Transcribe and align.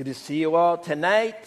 Good 0.00 0.06
to 0.06 0.14
see 0.14 0.38
you 0.38 0.54
all 0.54 0.78
tonight. 0.78 1.46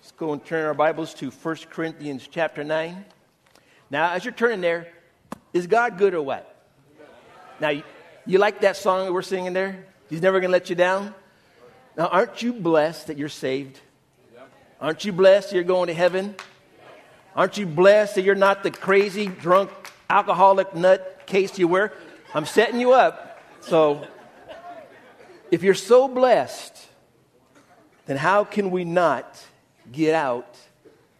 Let's 0.00 0.10
go 0.16 0.32
and 0.32 0.44
turn 0.44 0.66
our 0.66 0.74
Bibles 0.74 1.14
to 1.14 1.30
1 1.30 1.56
Corinthians 1.70 2.28
chapter 2.28 2.64
9. 2.64 3.04
Now, 3.90 4.10
as 4.10 4.24
you're 4.24 4.34
turning 4.34 4.60
there, 4.60 4.88
is 5.52 5.68
God 5.68 5.98
good 5.98 6.14
or 6.14 6.22
what? 6.22 6.66
Now, 7.60 7.68
you, 7.68 7.84
you 8.26 8.38
like 8.38 8.62
that 8.62 8.76
song 8.76 9.06
that 9.06 9.12
we're 9.12 9.22
singing 9.22 9.52
there? 9.52 9.86
He's 10.10 10.20
never 10.20 10.40
going 10.40 10.48
to 10.48 10.52
let 10.52 10.68
you 10.68 10.74
down? 10.74 11.14
Now, 11.96 12.08
aren't 12.08 12.42
you 12.42 12.52
blessed 12.52 13.06
that 13.06 13.16
you're 13.16 13.28
saved? 13.28 13.78
Aren't 14.80 15.04
you 15.04 15.12
blessed 15.12 15.52
you're 15.52 15.62
going 15.62 15.86
to 15.86 15.94
heaven? 15.94 16.34
Aren't 17.36 17.56
you 17.56 17.66
blessed 17.66 18.16
that 18.16 18.22
you're 18.22 18.34
not 18.34 18.64
the 18.64 18.72
crazy, 18.72 19.28
drunk, 19.28 19.70
alcoholic 20.10 20.74
nut 20.74 21.22
case 21.26 21.56
you 21.56 21.68
were? 21.68 21.92
I'm 22.34 22.46
setting 22.46 22.80
you 22.80 22.94
up. 22.94 23.40
So, 23.60 24.04
if 25.52 25.62
you're 25.62 25.74
so 25.74 26.08
blessed, 26.08 26.87
then 28.08 28.16
how 28.16 28.42
can 28.42 28.70
we 28.70 28.84
not 28.84 29.38
get 29.92 30.14
out 30.14 30.56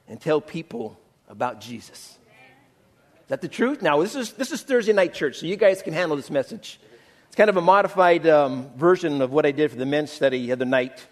and 0.08 0.18
tell 0.18 0.40
people 0.40 0.98
about 1.28 1.60
Jesus? 1.60 2.16
Is 2.16 3.28
that 3.28 3.42
the 3.42 3.48
truth? 3.48 3.82
Now, 3.82 4.00
this 4.00 4.14
is, 4.14 4.32
this 4.32 4.50
is 4.50 4.62
Thursday 4.62 4.94
night 4.94 5.12
church, 5.12 5.36
so 5.36 5.44
you 5.44 5.56
guys 5.56 5.82
can 5.82 5.92
handle 5.92 6.16
this 6.16 6.30
message. 6.30 6.80
It's 7.26 7.36
kind 7.36 7.50
of 7.50 7.58
a 7.58 7.60
modified 7.60 8.26
um, 8.26 8.70
version 8.74 9.20
of 9.20 9.32
what 9.32 9.44
I 9.44 9.50
did 9.50 9.70
for 9.70 9.76
the 9.76 9.84
men's 9.84 10.10
study 10.10 10.46
the 10.46 10.52
other 10.52 10.64
night. 10.64 11.06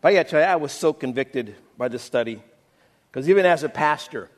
But 0.00 0.10
I 0.10 0.14
got 0.14 0.22
to 0.26 0.30
tell 0.30 0.40
you, 0.40 0.46
I 0.46 0.54
was 0.54 0.70
so 0.70 0.92
convicted 0.92 1.56
by 1.76 1.88
this 1.88 2.04
study. 2.04 2.40
Because 3.10 3.28
even 3.28 3.46
as 3.46 3.64
a 3.64 3.68
pastor, 3.68 4.30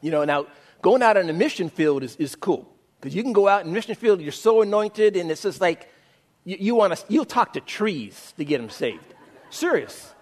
you 0.00 0.10
know, 0.10 0.24
now 0.24 0.46
going 0.80 1.02
out 1.02 1.18
on 1.18 1.26
the 1.26 1.34
mission 1.34 1.68
field 1.68 2.02
is, 2.02 2.16
is 2.16 2.34
cool. 2.34 2.66
Because 2.98 3.14
you 3.14 3.22
can 3.22 3.34
go 3.34 3.46
out 3.46 3.60
in 3.60 3.66
the 3.66 3.74
mission 3.74 3.94
field, 3.94 4.22
you're 4.22 4.32
so 4.32 4.62
anointed, 4.62 5.16
and 5.16 5.30
it's 5.30 5.42
just 5.42 5.60
like 5.60 5.92
you, 6.46 6.56
you 6.58 6.74
want 6.74 6.96
to, 6.96 7.04
you'll 7.10 7.26
talk 7.26 7.52
to 7.52 7.60
trees 7.60 8.32
to 8.38 8.44
get 8.46 8.58
them 8.58 8.70
saved. 8.70 9.04
Serious. 9.50 10.12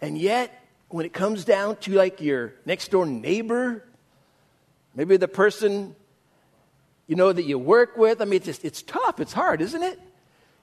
And 0.00 0.18
yet, 0.18 0.64
when 0.88 1.06
it 1.06 1.12
comes 1.12 1.44
down 1.44 1.76
to 1.76 1.92
like 1.92 2.20
your 2.20 2.54
next 2.64 2.90
door 2.90 3.06
neighbor, 3.06 3.84
maybe 4.94 5.16
the 5.16 5.28
person 5.28 5.96
you 7.06 7.16
know 7.16 7.32
that 7.32 7.42
you 7.42 7.58
work 7.58 7.96
with, 7.96 8.22
I 8.22 8.24
mean, 8.24 8.34
it's 8.34 8.46
just 8.46 8.64
it's 8.64 8.82
tough. 8.82 9.20
It's 9.20 9.32
hard, 9.32 9.60
isn't 9.60 9.82
it? 9.82 9.98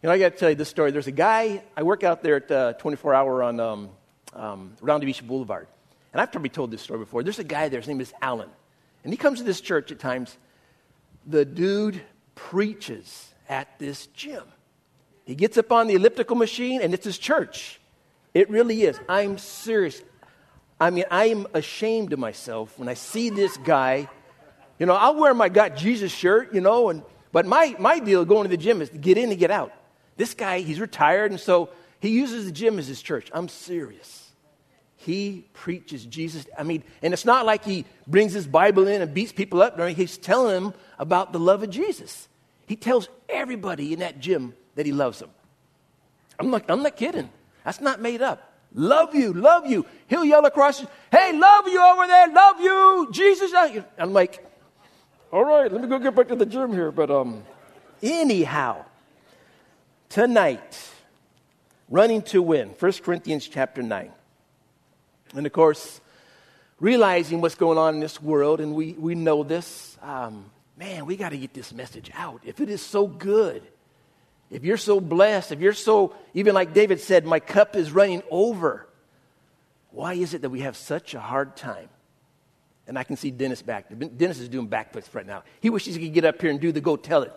You 0.02 0.08
know, 0.08 0.12
I 0.12 0.20
got 0.20 0.34
to 0.34 0.38
tell 0.38 0.50
you 0.50 0.56
this 0.56 0.70
story. 0.70 0.92
There's 0.92 1.08
a 1.08 1.12
guy 1.12 1.64
I 1.76 1.84
work 1.84 2.04
out 2.04 2.24
there 2.24 2.38
at 2.38 2.52
uh, 2.52 2.74
24 2.74 3.14
Hour 3.14 3.44
on 3.44 3.60
um, 3.60 3.90
um, 4.34 4.74
Beach 5.00 5.26
Boulevard, 5.26 5.68
and 6.14 6.22
I've 6.22 6.32
probably 6.32 6.50
told 6.50 6.72
this 6.72 6.82
story 6.82 7.00
before. 7.00 7.24
There's 7.24 7.40
a 7.40 7.44
guy 7.44 7.70
there. 7.70 7.80
His 7.80 7.88
name 7.88 8.02
is 8.02 8.14
Alan, 8.22 8.50
and 9.04 9.12
he 9.12 9.18
comes 9.18 9.40
to 9.40 9.44
this 9.44 9.62
church 9.62 9.92
at 9.92 10.00
times. 10.00 10.38
The 11.28 11.46
dude 11.46 12.02
preaches 12.34 13.34
at 13.50 13.78
this 13.78 14.08
gym. 14.08 14.44
He 15.26 15.36
gets 15.36 15.58
up 15.58 15.72
on 15.72 15.88
the 15.88 15.96
elliptical 15.96 16.36
machine, 16.36 16.82
and 16.82 16.94
it's 16.94 17.06
his 17.06 17.18
church. 17.18 17.81
It 18.34 18.50
really 18.50 18.84
is. 18.84 19.00
I'm 19.10 19.38
serious. 19.38 20.02
I 20.80 20.90
mean, 20.90 21.06
I 21.12 21.26
am 21.26 21.48
ashamed 21.54 22.14
of 22.14 22.20
myself 22.20 22.78
when 22.80 22.88
I 22.88 22.94
see 22.94 23.30
this 23.30 23.56
guy. 23.58 24.10
You 24.80 24.86
know, 24.86 24.96
I'll 24.96 25.16
wear 25.16 25.34
my 25.34 25.50
Got 25.50 25.76
Jesus 25.76 26.12
shirt, 26.12 26.54
you 26.54 26.62
know, 26.62 26.90
and, 26.90 27.04
but 27.32 27.46
my, 27.46 27.76
my 27.78 28.00
deal 28.00 28.26
going 28.26 28.44
to 28.44 28.50
the 28.50 28.58
gym 28.58 28.82
is 28.82 28.90
to 28.90 28.98
get 28.98 29.18
in 29.18 29.30
and 29.30 29.40
get 29.40 29.52
out. 29.52 29.72
This 30.18 30.34
guy, 30.34 30.60
he's 30.60 30.80
retired, 30.80 31.32
and 31.32 31.40
so 31.40 31.70
he 32.00 32.10
uses 32.10 32.46
the 32.46 32.52
gym 32.52 32.80
as 32.80 32.88
his 32.88 33.02
church. 33.02 33.30
I'm 33.34 33.48
serious. 33.48 34.32
He 34.98 35.48
preaches 35.54 36.06
Jesus. 36.06 36.46
I 36.58 36.64
mean, 36.64 36.84
and 37.02 37.14
it's 37.14 37.26
not 37.26 37.46
like 37.46 37.64
he 37.64 37.86
brings 38.08 38.34
his 38.34 38.46
Bible 38.46 38.88
in 38.88 39.02
and 39.02 39.14
beats 39.14 39.32
people 39.32 39.62
up. 39.62 39.80
He's 39.80 40.18
telling 40.18 40.54
them 40.54 40.74
about 41.00 41.34
the 41.34 41.40
love 41.40 41.64
of 41.64 41.70
Jesus. 41.70 42.28
He 42.68 42.76
tells 42.76 43.10
everybody 43.28 43.94
in 43.94 44.00
that 44.00 44.20
gym 44.20 44.54
that 44.76 44.86
he 44.86 44.92
loves 44.92 45.20
them. 45.20 45.30
I'm 46.40 46.50
not, 46.52 46.66
I'm 46.70 46.84
not 46.84 46.96
kidding. 46.96 47.30
That's 47.64 47.82
not 47.82 48.02
made 48.02 48.22
up. 48.22 48.52
Love 48.74 49.14
you, 49.14 49.34
love 49.34 49.66
you. 49.66 49.86
He'll 50.08 50.24
yell 50.24 50.46
across, 50.46 50.80
hey, 51.12 51.38
love 51.38 51.68
you 51.68 51.82
over 51.82 52.08
there, 52.08 52.28
love 52.30 52.60
you, 52.62 53.10
Jesus. 53.12 53.52
I'm 53.98 54.14
like, 54.14 54.46
all 55.32 55.44
right, 55.44 55.72
let 55.72 55.82
me 55.82 55.88
go 55.88 56.00
get 56.00 56.16
back 56.16 56.28
to 56.30 56.36
the 56.36 56.46
gym 56.46 56.72
here. 56.72 56.92
But 56.92 57.12
um, 57.12 57.44
anyhow, 58.02 58.86
tonight, 60.10 60.80
running 61.90 62.22
to 62.24 62.42
win, 62.42 62.70
1 62.80 62.92
Corinthians 63.04 63.48
chapter 63.48 63.82
9. 63.84 64.12
And 65.36 65.46
of 65.46 65.52
course, 65.52 66.02
realizing 66.80 67.42
what's 67.42 67.56
going 67.56 67.78
on 67.78 67.96
in 67.96 68.00
this 68.00 68.22
world, 68.22 68.60
and 68.60 68.74
we, 68.74 68.94
we 68.94 69.16
know 69.16 69.44
this, 69.44 69.98
um, 70.02 70.46
man, 70.78 71.06
we 71.06 71.16
got 71.16 71.30
to 71.30 71.38
get 71.38 71.54
this 71.54 71.74
message 71.74 72.10
out. 72.14 72.42
If 72.46 72.60
it 72.60 72.70
is 72.70 72.82
so 72.82 73.08
good, 73.08 73.64
if 74.52 74.66
you're 74.66 74.78
so 74.78 75.00
blessed, 75.00 75.54
if 75.54 75.62
you're 75.62 75.74
so, 75.74 76.14
even 76.34 76.54
like 76.54 76.74
David 76.74 77.00
said, 77.00 77.26
my 77.26 77.40
cup 77.40 77.78
is 77.78 77.92
running 77.92 78.22
over, 78.30 78.86
why 79.92 80.14
is 80.14 80.34
it 80.34 80.42
that 80.42 80.50
we 80.50 80.60
have 80.60 80.76
such 80.76 81.14
a 81.14 81.20
hard 81.20 81.56
time? 81.56 81.88
And 82.86 83.00
I 83.00 83.04
can 83.04 83.16
see 83.16 83.32
Dennis 83.32 83.62
back. 83.62 83.86
Dennis 84.18 84.40
is 84.40 84.50
doing 84.50 84.68
backflips 84.68 85.14
right 85.16 85.26
now. 85.26 85.44
He 85.62 85.70
wishes 85.70 85.96
he 85.96 86.04
could 86.04 86.14
get 86.14 86.26
up 86.26 86.42
here 86.42 86.52
and 86.52 86.60
do 86.60 86.74
the 86.74 86.82
go 86.82 86.98
tell 86.98 87.24
it 87.24 87.34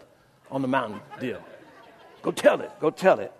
on 0.51 0.61
the 0.61 0.69
mountain 0.69 1.01
deal. 1.21 1.41
Go 2.23 2.33
tell 2.33 2.61
it, 2.61 2.73
go 2.81 2.91
tell 2.91 3.21
it. 3.21 3.33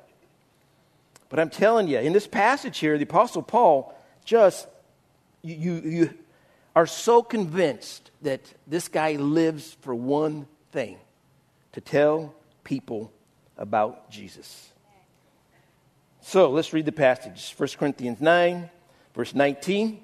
But 1.29 1.41
I'm 1.41 1.51
telling 1.51 1.89
you, 1.89 1.99
in 1.99 2.13
this 2.13 2.29
passage 2.29 2.79
here, 2.79 2.97
the 2.97 3.05
Apostle 3.05 3.43
Paul 3.43 3.93
just, 4.25 4.69
you, 5.43 5.55
you, 5.57 5.91
you 5.91 6.15
are 6.77 6.87
so 6.87 7.23
convinced 7.23 8.13
that 8.23 8.41
this 8.69 8.87
guy 8.87 9.13
lives 9.15 9.77
for 9.81 9.95
one 9.95 10.47
thing 10.71 10.99
to 11.73 11.81
tell 11.81 12.35
people 12.63 13.11
about 13.57 14.11
Jesus. 14.11 14.71
So 16.21 16.51
let's 16.51 16.73
read 16.73 16.87
the 16.87 16.93
passage 16.93 17.55
1 17.57 17.69
Corinthians 17.79 18.21
9, 18.21 18.71
verse 19.15 19.35
19, 19.35 20.01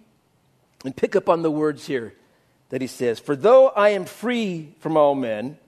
and 0.84 0.96
pick 0.96 1.16
up 1.16 1.28
on 1.28 1.42
the 1.42 1.50
words 1.50 1.86
here 1.86 2.14
that 2.68 2.80
he 2.80 2.86
says 2.86 3.18
For 3.18 3.34
though 3.34 3.68
I 3.68 3.90
am 3.90 4.04
free 4.04 4.74
from 4.80 4.96
all 4.96 5.14
men, 5.14 5.58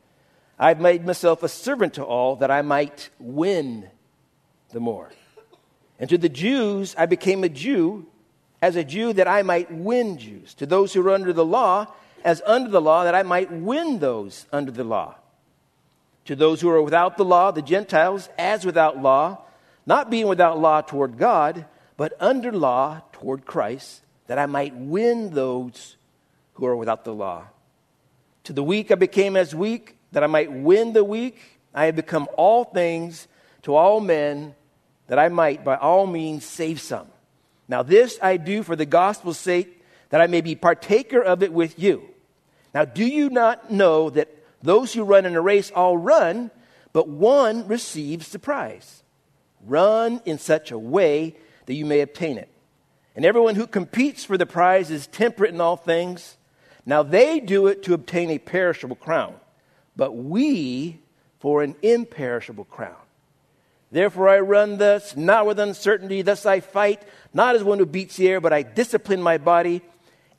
I've 0.59 0.81
made 0.81 1.04
myself 1.04 1.43
a 1.43 1.48
servant 1.48 1.94
to 1.94 2.04
all 2.04 2.37
that 2.37 2.50
I 2.50 2.62
might 2.62 3.10
win 3.19 3.88
the 4.72 4.81
more. 4.81 5.10
And 5.99 6.09
to 6.10 6.19
the 6.19 6.28
Jews, 6.28 6.94
I 6.99 7.06
became 7.06 7.44
a 7.44 7.49
Jew 7.49 8.06
as 8.60 8.76
a 8.76 8.84
Jew 8.84 9.12
that 9.14 9.26
I 9.26 9.43
might 9.43 9.72
win 9.72 10.19
Jews. 10.19 10.54
To 10.54 10.66
those 10.66 10.93
who 10.93 11.06
are 11.06 11.10
under 11.10 11.32
the 11.32 11.44
law, 11.44 11.87
as 12.25 12.43
under 12.47 12.70
the 12.70 12.81
law, 12.81 13.04
that 13.04 13.14
I 13.14 13.22
might 13.22 13.50
win 13.50 13.99
those 13.99 14.47
under 14.53 14.70
the 14.70 14.84
law 14.84 15.16
to 16.25 16.37
those 16.37 16.60
who 16.60 16.69
are 16.69 16.83
without 16.83 17.16
the 17.16 17.25
law, 17.25 17.50
the 17.50 17.62
Gentiles, 17.62 18.28
as 18.38 18.65
without 18.65 19.00
law, 19.00 19.38
not 19.87 20.10
being 20.10 20.28
without 20.28 20.60
law 20.60 20.81
toward 20.81 21.19
God, 21.19 21.66
but 21.97 22.15
under 22.21 22.53
law 22.53 23.00
toward 23.12 23.44
Christ, 23.44 24.03
that 24.27 24.38
I 24.38 24.47
might 24.47 24.75
win 24.75 25.31
those 25.31 25.97
who 26.55 26.66
are 26.66 26.77
without 26.77 27.05
the 27.05 27.15
law. 27.15 27.44
To 28.44 28.53
the 28.53 28.62
weak 28.62 28.91
I 28.91 28.94
became 28.94 29.37
as 29.37 29.55
weak, 29.55 29.97
that 30.12 30.22
I 30.22 30.27
might 30.27 30.53
win 30.53 30.93
the 30.93 31.05
weak. 31.05 31.38
I 31.75 31.87
have 31.87 31.97
become 31.97 32.28
all 32.37 32.65
things 32.65 33.27
to 33.62 33.75
all 33.75 34.00
men, 34.00 34.55
that 35.06 35.19
I 35.19 35.28
might 35.28 35.65
by 35.65 35.77
all 35.77 36.06
means 36.06 36.44
save 36.44 36.81
some. 36.81 37.06
Now, 37.69 37.82
this 37.82 38.19
I 38.22 38.37
do 38.37 38.62
for 38.62 38.77
the 38.77 38.87
gospel's 38.87 39.38
sake, 39.38 39.82
that 40.11 40.21
I 40.21 40.27
may 40.27 40.41
be 40.41 40.55
partaker 40.55 41.21
of 41.22 41.43
it 41.43 41.53
with 41.53 41.78
you. 41.78 42.03
Now, 42.75 42.84
do 42.84 43.05
you 43.05 43.31
not 43.31 43.71
know 43.71 44.11
that 44.11 44.28
those 44.62 44.93
who 44.93 45.05
run 45.05 45.27
in 45.27 45.34
a 45.34 45.41
race 45.41 45.71
all 45.71 45.97
run, 45.97 46.50
but 46.93 47.09
one 47.09 47.67
receives 47.67 48.31
the 48.31 48.39
prize. 48.39 49.03
Run 49.65 50.21
in 50.25 50.39
such 50.39 50.71
a 50.71 50.78
way 50.78 51.37
that 51.67 51.75
you 51.75 51.87
may 51.87 52.00
obtain 52.00 52.39
it. 52.39 52.49
And 53.15 53.25
everyone 53.25 53.55
who 53.55 53.67
competes 53.67 54.25
for 54.25 54.39
the 54.39 54.47
prize 54.47 54.91
is 54.91 55.06
temperate 55.06 55.53
in 55.55 55.61
all 55.61 55.77
things. 55.77 56.37
Now 56.87 57.03
they 57.03 57.41
do 57.41 57.67
it 57.67 57.83
to 57.84 57.95
obtain 57.95 58.31
a 58.31 58.39
perishable 58.39 58.97
crown, 58.97 59.34
but 59.97 60.12
we 60.12 61.00
for 61.39 61.62
an 61.62 61.77
imperishable 61.83 62.65
crown. 62.65 62.97
Therefore 63.91 64.29
I 64.29 64.41
run 64.41 64.79
thus, 64.79 65.17
not 65.17 65.47
with 65.47 65.59
uncertainty, 65.59 66.23
thus 66.23 66.47
I 66.47 66.61
fight, 66.61 67.03
not 67.35 67.55
as 67.55 67.62
one 67.62 67.79
who 67.79 67.87
beats 67.87 68.17
the 68.17 68.29
air, 68.29 68.41
but 68.41 68.53
I 68.53 68.62
discipline 68.62 69.23
my 69.23 69.38
body 69.38 69.82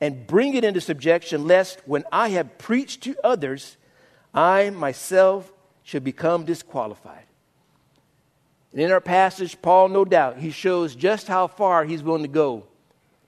and 0.00 0.26
bring 0.26 0.54
it 0.54 0.64
into 0.64 0.80
subjection, 0.80 1.46
lest 1.46 1.80
when 1.86 2.04
I 2.10 2.30
have 2.30 2.58
preached 2.58 3.02
to 3.04 3.16
others, 3.22 3.76
I 4.34 4.70
myself 4.70 5.50
should 5.84 6.02
become 6.02 6.44
disqualified. 6.44 7.24
And 8.72 8.80
in 8.80 8.90
our 8.90 9.00
passage, 9.00 9.60
Paul, 9.62 9.88
no 9.88 10.04
doubt, 10.04 10.38
he 10.38 10.50
shows 10.50 10.96
just 10.96 11.28
how 11.28 11.46
far 11.46 11.84
he's 11.84 12.02
willing 12.02 12.22
to 12.22 12.28
go 12.28 12.64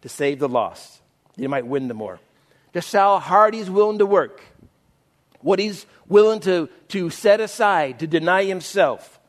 to 0.02 0.08
save 0.08 0.40
the 0.40 0.48
lost. 0.48 1.00
He 1.36 1.46
might 1.46 1.66
win 1.66 1.86
the 1.86 1.94
more. 1.94 2.18
Just 2.74 2.92
how 2.92 3.18
hard 3.20 3.54
he's 3.54 3.70
willing 3.70 3.98
to 3.98 4.06
work. 4.06 4.42
What 5.40 5.60
he's 5.60 5.86
willing 6.08 6.40
to, 6.40 6.68
to 6.88 7.10
set 7.10 7.40
aside, 7.40 8.00
to 8.00 8.08
deny 8.08 8.44
himself. 8.44 9.20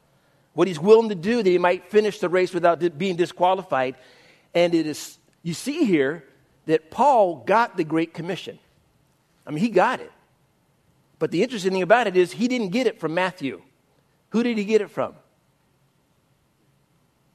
What 0.54 0.68
he's 0.68 0.80
willing 0.80 1.10
to 1.10 1.16
do 1.16 1.44
that 1.44 1.50
he 1.50 1.60
might 1.60 1.92
finish 1.92 2.18
the 2.18 2.30
race 2.30 2.52
without 2.52 2.98
being 2.98 3.16
disqualified. 3.16 3.96
And 4.56 4.74
it 4.74 4.88
is, 4.88 5.20
you 5.44 5.54
see 5.54 5.86
here 5.86 6.24
that 6.66 6.90
Paul 6.90 7.44
got 7.46 7.78
the 7.78 7.84
Great 7.84 8.16
Commission. 8.16 8.58
I 9.46 9.52
mean, 9.52 9.60
he 9.60 9.70
got 9.70 10.00
it. 10.00 10.12
But 11.19 11.31
the 11.31 11.44
interesting 11.44 11.72
thing 11.72 11.81
about 11.81 12.08
it 12.08 12.16
is 12.16 12.34
he 12.34 12.48
didn't 12.48 12.69
get 12.69 12.88
it 12.88 13.00
from 13.00 13.14
Matthew. 13.14 13.62
Who 14.30 14.44
did 14.44 14.58
he 14.58 14.66
get 14.66 14.81
it 14.81 14.92
from? 14.92 15.16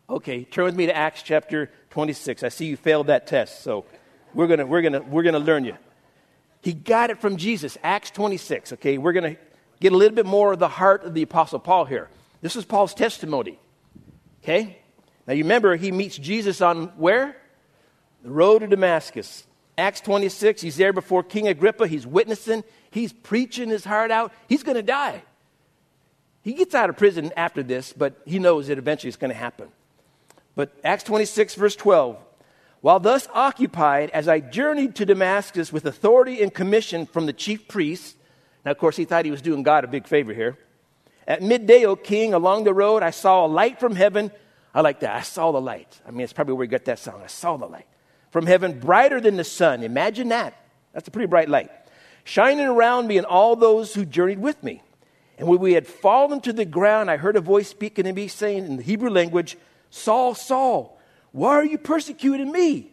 Okay, 0.09 0.45
turn 0.45 0.67
with 0.67 0.77
me 0.77 0.87
to 0.87 0.97
Acts 0.97 1.23
chapter 1.23 1.71
26. 1.91 2.43
I 2.43 2.49
see 2.49 2.67
you 2.67 2.77
failed 2.77 3.07
that 3.07 3.27
test, 3.27 3.63
so 3.63 3.87
we're 4.35 4.47
going 4.47 4.59
to 4.59 4.67
we're 4.67 4.83
going 4.83 4.93
to 4.93 5.01
we're 5.01 5.23
going 5.23 5.33
to 5.35 5.39
learn 5.39 5.65
you. 5.65 5.77
He 6.61 6.73
got 6.75 7.11
it 7.11 7.21
from 7.21 7.37
Jesus, 7.37 7.77
Acts 7.83 8.11
26. 8.11 8.75
Okay, 8.75 8.99
we're 8.99 9.13
going 9.13 9.35
to 9.35 9.41
get 9.81 9.93
a 9.93 9.97
little 9.97 10.15
bit 10.15 10.27
more 10.27 10.53
of 10.53 10.59
the 10.59 10.69
heart 10.69 11.03
of 11.05 11.15
the 11.15 11.23
Apostle 11.23 11.59
Paul 11.59 11.87
here. 11.87 12.09
This 12.41 12.57
is 12.57 12.65
Paul's 12.65 12.95
testimony. 12.95 13.59
Okay? 14.43 14.79
Now 15.27 15.35
you 15.35 15.45
remember 15.45 15.77
he 15.77 15.93
meets 15.93 16.17
Jesus 16.17 16.61
on 16.61 16.89
where? 16.97 17.37
The 18.23 18.31
road 18.31 18.61
to 18.61 18.67
Damascus. 18.69 19.45
Acts 19.79 20.01
26, 20.03 20.61
he's 20.61 20.77
there 20.77 20.93
before 20.93 21.23
King 21.23 21.49
Agrippa. 21.49 21.87
He's 21.87 22.07
witnessing. 22.07 22.63
He's 22.91 23.13
preaching 23.13 23.71
his 23.71 23.85
heart 23.85 24.11
out. 24.11 24.33
He's 24.49 24.63
going 24.63 24.77
to 24.77 24.83
die. 24.83 25.23
He 26.43 26.53
gets 26.55 26.75
out 26.75 26.91
of 26.91 26.97
prison 26.97 27.33
after 27.37 27.63
this, 27.63 27.93
but 27.93 28.21
he 28.27 28.39
knows 28.39 28.67
that 28.67 28.79
eventually 28.79 29.09
it's 29.09 29.17
going 29.17 29.31
to 29.31 29.37
happen. 29.37 29.69
But 30.55 30.73
Acts 30.85 31.05
26, 31.05 31.55
verse 31.55 31.77
12. 31.77 32.19
While 32.81 33.01
thus 33.01 33.29
occupied, 33.33 34.11
as 34.11 34.29
I 34.29 34.41
journeyed 34.41 34.97
to 34.97 35.07
Damascus 35.07 35.73
with 35.73 35.87
authority 35.87 36.43
and 36.43 36.53
commission 36.53 37.07
from 37.07 37.27
the 37.27 37.33
chief 37.33 37.69
priests, 37.69 38.17
now, 38.65 38.71
of 38.71 38.79
course, 38.79 38.97
he 38.97 39.05
thought 39.05 39.25
he 39.25 39.31
was 39.31 39.43
doing 39.43 39.63
God 39.63 39.85
a 39.85 39.89
big 39.89 40.07
favor 40.07 40.33
here. 40.33 40.57
At 41.27 41.43
midday, 41.43 41.85
O 41.85 41.97
king, 41.97 42.35
along 42.35 42.65
the 42.65 42.75
road, 42.75 43.03
I 43.03 43.11
saw 43.11 43.47
a 43.47 43.49
light 43.49 43.81
from 43.81 43.97
heaven. 43.97 44.31
I 44.75 44.83
like 44.83 45.01
that. 45.01 45.17
I 45.17 45.23
saw 45.23 45.53
the 45.53 45.61
light. 45.61 46.01
I 46.07 46.11
mean, 46.11 46.21
it's 46.21 46.33
probably 46.33 46.55
where 46.55 46.65
you 46.65 46.71
got 46.71 46.85
that 46.85 46.99
song. 46.99 47.21
I 47.25 47.29
saw 47.29 47.57
the 47.57 47.67
light 47.67 47.87
from 48.33 48.47
heaven, 48.47 48.81
brighter 48.81 49.21
than 49.21 49.37
the 49.37 49.45
sun. 49.45 49.85
Imagine 49.85 50.31
that. 50.31 50.57
That's 50.93 51.07
a 51.07 51.11
pretty 51.11 51.29
bright 51.29 51.49
light. 51.49 51.71
Shining 52.25 52.67
around 52.67 53.07
me 53.07 53.19
and 53.19 53.27
all 53.27 53.55
those 53.55 53.95
who 53.95 54.05
journeyed 54.05 54.41
with 54.41 54.63
me. 54.63 54.83
And 55.39 55.47
when 55.47 55.61
we 55.61 55.75
had 55.75 55.87
fallen 55.87 56.41
to 56.41 56.53
the 56.53 56.65
ground, 56.65 57.11
I 57.11 57.19
heard 57.19 57.37
a 57.37 57.41
voice 57.41 57.69
speaking 57.69 58.07
to 58.07 58.13
me, 58.13 58.29
saying 58.29 58.65
in 58.65 58.77
the 58.79 58.83
Hebrew 58.83 59.11
language, 59.11 59.57
Saul, 59.91 60.35
Saul, 60.35 60.99
why 61.33 61.51
are 61.51 61.65
you 61.65 61.79
persecuting 61.79 62.51
me? 62.51 62.93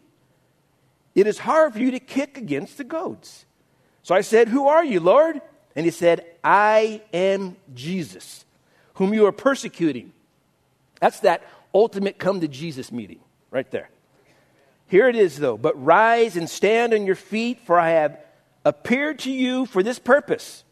It 1.15 1.25
is 1.25 1.39
hard 1.39 1.73
for 1.73 1.79
you 1.79 1.91
to 1.91 1.99
kick 1.99 2.37
against 2.37 2.77
the 2.77 2.83
goads. 2.83 3.45
So 4.03 4.15
I 4.15 4.21
said, 4.21 4.49
Who 4.49 4.67
are 4.67 4.83
you, 4.83 4.99
Lord? 4.99 5.41
And 5.75 5.85
he 5.85 5.91
said, 5.91 6.25
I 6.43 7.01
am 7.13 7.55
Jesus, 7.73 8.45
whom 8.95 9.13
you 9.13 9.25
are 9.25 9.31
persecuting. 9.31 10.11
That's 10.99 11.21
that 11.21 11.43
ultimate 11.73 12.17
come 12.17 12.41
to 12.41 12.47
Jesus 12.47 12.91
meeting 12.91 13.19
right 13.51 13.69
there. 13.71 13.89
Here 14.89 15.07
it 15.07 15.15
is, 15.15 15.37
though. 15.37 15.55
But 15.55 15.81
rise 15.81 16.35
and 16.35 16.49
stand 16.49 16.93
on 16.93 17.05
your 17.05 17.15
feet, 17.15 17.61
for 17.65 17.79
I 17.79 17.91
have 17.91 18.19
appeared 18.65 19.19
to 19.19 19.31
you 19.31 19.65
for 19.65 19.81
this 19.81 19.99
purpose 19.99 20.63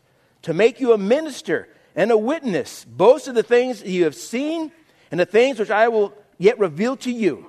to 0.41 0.53
make 0.53 0.79
you 0.79 0.91
a 0.91 0.97
minister 0.97 1.69
and 1.95 2.11
a 2.11 2.17
witness, 2.17 2.83
both 2.85 3.27
of 3.27 3.35
the 3.35 3.43
things 3.43 3.83
you 3.83 4.03
have 4.03 4.15
seen 4.15 4.71
and 5.11 5.19
the 5.19 5.25
things 5.25 5.59
which 5.59 5.69
I 5.69 5.87
will 5.87 6.13
yet 6.37 6.59
reveal 6.59 6.97
to 6.97 7.11
you. 7.11 7.45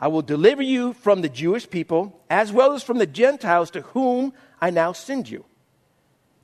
I 0.00 0.08
will 0.08 0.22
deliver 0.22 0.62
you 0.62 0.92
from 0.92 1.22
the 1.22 1.28
Jewish 1.28 1.70
people, 1.70 2.20
as 2.28 2.52
well 2.52 2.72
as 2.72 2.82
from 2.82 2.98
the 2.98 3.06
Gentiles 3.06 3.70
to 3.70 3.80
whom 3.80 4.32
I 4.60 4.70
now 4.70 4.92
send 4.92 5.28
you 5.28 5.44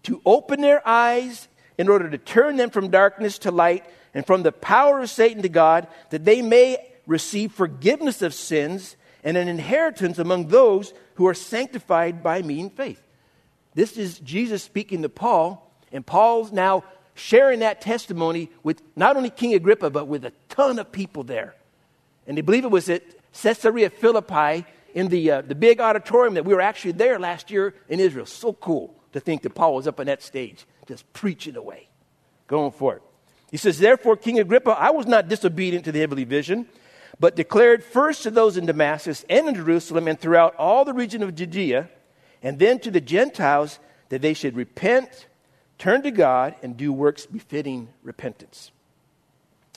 to 0.05 0.23
open 0.25 0.61
their 0.61 0.87
eyes 0.87 1.49
in 1.77 1.89
order 1.89 2.09
to 2.09 2.19
turn 2.19 2.57
them 2.57 2.71
from 2.71 2.89
darkness 2.89 3.39
to 3.39 3.51
light 3.51 3.85
and 4.15 4.27
from 4.27 4.43
the 4.43 4.53
power 4.53 5.01
of 5.01 5.11
Satan 5.11 5.43
to 5.43 5.49
God, 5.49 5.89
that 6.11 6.25
they 6.25 6.41
may 6.41 6.79
receive 7.07 7.53
forgiveness 7.53 8.23
of 8.23 8.33
sins 8.33 8.97
and 9.25 9.37
an 9.37 9.49
inheritance 9.49 10.19
among 10.19 10.49
those 10.49 10.93
who 11.15 11.27
are 11.27 11.35
sanctified 11.35 12.23
by 12.23 12.43
me 12.43 12.61
in 12.61 12.71
faith. 12.71 13.03
This 13.75 13.97
is 13.97 14.19
Jesus 14.21 14.63
speaking 14.63 15.03
to 15.03 15.09
Paul, 15.09 15.73
and 15.93 16.05
Paul's 16.05 16.53
now 16.53 16.85
sharing 17.15 17.61
that 17.61 17.81
testimony 17.81 18.51
with 18.63 18.83
not 18.97 19.17
only 19.17 19.31
King 19.31 19.55
Agrippa, 19.55 19.91
but 19.91 20.07
with 20.07 20.25
a 20.25 20.33
ton 20.49 20.79
of 20.79 20.91
people 20.91 21.23
there. 21.23 21.55
And 22.27 22.37
they 22.37 22.43
believe 22.43 22.65
it 22.65 22.71
was 22.71 22.89
at 22.89 23.03
Caesarea 23.33 23.91
Philippi 23.91 24.65
in 24.95 25.09
the, 25.09 25.31
uh, 25.31 25.41
the 25.43 25.55
big 25.55 25.81
auditorium 25.81 26.35
that 26.35 26.45
we 26.45 26.55
were 26.55 26.61
actually 26.61 26.93
there 26.93 27.19
last 27.19 27.51
year 27.51 27.75
in 27.89 28.01
Israel. 28.01 28.27
So 28.27 28.53
cool 28.53 28.95
to 29.13 29.21
think 29.21 29.43
that 29.43 29.55
Paul 29.55 29.75
was 29.75 29.87
up 29.87 30.01
on 30.01 30.07
that 30.07 30.23
stage 30.23 30.67
just 30.87 31.11
preaching 31.13 31.57
away, 31.57 31.89
going 32.47 32.73
for 32.73 32.97
it. 32.97 33.03
He 33.51 33.57
says, 33.57 33.79
Therefore, 33.79 34.17
King 34.17 34.39
Agrippa, 34.39 34.71
I 34.71 34.91
was 34.91 35.07
not 35.07 35.29
disobedient 35.29 35.85
to 35.85 35.93
the 35.93 36.01
heavenly 36.01 36.25
vision, 36.25 36.67
but 37.21 37.37
declared 37.37 37.85
first 37.85 38.23
to 38.23 38.31
those 38.31 38.57
in 38.57 38.65
Damascus 38.65 39.25
and 39.29 39.47
in 39.47 39.55
Jerusalem 39.55 40.09
and 40.09 40.19
throughout 40.19 40.57
all 40.57 40.87
the 40.87 40.95
region 40.95 41.23
of 41.23 41.35
Judea, 41.35 41.91
and 42.43 42.59
then 42.59 42.79
to 42.81 42.91
the 42.91 43.01
Gentiles 43.01 43.79
that 44.09 44.23
they 44.23 44.33
should 44.33 44.57
repent, 44.57 45.29
turn 45.79 46.03
to 46.03 46.11
God, 46.11 46.55
and 46.63 46.79
do 46.79 46.93
works 46.93 47.27
befitting 47.27 47.89
repentance. 48.03 48.73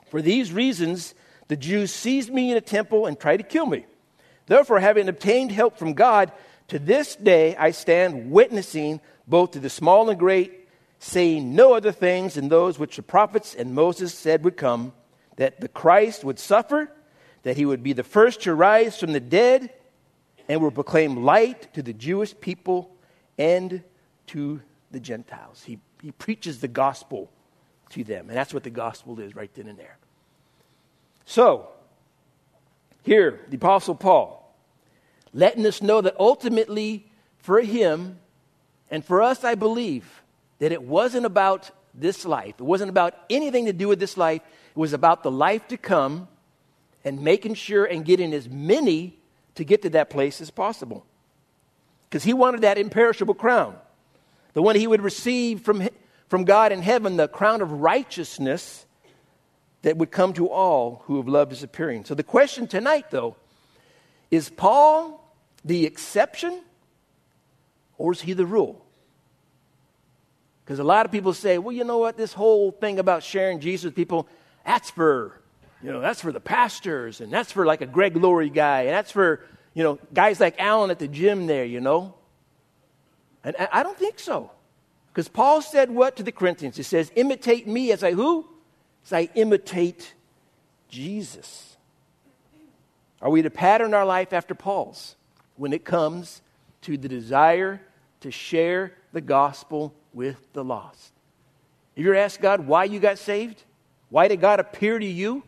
For 0.09 0.21
these 0.21 0.53
reasons, 0.53 1.13
the 1.49 1.57
Jews 1.57 1.91
seized 1.91 2.31
me 2.31 2.49
in 2.49 2.57
a 2.57 2.61
temple 2.61 3.05
and 3.05 3.19
tried 3.19 3.37
to 3.37 3.43
kill 3.43 3.65
me. 3.65 3.85
Therefore, 4.45 4.79
having 4.79 5.09
obtained 5.09 5.51
help 5.51 5.77
from 5.77 5.93
God, 5.93 6.31
to 6.69 6.79
this 6.79 7.15
day 7.15 7.55
I 7.57 7.71
stand 7.71 8.31
witnessing 8.31 9.01
both 9.27 9.51
to 9.51 9.59
the 9.59 9.69
small 9.69 10.09
and 10.09 10.17
great, 10.17 10.67
saying 10.99 11.53
no 11.53 11.73
other 11.73 11.91
things 11.91 12.35
than 12.35 12.47
those 12.47 12.79
which 12.79 12.95
the 12.95 13.03
prophets 13.03 13.53
and 13.53 13.75
Moses 13.75 14.13
said 14.13 14.45
would 14.45 14.55
come 14.55 14.93
that 15.35 15.59
the 15.59 15.67
Christ 15.67 16.23
would 16.23 16.39
suffer, 16.39 16.89
that 17.43 17.57
he 17.57 17.65
would 17.65 17.83
be 17.83 17.93
the 17.93 18.03
first 18.03 18.41
to 18.41 18.55
rise 18.55 18.99
from 18.99 19.13
the 19.13 19.19
dead, 19.19 19.71
and 20.49 20.61
will 20.61 20.71
proclaim 20.71 21.23
light 21.23 21.73
to 21.73 21.81
the 21.81 21.93
Jewish 21.93 22.33
people 22.39 22.93
and 23.37 23.83
to 24.27 24.61
the 24.91 24.99
Gentiles. 24.99 25.63
He, 25.63 25.79
he 26.01 26.11
preaches 26.11 26.59
the 26.59 26.67
gospel 26.67 27.31
to 27.91 28.03
them, 28.03 28.29
and 28.29 28.37
that's 28.37 28.53
what 28.53 28.63
the 28.63 28.69
gospel 28.69 29.19
is 29.19 29.35
right 29.35 29.53
then 29.53 29.67
and 29.67 29.77
there. 29.77 29.97
So, 31.25 31.69
here, 33.03 33.41
the 33.49 33.55
Apostle 33.55 33.95
Paul, 33.95 34.53
letting 35.33 35.65
us 35.65 35.81
know 35.81 36.01
that 36.01 36.15
ultimately, 36.19 37.05
for 37.37 37.61
him, 37.61 38.19
and 38.89 39.03
for 39.03 39.21
us, 39.21 39.43
I 39.43 39.55
believe 39.55 40.23
that 40.59 40.71
it 40.71 40.83
wasn't 40.83 41.25
about 41.25 41.71
this 41.93 42.25
life. 42.25 42.55
It 42.59 42.63
wasn't 42.63 42.89
about 42.89 43.15
anything 43.29 43.65
to 43.65 43.73
do 43.73 43.87
with 43.87 43.99
this 43.99 44.17
life. 44.17 44.41
It 44.71 44.79
was 44.79 44.93
about 44.93 45.23
the 45.23 45.31
life 45.31 45.67
to 45.69 45.77
come 45.77 46.27
and 47.03 47.21
making 47.21 47.55
sure 47.55 47.85
and 47.85 48.05
getting 48.05 48.33
as 48.33 48.49
many 48.49 49.17
to 49.55 49.63
get 49.63 49.81
to 49.83 49.89
that 49.91 50.09
place 50.09 50.41
as 50.41 50.51
possible. 50.51 51.05
Because 52.09 52.23
he 52.23 52.33
wanted 52.33 52.61
that 52.61 52.77
imperishable 52.77 53.33
crown, 53.33 53.75
the 54.53 54.61
one 54.61 54.75
he 54.75 54.87
would 54.87 55.01
receive 55.01 55.61
from, 55.61 55.87
from 56.27 56.43
God 56.43 56.71
in 56.71 56.81
heaven, 56.81 57.17
the 57.17 57.27
crown 57.27 57.61
of 57.61 57.71
righteousness 57.71 58.85
that 59.81 59.97
would 59.97 60.11
come 60.11 60.33
to 60.33 60.49
all 60.49 61.03
who 61.05 61.17
have 61.17 61.27
loved 61.27 61.51
his 61.51 61.63
appearing. 61.63 62.05
So 62.05 62.15
the 62.15 62.23
question 62.23 62.67
tonight, 62.67 63.11
though, 63.11 63.35
is 64.31 64.49
Paul 64.49 65.19
the 65.65 65.85
exception 65.85 66.61
or 67.97 68.13
is 68.13 68.21
he 68.21 68.33
the 68.33 68.45
rule? 68.45 68.83
Because 70.63 70.79
a 70.79 70.83
lot 70.83 71.05
of 71.05 71.11
people 71.11 71.33
say, 71.33 71.57
well, 71.57 71.75
you 71.75 71.83
know 71.83 71.97
what, 71.97 72.15
this 72.15 72.33
whole 72.33 72.71
thing 72.71 72.97
about 72.97 73.23
sharing 73.23 73.59
Jesus 73.59 73.85
with 73.85 73.95
people, 73.95 74.27
that's 74.65 74.89
for, 74.89 75.41
you 75.83 75.91
know, 75.91 75.99
that's 75.99 76.21
for 76.21 76.31
the 76.31 76.39
pastors, 76.39 77.21
and 77.21 77.31
that's 77.31 77.51
for 77.51 77.65
like 77.65 77.81
a 77.81 77.85
Greg 77.85 78.15
Laurie 78.15 78.49
guy, 78.49 78.81
and 78.81 78.91
that's 78.91 79.11
for, 79.11 79.41
you 79.73 79.83
know, 79.83 79.99
guys 80.13 80.39
like 80.39 80.59
Alan 80.59 80.89
at 80.89 80.99
the 80.99 81.07
gym 81.07 81.45
there, 81.45 81.65
you 81.65 81.81
know. 81.81 82.15
And 83.43 83.55
I 83.71 83.83
don't 83.83 83.97
think 83.97 84.19
so. 84.19 84.51
Because 85.11 85.27
Paul 85.27 85.61
said 85.61 85.91
what 85.91 86.15
to 86.15 86.23
the 86.23 86.31
Corinthians? 86.31 86.77
He 86.77 86.83
says, 86.83 87.11
imitate 87.15 87.67
me 87.67 87.91
as 87.91 88.03
I 88.03 88.13
who? 88.13 88.47
As 89.05 89.11
I 89.11 89.29
imitate 89.35 90.13
Jesus. 90.87 91.75
Are 93.21 93.29
we 93.29 93.41
to 93.41 93.49
pattern 93.49 93.93
our 93.93 94.05
life 94.05 94.31
after 94.31 94.55
Paul's 94.55 95.15
when 95.57 95.73
it 95.73 95.83
comes 95.83 96.41
to 96.83 96.97
the 96.97 97.09
desire 97.09 97.81
to 98.21 98.31
share 98.31 98.93
the 99.11 99.21
gospel 99.21 99.93
with 100.13 100.37
the 100.53 100.63
lost. 100.63 101.11
If 101.95 102.03
you're 102.03 102.15
asked 102.15 102.41
God 102.41 102.67
why 102.67 102.85
you 102.85 102.99
got 102.99 103.17
saved, 103.17 103.63
why 104.09 104.27
did 104.27 104.41
God 104.41 104.59
appear 104.59 104.97
to 104.97 105.05
you 105.05 105.43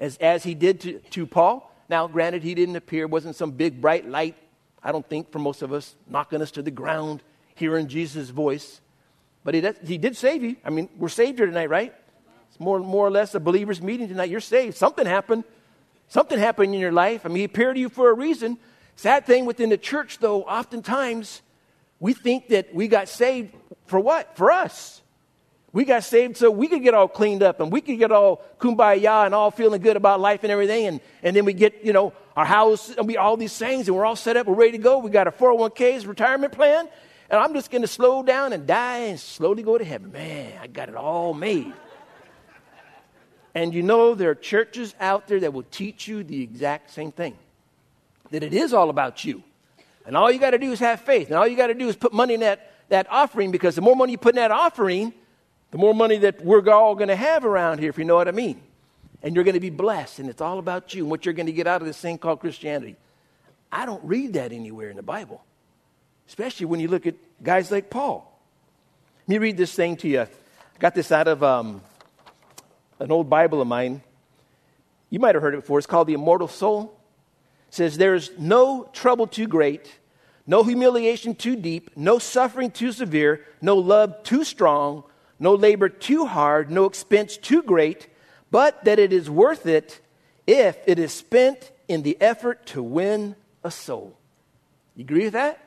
as, 0.00 0.16
as 0.16 0.42
he 0.42 0.54
did 0.54 0.80
to, 0.80 0.98
to 0.98 1.26
Paul? 1.26 1.72
Now, 1.88 2.08
granted, 2.08 2.42
he 2.42 2.54
didn't 2.54 2.76
appear, 2.76 3.06
wasn't 3.06 3.36
some 3.36 3.52
big 3.52 3.80
bright 3.80 4.08
light, 4.08 4.36
I 4.82 4.90
don't 4.90 5.08
think, 5.08 5.30
for 5.30 5.38
most 5.38 5.62
of 5.62 5.72
us, 5.72 5.94
knocking 6.08 6.42
us 6.42 6.50
to 6.52 6.62
the 6.62 6.70
ground, 6.70 7.22
hearing 7.54 7.86
Jesus' 7.86 8.30
voice. 8.30 8.80
But 9.44 9.54
he, 9.54 9.68
he 9.84 9.98
did 9.98 10.16
save 10.16 10.42
you. 10.42 10.56
I 10.64 10.70
mean, 10.70 10.88
we're 10.96 11.08
saved 11.08 11.38
here 11.38 11.46
tonight, 11.46 11.70
right? 11.70 11.94
It's 12.48 12.60
more, 12.60 12.78
more 12.80 13.06
or 13.06 13.10
less 13.10 13.34
a 13.34 13.40
believer's 13.40 13.82
meeting 13.82 14.08
tonight. 14.08 14.30
You're 14.30 14.40
saved. 14.40 14.76
Something 14.76 15.06
happened. 15.06 15.44
Something 16.08 16.38
happened 16.38 16.74
in 16.74 16.80
your 16.80 16.92
life. 16.92 17.24
I 17.24 17.28
mean, 17.28 17.38
he 17.38 17.44
appeared 17.44 17.76
to 17.76 17.80
you 17.80 17.88
for 17.88 18.10
a 18.10 18.14
reason. 18.14 18.58
Sad 18.96 19.26
thing 19.26 19.46
within 19.46 19.70
the 19.70 19.78
church, 19.78 20.18
though, 20.18 20.42
oftentimes 20.42 21.42
we 22.00 22.12
think 22.12 22.48
that 22.48 22.74
we 22.74 22.88
got 22.88 23.08
saved 23.08 23.54
for 23.86 24.00
what? 24.00 24.36
For 24.36 24.50
us. 24.50 25.02
We 25.72 25.84
got 25.84 26.02
saved 26.02 26.36
so 26.36 26.50
we 26.50 26.66
could 26.66 26.82
get 26.82 26.94
all 26.94 27.06
cleaned 27.06 27.42
up 27.42 27.60
and 27.60 27.70
we 27.70 27.80
could 27.80 27.98
get 27.98 28.10
all 28.10 28.42
kumbaya 28.58 29.26
and 29.26 29.34
all 29.34 29.52
feeling 29.52 29.80
good 29.80 29.96
about 29.96 30.20
life 30.20 30.42
and 30.42 30.50
everything. 30.50 30.86
And, 30.86 31.00
and 31.22 31.36
then 31.36 31.44
we 31.44 31.52
get, 31.52 31.84
you 31.84 31.92
know, 31.92 32.12
our 32.36 32.44
house 32.44 32.90
and 32.96 33.06
we 33.06 33.16
all 33.16 33.36
these 33.36 33.56
things 33.56 33.86
and 33.86 33.96
we're 33.96 34.04
all 34.04 34.16
set 34.16 34.36
up, 34.36 34.46
we're 34.46 34.54
ready 34.54 34.72
to 34.72 34.78
go. 34.78 34.98
We 34.98 35.10
got 35.10 35.28
a 35.28 35.30
401ks 35.30 36.06
retirement 36.06 36.52
plan. 36.52 36.88
And 37.30 37.38
I'm 37.38 37.54
just 37.54 37.70
going 37.70 37.82
to 37.82 37.88
slow 37.88 38.24
down 38.24 38.52
and 38.52 38.66
die 38.66 38.98
and 38.98 39.20
slowly 39.20 39.62
go 39.62 39.78
to 39.78 39.84
heaven. 39.84 40.10
Man, 40.10 40.52
I 40.60 40.66
got 40.66 40.88
it 40.88 40.96
all 40.96 41.32
made. 41.32 41.72
And 43.54 43.72
you 43.72 43.82
know, 43.82 44.14
there 44.16 44.30
are 44.30 44.34
churches 44.34 44.94
out 44.98 45.28
there 45.28 45.38
that 45.40 45.52
will 45.52 45.64
teach 45.70 46.08
you 46.08 46.24
the 46.24 46.42
exact 46.42 46.90
same 46.90 47.12
thing 47.12 47.36
that 48.30 48.42
it 48.42 48.54
is 48.54 48.72
all 48.72 48.90
about 48.90 49.24
you. 49.24 49.42
And 50.06 50.16
all 50.16 50.30
you 50.30 50.38
got 50.38 50.50
to 50.50 50.58
do 50.58 50.72
is 50.72 50.80
have 50.80 51.00
faith. 51.00 51.28
And 51.28 51.36
all 51.36 51.46
you 51.46 51.56
got 51.56 51.68
to 51.68 51.74
do 51.74 51.88
is 51.88 51.96
put 51.96 52.12
money 52.12 52.34
in 52.34 52.40
that, 52.40 52.72
that 52.88 53.06
offering 53.10 53.50
because 53.50 53.74
the 53.74 53.80
more 53.80 53.94
money 53.94 54.12
you 54.12 54.18
put 54.18 54.34
in 54.34 54.36
that 54.36 54.50
offering, 54.50 55.12
the 55.70 55.78
more 55.78 55.94
money 55.94 56.18
that 56.18 56.44
we're 56.44 56.68
all 56.70 56.94
going 56.94 57.08
to 57.08 57.16
have 57.16 57.44
around 57.44 57.78
here, 57.78 57.90
if 57.90 57.98
you 57.98 58.04
know 58.04 58.16
what 58.16 58.28
I 58.28 58.32
mean. 58.32 58.60
And 59.22 59.34
you're 59.34 59.44
going 59.44 59.54
to 59.54 59.60
be 59.60 59.70
blessed. 59.70 60.18
And 60.18 60.28
it's 60.28 60.40
all 60.40 60.58
about 60.58 60.94
you 60.94 61.02
and 61.02 61.10
what 61.10 61.24
you're 61.24 61.34
going 61.34 61.46
to 61.46 61.52
get 61.52 61.66
out 61.66 61.80
of 61.80 61.86
this 61.86 61.98
thing 61.98 62.18
called 62.18 62.40
Christianity. 62.40 62.96
I 63.70 63.86
don't 63.86 64.02
read 64.04 64.32
that 64.32 64.52
anywhere 64.52 64.90
in 64.90 64.96
the 64.96 65.02
Bible, 65.02 65.44
especially 66.26 66.66
when 66.66 66.80
you 66.80 66.88
look 66.88 67.06
at 67.06 67.14
guys 67.42 67.70
like 67.70 67.88
Paul. 67.90 68.26
Let 69.20 69.28
me 69.28 69.38
read 69.38 69.56
this 69.56 69.72
thing 69.72 69.96
to 69.98 70.08
you. 70.08 70.22
I 70.22 70.28
got 70.80 70.94
this 70.94 71.12
out 71.12 71.28
of 71.28 71.44
um, 71.44 71.82
an 72.98 73.12
old 73.12 73.30
Bible 73.30 73.60
of 73.60 73.68
mine. 73.68 74.02
You 75.08 75.20
might 75.20 75.34
have 75.34 75.42
heard 75.42 75.54
it 75.54 75.60
before. 75.60 75.78
It's 75.78 75.86
called 75.86 76.08
The 76.08 76.14
Immortal 76.14 76.48
Soul. 76.48 76.96
It 77.68 77.74
says, 77.74 77.96
There's 77.96 78.30
no 78.38 78.88
trouble 78.92 79.28
too 79.28 79.46
great, 79.46 79.92
no 80.46 80.64
humiliation 80.64 81.36
too 81.36 81.54
deep, 81.54 81.90
no 81.94 82.18
suffering 82.18 82.72
too 82.72 82.90
severe, 82.90 83.44
no 83.62 83.76
love 83.76 84.22
too 84.24 84.42
strong, 84.42 85.04
no 85.40 85.54
labor 85.54 85.88
too 85.88 86.26
hard, 86.26 86.70
no 86.70 86.84
expense 86.84 87.36
too 87.36 87.62
great, 87.62 88.06
but 88.50 88.84
that 88.84 88.98
it 88.98 89.12
is 89.12 89.28
worth 89.28 89.66
it 89.66 90.00
if 90.46 90.76
it 90.86 90.98
is 90.98 91.12
spent 91.12 91.72
in 91.88 92.02
the 92.02 92.20
effort 92.20 92.66
to 92.66 92.82
win 92.82 93.34
a 93.64 93.70
soul. 93.70 94.16
You 94.94 95.04
agree 95.04 95.24
with 95.24 95.32
that? 95.32 95.58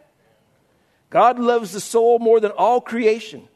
God 1.10 1.40
loves 1.40 1.72
the 1.72 1.80
soul 1.80 2.20
more 2.20 2.40
than 2.40 2.52
all 2.52 2.82
creation. 2.82 3.48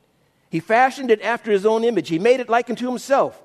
He 0.49 0.59
fashioned 0.59 1.11
it 1.11 1.21
after 1.21 1.51
his 1.51 1.65
own 1.65 1.83
image. 1.83 2.09
He 2.09 2.19
made 2.19 2.39
it 2.39 2.49
like 2.49 2.69
unto 2.69 2.87
himself. 2.87 3.41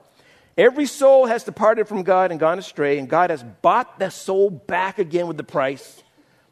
Every 0.56 0.86
soul 0.86 1.26
has 1.26 1.44
departed 1.44 1.88
from 1.88 2.02
God 2.02 2.30
and 2.30 2.38
gone 2.38 2.58
astray, 2.58 2.98
and 2.98 3.08
God 3.08 3.30
has 3.30 3.42
bought 3.42 3.98
the 3.98 4.10
soul 4.10 4.50
back 4.50 4.98
again 4.98 5.26
with 5.26 5.36
the 5.36 5.44
price. 5.44 6.02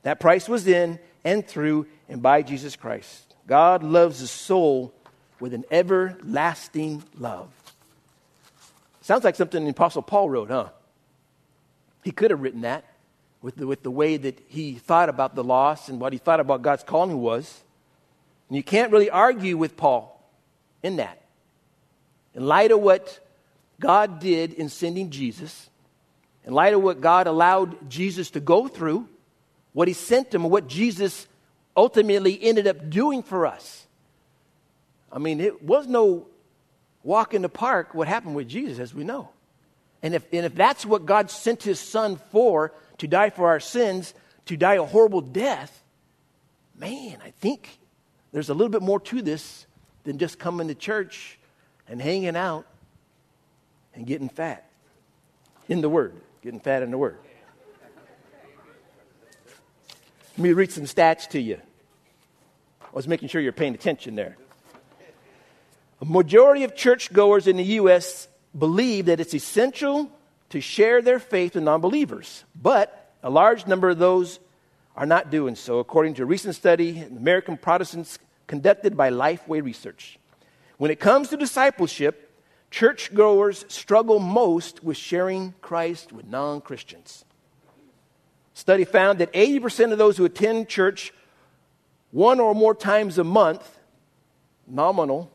That 0.03 0.21
price 0.21 0.49
was 0.49 0.67
in 0.67 0.99
and 1.23 1.47
through 1.47 1.87
and 2.09 2.23
by 2.23 2.43
Jesus 2.43 2.77
Christ. 2.77 3.35
God 3.47 3.83
loves 3.83 4.21
the 4.21 4.27
soul 4.27 4.95
with 5.41 5.55
an 5.55 5.65
everlasting 5.71 7.03
love. 7.19 7.49
Sounds 9.01 9.25
like 9.25 9.35
something 9.35 9.65
the 9.65 9.71
Apostle 9.71 10.03
Paul 10.03 10.31
wrote, 10.31 10.51
huh? 10.51 10.69
He 12.05 12.13
could 12.13 12.31
have 12.31 12.41
written 12.41 12.61
that 12.63 12.85
with 13.43 13.57
the, 13.57 13.67
with 13.67 13.83
the 13.83 13.91
way 13.91 14.17
that 14.17 14.41
he 14.49 14.75
thought 14.75 15.09
about 15.09 15.35
the 15.35 15.45
loss 15.45 15.89
and 15.89 16.01
what 16.01 16.13
he 16.13 16.19
thought 16.19 16.41
about 16.41 16.63
God's 16.63 16.85
calling 16.85 17.19
was. 17.19 17.63
And 18.49 18.57
you 18.57 18.63
can't 18.63 18.93
really 18.93 19.11
argue 19.11 19.57
with 19.57 19.77
Paul 19.77 20.23
in 20.83 20.97
that. 20.97 21.23
In 22.35 22.47
light 22.47 22.71
of 22.71 22.81
what 22.81 23.19
God 23.81 24.21
did 24.21 24.53
in 24.53 24.69
sending 24.69 25.11
Jesus, 25.11 25.71
in 26.45 26.53
light 26.53 26.75
of 26.75 26.83
what 26.83 27.01
God 27.01 27.27
allowed 27.27 27.89
Jesus 27.91 28.31
to 28.31 28.41
go 28.41 28.69
through, 28.69 29.09
what 29.73 29.89
he 29.89 29.95
sent 29.95 30.35
him, 30.35 30.43
and 30.43 30.51
what 30.51 30.69
Jesus 30.69 31.27
ultimately 31.77 32.39
ended 32.43 32.67
up 32.67 32.91
doing 32.91 33.23
for 33.23 33.47
us. 33.47 33.80
I 35.13 35.19
mean, 35.19 35.41
it 35.41 35.63
was 35.63 35.87
no 35.87 36.27
walk 37.03 37.35
in 37.35 37.43
the 37.43 37.49
park 37.49 37.95
what 37.95 38.09
happened 38.09 38.35
with 38.35 38.49
Jesus, 38.49 38.79
as 38.79 38.95
we 38.95 39.05
know. 39.05 39.31
And 40.03 40.15
if, 40.15 40.25
and 40.33 40.47
if 40.47 40.55
that's 40.55 40.87
what 40.87 41.05
God 41.05 41.31
sent 41.31 41.63
his 41.63 41.79
son 41.79 42.17
for, 42.31 42.73
to 42.99 43.07
die 43.07 43.31
for 43.31 43.49
our 43.49 43.61
sins, 43.61 44.15
to 44.47 44.57
die 44.57 44.75
a 44.75 44.85
horrible 44.85 45.21
death, 45.21 45.83
man, 46.77 47.19
I 47.25 47.31
think 47.31 47.79
there's 48.33 48.49
a 48.49 48.55
little 48.55 48.71
bit 48.71 48.83
more 48.83 49.01
to 49.01 49.23
this 49.23 49.67
than 50.05 50.19
just 50.19 50.39
coming 50.39 50.69
to 50.69 50.75
church 50.75 51.39
and 51.89 52.01
hanging 52.01 52.37
out 52.37 52.67
and 53.95 54.07
getting 54.07 54.29
fat 54.29 54.71
in 55.69 55.81
the 55.81 55.89
Word, 55.89 56.15
getting 56.43 56.61
fat 56.61 56.83
in 56.83 56.91
the 56.91 56.99
Word. 56.99 57.19
Let 60.37 60.45
me 60.45 60.53
read 60.53 60.73
some 60.73 60.85
stats 60.85 61.29
to 61.31 61.41
you. 61.41 61.61
I 62.81 62.87
was 62.93 63.07
making 63.07 63.29
sure 63.29 63.41
you're 63.41 63.53
paying 63.53 63.75
attention 63.75 64.15
there. 64.15 64.37
A 66.01 66.05
majority 66.05 66.65
of 66.65 66.75
churchgoers 66.75 67.47
in 67.47 67.57
the 67.57 67.65
U.S. 67.65 68.29
believe 68.57 69.07
that 69.07 69.21
it's 69.21 69.35
essential 69.35 70.11
to 70.49 70.61
share 70.61 71.03
their 71.03 71.19
faith 71.19 71.55
with 71.55 71.65
non 71.65 71.81
believers, 71.81 72.45
but 72.61 73.13
a 73.23 73.31
large 73.31 73.67
number 73.67 73.91
of 73.91 73.99
those 73.99 74.41
are 74.97 75.07
not 75.07 75.31
doing 75.31 75.55
so, 75.55 75.79
according 75.79 76.15
to 76.15 76.23
a 76.23 76.27
recent 76.27 76.55
study 76.55 76.99
in 76.99 77.17
American 77.17 77.57
Protestants 77.57 78.19
conducted 78.47 78.97
by 78.97 79.11
Lifeway 79.11 79.63
Research. 79.63 80.19
When 80.79 80.91
it 80.91 80.99
comes 80.99 81.29
to 81.29 81.37
discipleship, 81.37 82.33
churchgoers 82.71 83.67
struggle 83.69 84.19
most 84.19 84.83
with 84.83 84.97
sharing 84.97 85.55
Christ 85.61 86.13
with 86.13 86.27
non 86.27 86.63
Christians. 86.63 87.25
Study 88.55 88.85
found 88.85 89.19
that 89.19 89.33
80% 89.33 89.93
of 89.93 89.99
those 89.99 90.17
who 90.17 90.25
attend 90.25 90.69
church 90.69 91.13
one 92.11 92.41
or 92.41 92.55
more 92.55 92.75
times 92.75 93.19
a 93.19 93.25
month, 93.25 93.79
nominal, 94.67 95.31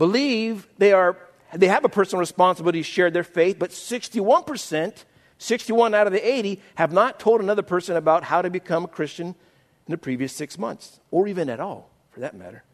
believe 0.00 0.66
they, 0.78 0.94
are, 0.94 1.14
they 1.52 1.68
have 1.68 1.84
a 1.84 1.88
personal 1.90 2.20
responsibility 2.20 2.80
to 2.80 2.82
share 2.82 3.10
their 3.10 3.22
faith, 3.22 3.58
but 3.58 3.68
61%, 3.68 5.04
61 5.36 5.94
out 5.94 6.06
of 6.06 6.14
the 6.14 6.26
80, 6.26 6.58
have 6.76 6.90
not 6.90 7.20
told 7.20 7.42
another 7.42 7.60
person 7.60 7.96
about 7.96 8.24
how 8.24 8.40
to 8.40 8.48
become 8.48 8.86
a 8.86 8.88
Christian 8.88 9.26
in 9.26 9.90
the 9.90 9.98
previous 9.98 10.32
six 10.32 10.58
months, 10.58 11.00
or 11.10 11.28
even 11.28 11.50
at 11.50 11.60
all, 11.60 11.90
for 12.12 12.20
that 12.20 12.34
matter. 12.34 12.64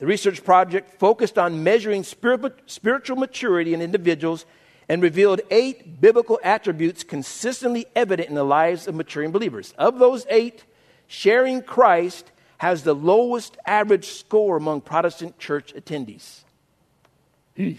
The 0.00 0.06
research 0.06 0.42
project 0.42 0.98
focused 0.98 1.38
on 1.38 1.62
measuring 1.62 2.02
spiritual 2.02 3.16
maturity 3.16 3.72
in 3.72 3.80
individuals 3.80 4.44
and 4.88 5.00
revealed 5.00 5.42
eight 5.52 6.00
biblical 6.00 6.40
attributes 6.42 7.04
consistently 7.04 7.86
evident 7.94 8.28
in 8.28 8.34
the 8.34 8.42
lives 8.42 8.88
of 8.88 8.96
maturing 8.96 9.30
believers. 9.30 9.74
Of 9.78 10.00
those 10.00 10.26
eight, 10.28 10.64
sharing 11.06 11.62
Christ 11.62 12.32
has 12.62 12.84
the 12.84 12.94
lowest 12.94 13.56
average 13.66 14.04
score 14.04 14.56
among 14.56 14.80
Protestant 14.80 15.36
church 15.36 15.74
attendees. 15.74 16.42
There's 17.56 17.76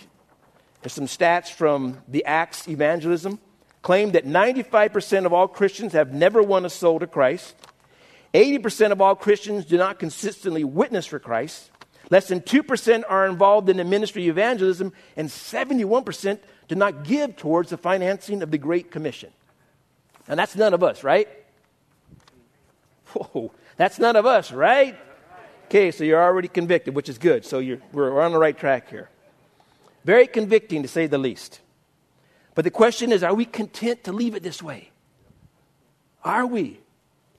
some 0.87 1.05
stats 1.05 1.49
from 1.49 1.99
the 2.09 2.25
Acts 2.25 2.67
evangelism 2.67 3.39
claim 3.81 4.11
that 4.11 4.25
95% 4.25 5.25
of 5.25 5.31
all 5.31 5.47
Christians 5.47 5.93
have 5.93 6.13
never 6.13 6.43
won 6.43 6.65
a 6.65 6.69
soul 6.69 6.99
to 6.99 7.07
Christ. 7.07 7.55
80% 8.33 8.91
of 8.91 8.99
all 8.99 9.15
Christians 9.15 9.63
do 9.63 9.77
not 9.77 9.99
consistently 9.99 10.65
witness 10.65 11.05
for 11.05 11.17
Christ. 11.17 11.71
Less 12.09 12.27
than 12.27 12.41
2% 12.41 13.03
are 13.07 13.25
involved 13.25 13.69
in 13.69 13.77
the 13.77 13.85
ministry 13.85 14.27
of 14.27 14.37
evangelism, 14.37 14.91
and 15.15 15.29
71% 15.29 16.39
do 16.67 16.75
not 16.75 17.05
give 17.05 17.37
towards 17.37 17.69
the 17.69 17.77
financing 17.77 18.43
of 18.43 18.51
the 18.51 18.57
Great 18.57 18.91
Commission. 18.91 19.31
And 20.27 20.37
that's 20.37 20.57
none 20.57 20.73
of 20.73 20.83
us, 20.83 21.05
right? 21.05 21.29
Whoa, 23.13 23.53
that's 23.77 23.99
none 23.99 24.15
of 24.15 24.25
us, 24.25 24.51
right? 24.51 24.97
Okay, 25.65 25.91
so 25.91 26.03
you're 26.03 26.21
already 26.21 26.47
convicted, 26.47 26.95
which 26.95 27.09
is 27.09 27.17
good. 27.17 27.45
So 27.45 27.59
we're, 27.59 27.79
we're 27.91 28.21
on 28.21 28.31
the 28.31 28.39
right 28.39 28.57
track 28.57 28.89
here. 28.89 29.09
Very 30.05 30.27
convicting, 30.27 30.83
to 30.83 30.87
say 30.87 31.07
the 31.07 31.17
least. 31.17 31.61
But 32.55 32.65
the 32.65 32.71
question 32.71 33.11
is 33.11 33.23
are 33.23 33.33
we 33.33 33.45
content 33.45 34.03
to 34.03 34.11
leave 34.11 34.35
it 34.35 34.43
this 34.43 34.61
way? 34.61 34.91
Are 36.23 36.45
we? 36.45 36.79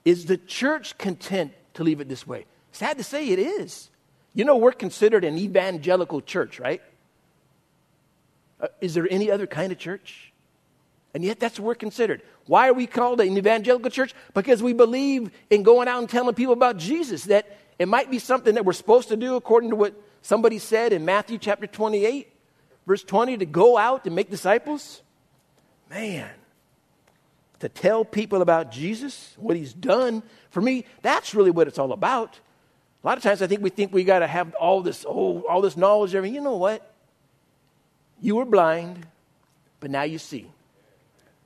Is 0.03 0.25
the 0.25 0.37
church 0.37 0.97
content 0.97 1.53
to 1.75 1.83
leave 1.83 2.01
it 2.01 2.09
this 2.09 2.27
way? 2.27 2.45
Sad 2.71 2.97
to 2.97 3.03
say, 3.03 3.29
it 3.29 3.39
is. 3.39 3.89
You 4.33 4.43
know, 4.43 4.57
we're 4.57 4.73
considered 4.73 5.23
an 5.23 5.37
evangelical 5.37 6.21
church, 6.21 6.59
right? 6.59 6.81
Uh, 8.59 8.67
is 8.81 8.93
there 8.93 9.07
any 9.09 9.31
other 9.31 9.47
kind 9.47 9.71
of 9.71 9.77
church? 9.77 10.33
And 11.15 11.23
yet, 11.23 11.39
that's 11.39 11.57
what 11.57 11.67
we're 11.67 11.75
considered. 11.75 12.21
Why 12.45 12.67
are 12.67 12.73
we 12.73 12.87
called 12.87 13.21
an 13.21 13.37
evangelical 13.37 13.89
church? 13.89 14.13
Because 14.33 14.61
we 14.61 14.73
believe 14.73 15.31
in 15.49 15.63
going 15.63 15.87
out 15.87 15.99
and 15.99 16.09
telling 16.09 16.35
people 16.35 16.53
about 16.53 16.75
Jesus, 16.75 17.23
that 17.23 17.57
it 17.79 17.87
might 17.87 18.11
be 18.11 18.19
something 18.19 18.55
that 18.55 18.65
we're 18.65 18.73
supposed 18.73 19.07
to 19.07 19.15
do 19.15 19.35
according 19.35 19.69
to 19.69 19.77
what 19.77 19.93
somebody 20.21 20.59
said 20.59 20.91
in 20.91 21.05
Matthew 21.05 21.37
chapter 21.37 21.67
28, 21.67 22.27
verse 22.85 23.01
20, 23.01 23.37
to 23.37 23.45
go 23.45 23.77
out 23.77 24.05
and 24.05 24.13
make 24.13 24.29
disciples. 24.29 25.03
Man, 25.89 26.29
to 27.59 27.69
tell 27.69 28.03
people 28.03 28.41
about 28.41 28.73
Jesus, 28.73 29.35
what 29.37 29.55
he's 29.55 29.71
done, 29.71 30.21
for 30.49 30.59
me, 30.59 30.83
that's 31.01 31.33
really 31.33 31.51
what 31.51 31.69
it's 31.69 31.79
all 31.79 31.93
about. 31.93 32.41
A 33.05 33.07
lot 33.07 33.15
of 33.15 33.23
times 33.23 33.41
I 33.41 33.47
think 33.47 33.61
we 33.61 33.69
think 33.69 33.93
we 33.93 34.03
got 34.03 34.19
to 34.19 34.27
have 34.27 34.53
all 34.55 34.81
this, 34.81 35.05
oh, 35.07 35.45
all 35.47 35.61
this 35.61 35.77
knowledge. 35.77 36.13
Everything. 36.13 36.35
You 36.35 36.41
know 36.41 36.57
what? 36.57 36.93
You 38.19 38.35
were 38.35 38.43
blind, 38.43 39.07
but 39.79 39.89
now 39.89 40.03
you 40.03 40.17
see. 40.17 40.51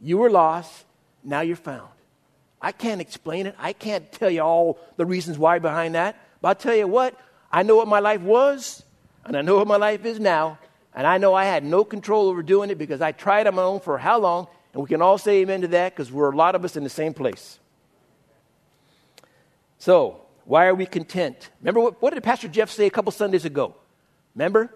You 0.01 0.18
were 0.18 0.29
lost, 0.29 0.86
now 1.24 1.41
you're 1.41 1.56
found. 1.56 1.89
I 2.62 2.72
can't 2.72 3.01
explain 3.01 3.48
it. 3.48 3.56
I 3.58 3.74
can't 3.74 4.12
tell 4.12 4.29
you 4.29 4.41
all 4.41 4.79
the 4.98 5.06
reasons 5.06 5.38
why 5.38 5.60
behind 5.60 5.96
that. 5.96 6.20
But 6.41 6.48
I'll 6.50 6.56
tell 6.56 6.75
you 6.75 6.88
what, 6.88 7.15
I 7.51 7.63
know 7.63 7.75
what 7.75 7.88
my 7.88 8.00
life 8.00 8.22
was, 8.22 8.84
and 9.25 9.36
I 9.36 9.41
know 9.41 9.58
what 9.58 9.68
my 9.68 9.77
life 9.77 10.06
is 10.06 10.20
now. 10.20 10.60
And 10.94 11.06
I 11.06 11.18
know 11.18 11.34
I 11.34 11.46
had 11.46 11.63
no 11.63 11.84
control 11.84 12.27
over 12.27 12.44
doing 12.44 12.70
it 12.70 12.77
because 12.77 13.01
I 13.01 13.12
tried 13.12 13.48
on 13.48 13.56
my 13.56 13.62
own 13.62 13.79
for 13.79 13.98
how 13.98 14.20
long? 14.20 14.48
And 14.74 14.82
we 14.82 14.88
can 14.88 15.01
all 15.01 15.18
say 15.18 15.41
amen 15.41 15.62
to 15.62 15.68
that 15.70 15.96
because 15.96 16.12
we're 16.12 16.32
a 16.32 16.36
lot 16.36 16.56
of 16.56 16.65
us 16.65 16.75
in 16.75 16.84
the 16.84 16.89
same 16.89 17.13
place. 17.13 17.60
So, 19.77 20.22
why 20.46 20.65
are 20.65 20.75
we 20.75 20.86
content? 20.86 21.50
Remember, 21.62 21.79
what, 21.79 22.01
what 22.01 22.13
did 22.13 22.24
Pastor 22.24 22.48
Jeff 22.48 22.70
say 22.70 22.86
a 22.86 22.89
couple 22.89 23.12
Sundays 23.12 23.46
ago? 23.46 23.75
Remember? 24.36 24.74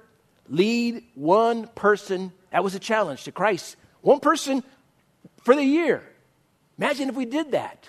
Lead 0.48 1.04
one 1.16 1.68
person 1.68 2.32
That 2.52 2.64
was 2.64 2.76
a 2.76 2.80
challenge 2.80 3.24
to 3.24 3.32
Christ. 3.32 3.76
One 4.02 4.20
person 4.20 4.64
for 5.44 5.56
the 5.56 5.64
year. 5.64 6.04
Imagine 6.78 7.10
if 7.10 7.16
we 7.16 7.26
did 7.26 7.52
that. 7.52 7.88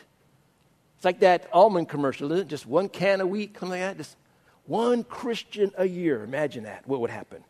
It's 0.96 1.04
like 1.04 1.20
that 1.20 1.48
almond 1.52 1.88
commercial, 1.88 2.32
isn't 2.32 2.46
it? 2.46 2.48
Just 2.48 2.66
one 2.66 2.88
can 2.88 3.20
a 3.20 3.26
week, 3.26 3.58
something 3.58 3.80
like 3.80 3.80
that. 3.80 3.96
Just 3.96 4.16
one 4.66 5.04
Christian 5.04 5.70
a 5.76 5.86
year. 5.86 6.24
Imagine 6.24 6.64
that. 6.64 6.86
What 6.86 7.00
would 7.00 7.10
happen? 7.10 7.44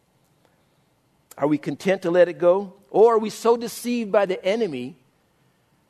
Are 1.37 1.47
we 1.47 1.59
content 1.59 2.03
to 2.03 2.11
let 2.11 2.29
it 2.29 2.38
go? 2.38 2.75
Or 2.91 3.14
are 3.14 3.19
we 3.19 3.31
so 3.31 3.57
deceived 3.57 4.12
by 4.12 4.26
the 4.26 4.43
enemy 4.45 4.97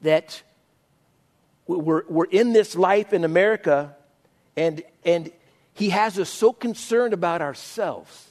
that 0.01 0.43
we're, 1.67 2.05
we're 2.09 2.25
in 2.27 2.53
this 2.53 2.77
life 2.77 3.13
in 3.13 3.25
America 3.25 3.95
and, 4.57 4.83
and 5.05 5.31
he 5.73 5.91
has 5.91 6.19
us 6.19 6.31
so 6.31 6.53
concerned 6.53 7.13
about 7.13 7.43
ourselves 7.43 8.29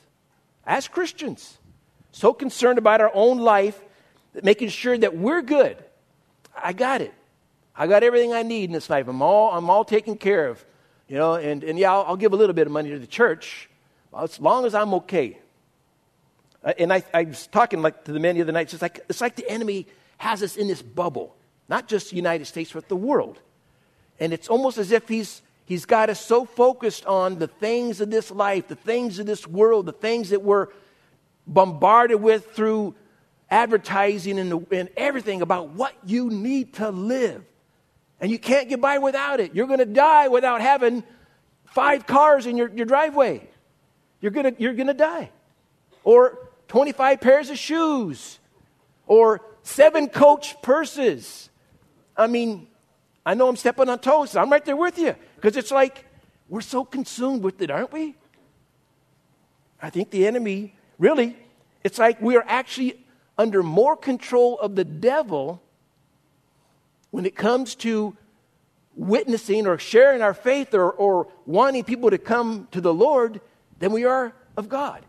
as 0.65 0.87
Christians, 0.87 1.57
so 2.11 2.33
concerned 2.33 2.77
about 2.77 3.01
our 3.01 3.11
own 3.13 3.37
life, 3.37 3.79
making 4.41 4.69
sure 4.69 4.97
that 4.97 5.15
we're 5.15 5.41
good. 5.41 5.77
I 6.55 6.73
got 6.73 7.01
it. 7.01 7.13
I 7.75 7.87
got 7.87 8.03
everything 8.03 8.33
I 8.33 8.43
need 8.43 8.65
in 8.65 8.71
this 8.71 8.89
life. 8.89 9.07
I'm 9.07 9.21
all, 9.21 9.51
I'm 9.51 9.69
all 9.69 9.83
taken 9.83 10.15
care 10.17 10.47
of. 10.47 10.63
You 11.07 11.17
know, 11.17 11.35
and, 11.35 11.63
and 11.63 11.77
yeah, 11.77 11.91
I'll, 11.91 12.05
I'll 12.09 12.15
give 12.15 12.33
a 12.33 12.35
little 12.35 12.53
bit 12.53 12.67
of 12.67 12.73
money 12.73 12.89
to 12.91 12.99
the 12.99 13.07
church 13.07 13.69
as 14.17 14.39
long 14.39 14.65
as 14.65 14.73
I'm 14.73 14.93
okay. 14.95 15.37
Uh, 16.63 16.73
and 16.77 16.93
I, 16.93 17.03
I 17.13 17.23
was 17.23 17.47
talking 17.47 17.81
like 17.81 18.05
to 18.05 18.11
the 18.11 18.19
men 18.19 18.35
the 18.35 18.41
other 18.41 18.51
night. 18.51 18.73
It's 18.73 18.81
like, 18.81 19.01
it's 19.09 19.21
like 19.21 19.35
the 19.35 19.49
enemy 19.49 19.87
has 20.17 20.41
us 20.41 20.55
in 20.55 20.67
this 20.67 20.81
bubble, 20.81 21.35
not 21.67 21.87
just 21.87 22.11
the 22.11 22.15
United 22.15 22.45
States, 22.45 22.71
but 22.71 22.87
the 22.87 22.95
world. 22.95 23.39
And 24.19 24.31
it's 24.33 24.47
almost 24.47 24.77
as 24.77 24.91
if 24.91 25.07
he's, 25.07 25.41
he's 25.65 25.85
got 25.85 26.09
us 26.09 26.23
so 26.23 26.45
focused 26.45 27.05
on 27.05 27.39
the 27.39 27.47
things 27.47 27.99
of 27.99 28.09
this 28.09 28.31
life, 28.31 28.67
the 28.67 28.75
things 28.75 29.19
of 29.19 29.25
this 29.25 29.47
world, 29.47 29.87
the 29.87 29.91
things 29.91 30.29
that 30.29 30.41
we're 30.41 30.67
bombarded 31.45 32.21
with 32.21 32.51
through 32.51 32.95
advertising 33.53 34.39
and, 34.39 34.51
the, 34.51 34.65
and 34.71 34.89
everything 34.97 35.43
about 35.43 35.69
what 35.69 35.93
you 36.05 36.31
need 36.31 36.73
to 36.73 36.89
live. 36.89 37.45
And 38.19 38.31
you 38.31 38.39
can't 38.39 38.67
get 38.67 38.81
by 38.81 38.97
without 38.97 39.39
it. 39.39 39.53
You're 39.53 39.67
going 39.67 39.79
to 39.79 39.85
die 39.85 40.27
without 40.27 40.59
having 40.59 41.03
five 41.65 42.07
cars 42.07 42.47
in 42.47 42.57
your, 42.57 42.69
your 42.69 42.87
driveway. 42.87 43.47
You're 44.21 44.31
going 44.31 44.55
you're 44.57 44.73
going 44.73 44.87
to 44.87 44.93
die. 44.95 45.29
Or 46.03 46.49
25 46.69 47.21
pairs 47.21 47.49
of 47.51 47.59
shoes 47.59 48.39
or 49.05 49.41
seven 49.61 50.07
coach 50.07 50.59
purses. 50.63 51.49
I 52.17 52.25
mean, 52.25 52.67
I 53.23 53.35
know 53.35 53.47
I'm 53.47 53.55
stepping 53.55 53.87
on 53.87 53.99
toes. 53.99 54.35
I'm 54.35 54.51
right 54.51 54.65
there 54.65 54.75
with 54.75 54.97
you 54.97 55.15
because 55.35 55.57
it's 55.57 55.71
like 55.71 56.05
we're 56.49 56.61
so 56.61 56.83
consumed 56.83 57.43
with 57.43 57.61
it, 57.61 57.69
aren't 57.69 57.93
we? 57.93 58.15
I 59.79 59.91
think 59.91 60.09
the 60.09 60.25
enemy, 60.25 60.75
really, 60.97 61.37
it's 61.83 61.99
like 61.99 62.19
we 62.21 62.35
are 62.37 62.45
actually 62.47 63.02
under 63.37 63.63
more 63.63 63.95
control 63.95 64.59
of 64.59 64.75
the 64.75 64.83
devil 64.83 65.61
when 67.11 67.25
it 67.25 67.35
comes 67.35 67.75
to 67.75 68.15
witnessing 68.95 69.67
or 69.67 69.77
sharing 69.77 70.21
our 70.21 70.33
faith 70.33 70.73
or, 70.73 70.91
or 70.91 71.27
wanting 71.45 71.83
people 71.83 72.09
to 72.09 72.17
come 72.17 72.67
to 72.71 72.81
the 72.81 72.93
Lord 72.93 73.41
than 73.79 73.91
we 73.91 74.05
are 74.05 74.33
of 74.55 74.69
God. 74.69 75.03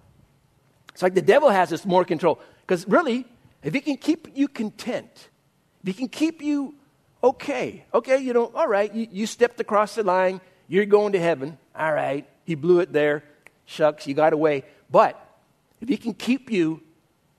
It's 0.92 1.02
like 1.02 1.14
the 1.14 1.22
devil 1.22 1.50
has 1.50 1.72
us 1.72 1.84
more 1.84 2.04
control. 2.04 2.40
Because 2.62 2.86
really, 2.88 3.26
if 3.62 3.74
he 3.74 3.80
can 3.80 3.96
keep 3.96 4.28
you 4.34 4.48
content, 4.48 5.28
if 5.82 5.88
he 5.88 5.92
can 5.92 6.08
keep 6.08 6.40
you 6.40 6.74
okay, 7.22 7.84
okay, 7.92 8.18
you 8.18 8.32
know, 8.32 8.52
all 8.54 8.68
right, 8.68 8.92
you, 8.94 9.08
you 9.10 9.26
stepped 9.26 9.58
across 9.58 9.94
the 9.94 10.02
line, 10.02 10.40
you're 10.68 10.86
going 10.86 11.12
to 11.12 11.18
heaven, 11.18 11.58
all 11.74 11.92
right, 11.92 12.28
he 12.44 12.54
blew 12.54 12.80
it 12.80 12.92
there, 12.92 13.24
shucks, 13.64 14.06
you 14.06 14.14
got 14.14 14.32
away. 14.32 14.64
But 14.90 15.20
if 15.80 15.88
he 15.88 15.96
can 15.96 16.12
keep 16.12 16.50
you 16.50 16.82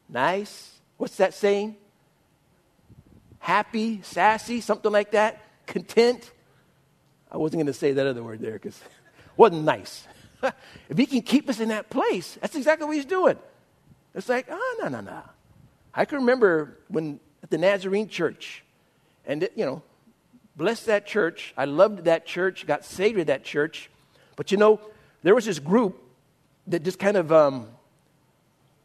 nice, 0.10 0.75
what's 0.98 1.18
that 1.18 1.34
saying? 1.34 1.76
Happy, 3.40 4.02
sassy, 4.04 4.62
something 4.62 4.92
like 4.92 5.12
that, 5.12 5.42
content. 5.68 6.32
I 7.32 7.38
wasn't 7.38 7.60
going 7.60 7.68
to 7.68 7.74
say 7.74 7.92
that 7.94 8.08
other 8.08 8.24
word 8.24 8.40
there 8.40 8.54
because 8.54 8.78
it 8.78 8.88
wasn't 9.38 9.64
nice. 9.64 10.08
if 10.90 10.98
he 10.98 11.06
can 11.06 11.22
keep 11.22 11.50
us 11.50 11.60
in 11.60 11.70
that 11.70 11.90
place, 11.90 12.38
that's 12.42 12.56
exactly 12.56 12.86
what 12.88 12.96
he's 12.96 13.06
doing. 13.06 13.38
It's 14.14 14.30
like, 14.30 14.48
oh, 14.50 14.78
no, 14.82 14.88
no, 14.88 15.02
no. 15.02 15.22
I 15.94 16.06
can 16.06 16.20
remember 16.20 16.78
when 16.88 17.20
at 17.44 17.50
the 17.50 17.58
Nazarene 17.58 18.08
church, 18.08 18.64
and, 19.26 19.44
it, 19.44 19.54
you 19.56 19.66
know, 19.66 19.82
bless 20.56 20.84
that 20.86 21.06
church. 21.06 21.54
I 21.58 21.66
loved 21.66 22.06
that 22.06 22.26
church, 22.26 22.66
got 22.66 22.86
saved 22.86 23.20
at 23.20 23.28
that 23.28 23.44
church. 23.44 23.90
But, 24.36 24.52
you 24.52 24.58
know, 24.58 24.80
there 25.24 25.36
was 25.36 25.46
this 25.46 25.60
group 25.60 26.02
that 26.68 26.84
just 26.84 27.00
kind 27.00 27.18
of 27.18 27.32
um, 27.32 27.68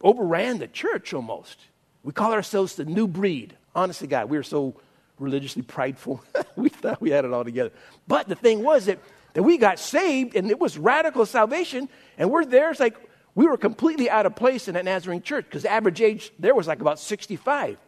overran 0.02 0.58
the 0.58 0.68
church 0.68 1.14
almost. 1.14 1.58
We 2.02 2.12
call 2.12 2.32
ourselves 2.32 2.76
the 2.76 2.84
new 2.84 3.06
breed. 3.06 3.56
Honestly, 3.74 4.08
God, 4.08 4.30
we 4.30 4.36
were 4.36 4.42
so 4.42 4.74
religiously 5.18 5.62
prideful. 5.62 6.22
we 6.56 6.68
thought 6.68 7.00
we 7.00 7.10
had 7.10 7.24
it 7.24 7.32
all 7.32 7.44
together. 7.44 7.72
But 8.08 8.28
the 8.28 8.34
thing 8.34 8.62
was 8.62 8.86
that 8.86 8.98
that 9.34 9.42
we 9.42 9.58
got 9.58 9.78
saved 9.78 10.34
and 10.34 10.50
it 10.50 10.58
was 10.58 10.76
radical 10.76 11.26
salvation. 11.26 11.88
And 12.18 12.30
we're 12.30 12.44
there. 12.44 12.70
It's 12.70 12.80
like 12.80 12.96
we 13.34 13.46
were 13.46 13.56
completely 13.56 14.10
out 14.10 14.26
of 14.26 14.34
place 14.34 14.68
in 14.68 14.74
that 14.74 14.84
Nazarene 14.84 15.22
church 15.22 15.44
because 15.44 15.62
the 15.62 15.70
average 15.70 16.00
age 16.00 16.32
there 16.38 16.54
was 16.54 16.66
like 16.66 16.80
about 16.80 16.98
65. 16.98 17.78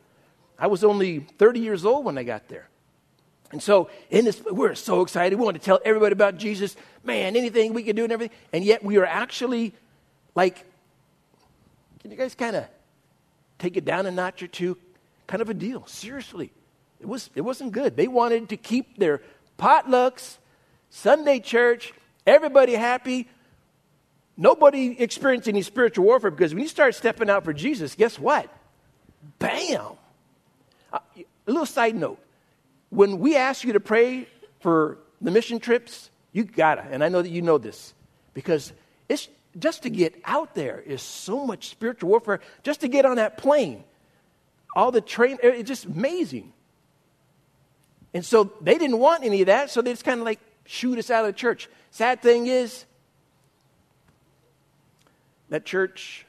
I 0.59 0.67
was 0.67 0.85
only 0.85 1.21
30 1.21 1.61
years 1.61 1.85
old 1.85 2.05
when 2.05 2.17
I 2.19 2.23
got 2.23 2.49
there. 2.49 2.69
And 3.51 3.63
so 3.63 3.91
in 4.11 4.25
this, 4.25 4.43
we're 4.45 4.75
so 4.75 5.03
excited. 5.03 5.39
We 5.39 5.45
want 5.45 5.57
to 5.57 5.63
tell 5.63 5.81
everybody 5.85 6.13
about 6.13 6.39
Jesus. 6.39 6.77
Man, 7.05 7.37
anything 7.37 7.75
we 7.75 7.83
can 7.83 7.97
do 7.97 8.05
and 8.05 8.13
everything. 8.13 8.37
And 8.53 8.65
yet 8.65 8.85
we 8.85 8.97
are 8.97 9.05
actually 9.05 9.75
like, 10.35 10.65
can 12.01 12.11
you 12.11 12.17
guys 12.17 12.35
kind 12.35 12.57
of 12.57 12.65
take 13.63 13.77
it 13.77 13.85
down 13.85 14.07
a 14.07 14.11
notch 14.11 14.43
or 14.43 14.49
two? 14.49 14.77
Kind 15.27 15.41
of 15.41 15.49
a 15.49 15.55
deal. 15.55 15.87
Seriously. 15.87 16.51
It, 17.01 17.07
was, 17.07 17.31
it 17.35 17.41
wasn't 17.41 17.73
good. 17.73 17.97
They 17.97 18.09
wanted 18.09 18.49
to 18.51 18.57
keep 18.57 18.99
their 18.99 19.23
potlucks 19.59 20.39
Sunday 20.91 21.41
church, 21.41 21.95
everybody 22.27 22.75
happy, 22.75 23.29
nobody 24.37 25.01
experienced 25.01 25.49
any 25.49 25.63
spiritual 25.63 26.05
warfare 26.05 26.31
because 26.31 26.53
when 26.53 26.63
you 26.63 26.69
start 26.69 26.95
stepping 26.95 27.31
out 27.31 27.45
for 27.45 27.53
Jesus, 27.53 27.95
guess 27.95 28.19
what? 28.19 28.49
Bam! 29.39 29.93
Uh, 30.93 30.99
a 31.17 31.51
little 31.51 31.65
side 31.65 31.95
note 31.95 32.19
when 32.91 33.21
we 33.21 33.37
ask 33.37 33.65
you 33.65 33.73
to 33.73 33.81
pray 33.81 34.29
for 34.61 34.99
the 35.23 35.31
mission 35.31 35.59
trips, 35.59 36.11
you 36.33 36.45
gotta, 36.45 36.83
and 36.83 37.03
I 37.03 37.09
know 37.09 37.23
that 37.23 37.31
you 37.31 37.41
know 37.41 37.57
this, 37.57 37.95
because 38.35 38.73
it's 39.09 39.29
just 39.59 39.83
to 39.83 39.91
get 39.91 40.15
out 40.25 40.55
there 40.55 40.81
is 40.81 41.03
so 41.03 41.47
much 41.47 41.69
spiritual 41.69 42.11
warfare. 42.11 42.41
Just 42.63 42.81
to 42.81 42.89
get 42.89 43.05
on 43.05 43.17
that 43.17 43.37
plane, 43.37 43.85
all 44.75 44.91
the 44.91 45.01
train, 45.01 45.39
it's 45.43 45.69
just 45.69 45.85
amazing. 45.85 46.53
And 48.15 48.25
so 48.25 48.53
they 48.61 48.79
didn't 48.79 48.99
want 48.99 49.25
any 49.25 49.41
of 49.43 49.47
that, 49.47 49.71
so 49.71 49.83
they 49.83 49.93
just 49.93 50.05
kind 50.05 50.21
of 50.21 50.27
like 50.27 50.41
shoot 50.65 50.99
us 50.99 51.11
out 51.11 51.25
of 51.25 51.35
the 51.35 51.39
church. 51.39 51.69
Sad 51.91 52.23
thing 52.23 52.47
is, 52.47 52.85
that 55.49 55.67
church 55.67 56.25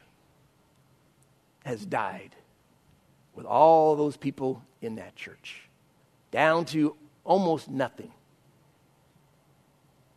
has 1.63 1.85
died 1.85 2.35
with 3.33 3.45
all 3.45 3.95
those 3.95 4.17
people 4.17 4.61
in 4.81 4.95
that 4.95 5.15
church, 5.15 5.61
down 6.31 6.65
to 6.65 6.95
almost 7.23 7.69
nothing. 7.69 8.11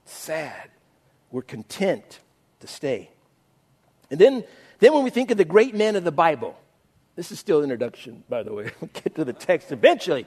Sad. 0.04 0.70
We're 1.30 1.42
content 1.42 2.20
to 2.60 2.66
stay. 2.66 3.10
And 4.10 4.20
then, 4.20 4.44
then 4.78 4.92
when 4.92 5.04
we 5.04 5.10
think 5.10 5.30
of 5.30 5.38
the 5.38 5.44
great 5.44 5.74
men 5.74 5.96
of 5.96 6.04
the 6.04 6.12
Bible, 6.12 6.56
this 7.16 7.32
is 7.32 7.38
still 7.38 7.62
introduction, 7.62 8.22
by 8.28 8.42
the 8.42 8.52
way. 8.52 8.70
We'll 8.80 8.90
get 8.92 9.14
to 9.16 9.24
the 9.24 9.32
text 9.32 9.72
eventually. 9.72 10.26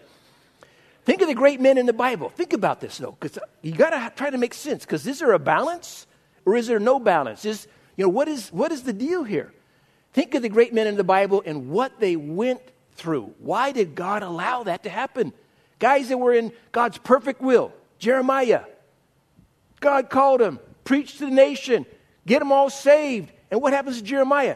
Think 1.06 1.22
of 1.22 1.28
the 1.28 1.36
great 1.36 1.62
men 1.62 1.78
in 1.78 1.86
the 1.86 1.94
Bible. 1.94 2.30
Think 2.30 2.54
about 2.54 2.82
this, 2.82 2.98
though, 2.98 3.16
because 3.20 3.40
you 3.62 3.72
got 3.72 3.92
to 3.92 4.14
try 4.16 4.30
to 4.30 4.38
make 4.38 4.54
sense. 4.54 4.86
Because 4.86 5.08
is 5.08 5.20
there 5.20 5.32
a 5.32 5.40
balance 5.40 6.06
or 6.46 6.56
is 6.56 6.68
there 6.68 6.80
no 6.80 7.00
balance? 7.00 7.46
Is, 7.46 7.68
you 7.96 8.04
know, 8.04 8.10
what 8.10 8.28
is, 8.28 8.50
what 8.50 8.72
is 8.72 8.84
the 8.84 8.94
deal 8.94 9.24
here? 9.24 9.54
Think 10.14 10.36
of 10.36 10.42
the 10.42 10.50
great 10.50 10.74
men 10.74 10.88
in 10.88 10.96
the 10.96 11.04
Bible 11.04 11.42
and 11.46 11.70
what 11.70 12.00
they 12.00 12.16
went 12.16 12.62
through. 12.94 13.34
Why 13.40 13.72
did 13.72 13.96
God 13.96 14.24
allow 14.24 14.64
that 14.64 14.84
to 14.84 14.90
happen? 14.90 15.34
Guys 15.80 16.10
that 16.10 16.18
were 16.18 16.34
in 16.34 16.52
God's 16.72 16.98
perfect 16.98 17.42
will. 17.42 17.72
Jeremiah. 18.00 18.64
God 19.80 20.10
called 20.10 20.42
him, 20.42 20.60
preached 20.84 21.20
to 21.20 21.26
the 21.26 21.32
nation, 21.32 21.86
get 22.30 22.40
them 22.40 22.52
all 22.52 22.70
saved. 22.70 23.32
And 23.50 23.60
what 23.62 23.74
happens 23.74 23.98
to 23.98 24.04
Jeremiah? 24.04 24.56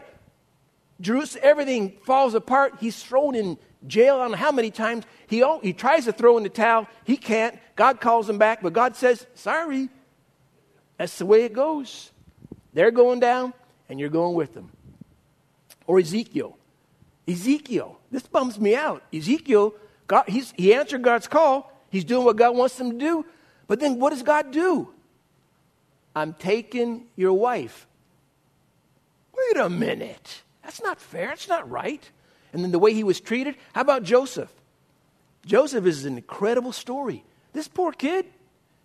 Jerusalem, 1.00 1.42
everything 1.44 1.92
falls 2.04 2.34
apart. 2.34 2.76
He's 2.80 3.02
thrown 3.02 3.34
in 3.34 3.58
jail 3.86 4.18
on 4.20 4.32
how 4.32 4.52
many 4.52 4.70
times. 4.70 5.04
He, 5.26 5.44
he 5.62 5.72
tries 5.72 6.04
to 6.04 6.12
throw 6.12 6.36
in 6.36 6.44
the 6.44 6.48
towel. 6.48 6.86
He 7.02 7.16
can't. 7.16 7.58
God 7.74 8.00
calls 8.00 8.30
him 8.30 8.38
back, 8.38 8.62
but 8.62 8.72
God 8.72 8.94
says, 8.94 9.26
Sorry. 9.34 9.90
That's 10.96 11.18
the 11.18 11.26
way 11.26 11.42
it 11.42 11.52
goes. 11.52 12.12
They're 12.72 12.92
going 12.92 13.18
down, 13.18 13.52
and 13.88 13.98
you're 13.98 14.08
going 14.08 14.36
with 14.36 14.54
them. 14.54 14.70
Or 15.88 15.98
Ezekiel. 15.98 16.56
Ezekiel. 17.26 17.98
This 18.12 18.22
bums 18.22 18.60
me 18.60 18.76
out. 18.76 19.02
Ezekiel, 19.12 19.74
God, 20.06 20.28
he 20.28 20.72
answered 20.72 21.02
God's 21.02 21.26
call. 21.26 21.72
He's 21.90 22.04
doing 22.04 22.24
what 22.24 22.36
God 22.36 22.56
wants 22.56 22.78
him 22.78 22.92
to 22.92 22.98
do. 22.98 23.26
But 23.66 23.80
then 23.80 23.98
what 23.98 24.10
does 24.10 24.22
God 24.22 24.52
do? 24.52 24.94
I'm 26.14 26.34
taking 26.34 27.06
your 27.16 27.32
wife. 27.32 27.86
Wait 29.36 29.60
a 29.60 29.68
minute. 29.68 30.42
That's 30.62 30.82
not 30.82 31.00
fair. 31.00 31.32
It's 31.32 31.48
not 31.48 31.68
right. 31.70 32.08
and 32.52 32.62
then 32.62 32.70
the 32.70 32.78
way 32.78 32.94
he 32.94 33.02
was 33.02 33.20
treated. 33.20 33.56
How 33.74 33.80
about 33.80 34.04
Joseph? 34.04 34.50
Joseph 35.44 35.84
is 35.84 36.04
an 36.04 36.16
incredible 36.16 36.72
story. 36.72 37.24
This 37.52 37.68
poor 37.68 37.92
kid, 37.92 38.26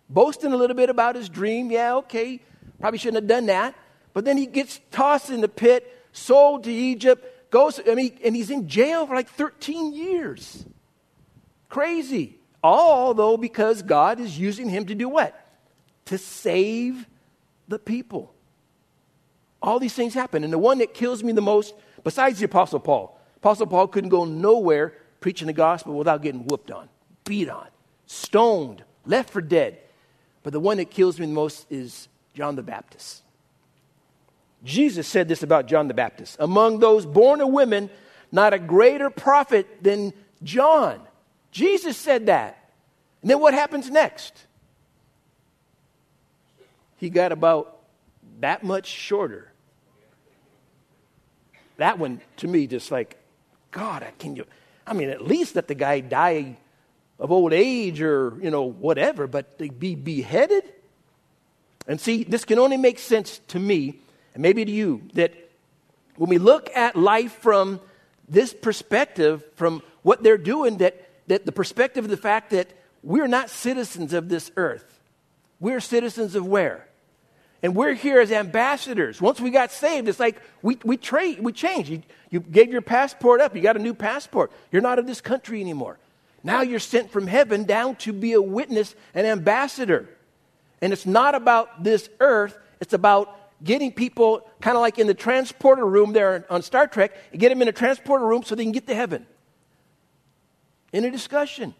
boasting 0.08 0.52
a 0.52 0.56
little 0.56 0.76
bit 0.76 0.90
about 0.90 1.14
his 1.14 1.28
dream. 1.28 1.70
Yeah, 1.70 1.96
okay, 1.96 2.40
probably 2.80 2.98
shouldn't 2.98 3.22
have 3.22 3.28
done 3.28 3.46
that. 3.46 3.74
But 4.12 4.24
then 4.24 4.36
he 4.36 4.46
gets 4.46 4.80
tossed 4.90 5.30
in 5.30 5.40
the 5.40 5.48
pit, 5.48 5.96
sold 6.12 6.64
to 6.64 6.72
Egypt, 6.72 7.50
goes, 7.50 7.80
I 7.88 7.94
mean, 7.94 8.18
and 8.24 8.34
he's 8.34 8.50
in 8.50 8.68
jail 8.68 9.06
for 9.06 9.14
like 9.14 9.28
13 9.30 9.92
years. 9.92 10.64
Crazy. 11.68 12.36
All, 12.62 13.14
though, 13.14 13.36
because 13.36 13.82
God 13.82 14.20
is 14.20 14.38
using 14.38 14.68
him 14.68 14.86
to 14.86 14.94
do 14.94 15.08
what? 15.08 15.34
To 16.06 16.18
save 16.18 17.06
the 17.70 17.78
people. 17.78 18.34
All 19.62 19.78
these 19.78 19.94
things 19.94 20.12
happen. 20.12 20.44
And 20.44 20.52
the 20.52 20.58
one 20.58 20.78
that 20.78 20.92
kills 20.92 21.22
me 21.22 21.32
the 21.32 21.40
most, 21.40 21.74
besides 22.04 22.38
the 22.38 22.44
Apostle 22.44 22.80
Paul, 22.80 23.18
Apostle 23.36 23.66
Paul 23.66 23.88
couldn't 23.88 24.10
go 24.10 24.24
nowhere 24.24 24.94
preaching 25.20 25.46
the 25.46 25.52
gospel 25.52 25.94
without 25.94 26.20
getting 26.20 26.46
whooped 26.46 26.70
on, 26.70 26.88
beat 27.24 27.48
on, 27.48 27.68
stoned, 28.06 28.82
left 29.06 29.30
for 29.30 29.40
dead. 29.40 29.78
But 30.42 30.52
the 30.52 30.60
one 30.60 30.78
that 30.78 30.90
kills 30.90 31.18
me 31.18 31.26
the 31.26 31.32
most 31.32 31.66
is 31.70 32.08
John 32.34 32.56
the 32.56 32.62
Baptist. 32.62 33.22
Jesus 34.64 35.06
said 35.06 35.28
this 35.28 35.42
about 35.42 35.66
John 35.66 35.88
the 35.88 35.94
Baptist 35.94 36.36
Among 36.38 36.80
those 36.80 37.06
born 37.06 37.40
of 37.40 37.48
women, 37.48 37.88
not 38.32 38.52
a 38.52 38.58
greater 38.58 39.10
prophet 39.10 39.66
than 39.82 40.12
John. 40.42 41.00
Jesus 41.50 41.96
said 41.96 42.26
that. 42.26 42.70
And 43.22 43.30
then 43.30 43.40
what 43.40 43.54
happens 43.54 43.90
next? 43.90 44.46
He 47.00 47.08
got 47.08 47.32
about 47.32 47.78
that 48.40 48.62
much 48.62 48.86
shorter. 48.86 49.50
That 51.78 51.98
one, 51.98 52.20
to 52.36 52.46
me, 52.46 52.66
just 52.66 52.90
like, 52.90 53.16
God, 53.70 54.06
can 54.18 54.36
you? 54.36 54.44
I 54.86 54.92
mean, 54.92 55.08
at 55.08 55.26
least 55.26 55.56
let 55.56 55.66
the 55.66 55.74
guy 55.74 56.00
die 56.00 56.58
of 57.18 57.32
old 57.32 57.54
age 57.54 58.02
or, 58.02 58.38
you 58.42 58.50
know, 58.50 58.64
whatever, 58.64 59.26
but 59.26 59.58
to 59.58 59.70
be 59.70 59.94
beheaded? 59.94 60.64
And 61.86 61.98
see, 61.98 62.22
this 62.22 62.44
can 62.44 62.58
only 62.58 62.76
make 62.76 62.98
sense 62.98 63.40
to 63.48 63.58
me, 63.58 63.98
and 64.34 64.42
maybe 64.42 64.62
to 64.62 64.70
you, 64.70 65.08
that 65.14 65.32
when 66.16 66.28
we 66.28 66.36
look 66.36 66.68
at 66.76 66.96
life 66.96 67.32
from 67.40 67.80
this 68.28 68.52
perspective, 68.52 69.42
from 69.54 69.82
what 70.02 70.22
they're 70.22 70.36
doing, 70.36 70.76
that 70.78 71.08
that 71.28 71.46
the 71.46 71.52
perspective 71.52 72.04
of 72.04 72.10
the 72.10 72.16
fact 72.16 72.50
that 72.50 72.68
we're 73.02 73.28
not 73.28 73.48
citizens 73.48 74.12
of 74.12 74.28
this 74.28 74.50
earth. 74.56 75.00
We're 75.60 75.80
citizens 75.80 76.34
of 76.34 76.46
where? 76.46 76.86
And 77.62 77.76
we're 77.76 77.94
here 77.94 78.20
as 78.20 78.32
ambassadors. 78.32 79.20
Once 79.20 79.40
we 79.40 79.50
got 79.50 79.70
saved, 79.70 80.08
it's 80.08 80.20
like 80.20 80.40
we, 80.62 80.78
we, 80.84 80.96
trade, 80.96 81.40
we 81.40 81.52
change. 81.52 81.90
You, 81.90 82.02
you 82.30 82.40
gave 82.40 82.72
your 82.72 82.80
passport 82.80 83.40
up, 83.40 83.54
you 83.54 83.60
got 83.60 83.76
a 83.76 83.80
new 83.80 83.94
passport. 83.94 84.50
You're 84.72 84.82
not 84.82 84.98
of 84.98 85.06
this 85.06 85.20
country 85.20 85.60
anymore. 85.60 85.98
Now 86.42 86.62
you're 86.62 86.78
sent 86.78 87.10
from 87.10 87.26
heaven 87.26 87.64
down 87.64 87.96
to 87.96 88.12
be 88.12 88.32
a 88.32 88.40
witness, 88.40 88.94
an 89.14 89.26
ambassador. 89.26 90.08
And 90.80 90.92
it's 90.92 91.04
not 91.04 91.34
about 91.34 91.84
this 91.84 92.08
earth, 92.20 92.58
it's 92.80 92.94
about 92.94 93.36
getting 93.62 93.92
people 93.92 94.48
kind 94.62 94.74
of 94.74 94.80
like 94.80 94.98
in 94.98 95.06
the 95.06 95.12
transporter 95.12 95.84
room 95.84 96.14
there 96.14 96.46
on 96.48 96.62
Star 96.62 96.86
Trek, 96.86 97.14
and 97.30 97.38
get 97.38 97.50
them 97.50 97.60
in 97.60 97.68
a 97.68 97.72
transporter 97.72 98.24
room 98.24 98.42
so 98.42 98.54
they 98.54 98.62
can 98.62 98.72
get 98.72 98.86
to 98.86 98.94
heaven 98.94 99.26
in 100.94 101.04
a 101.04 101.10
discussion. 101.10 101.74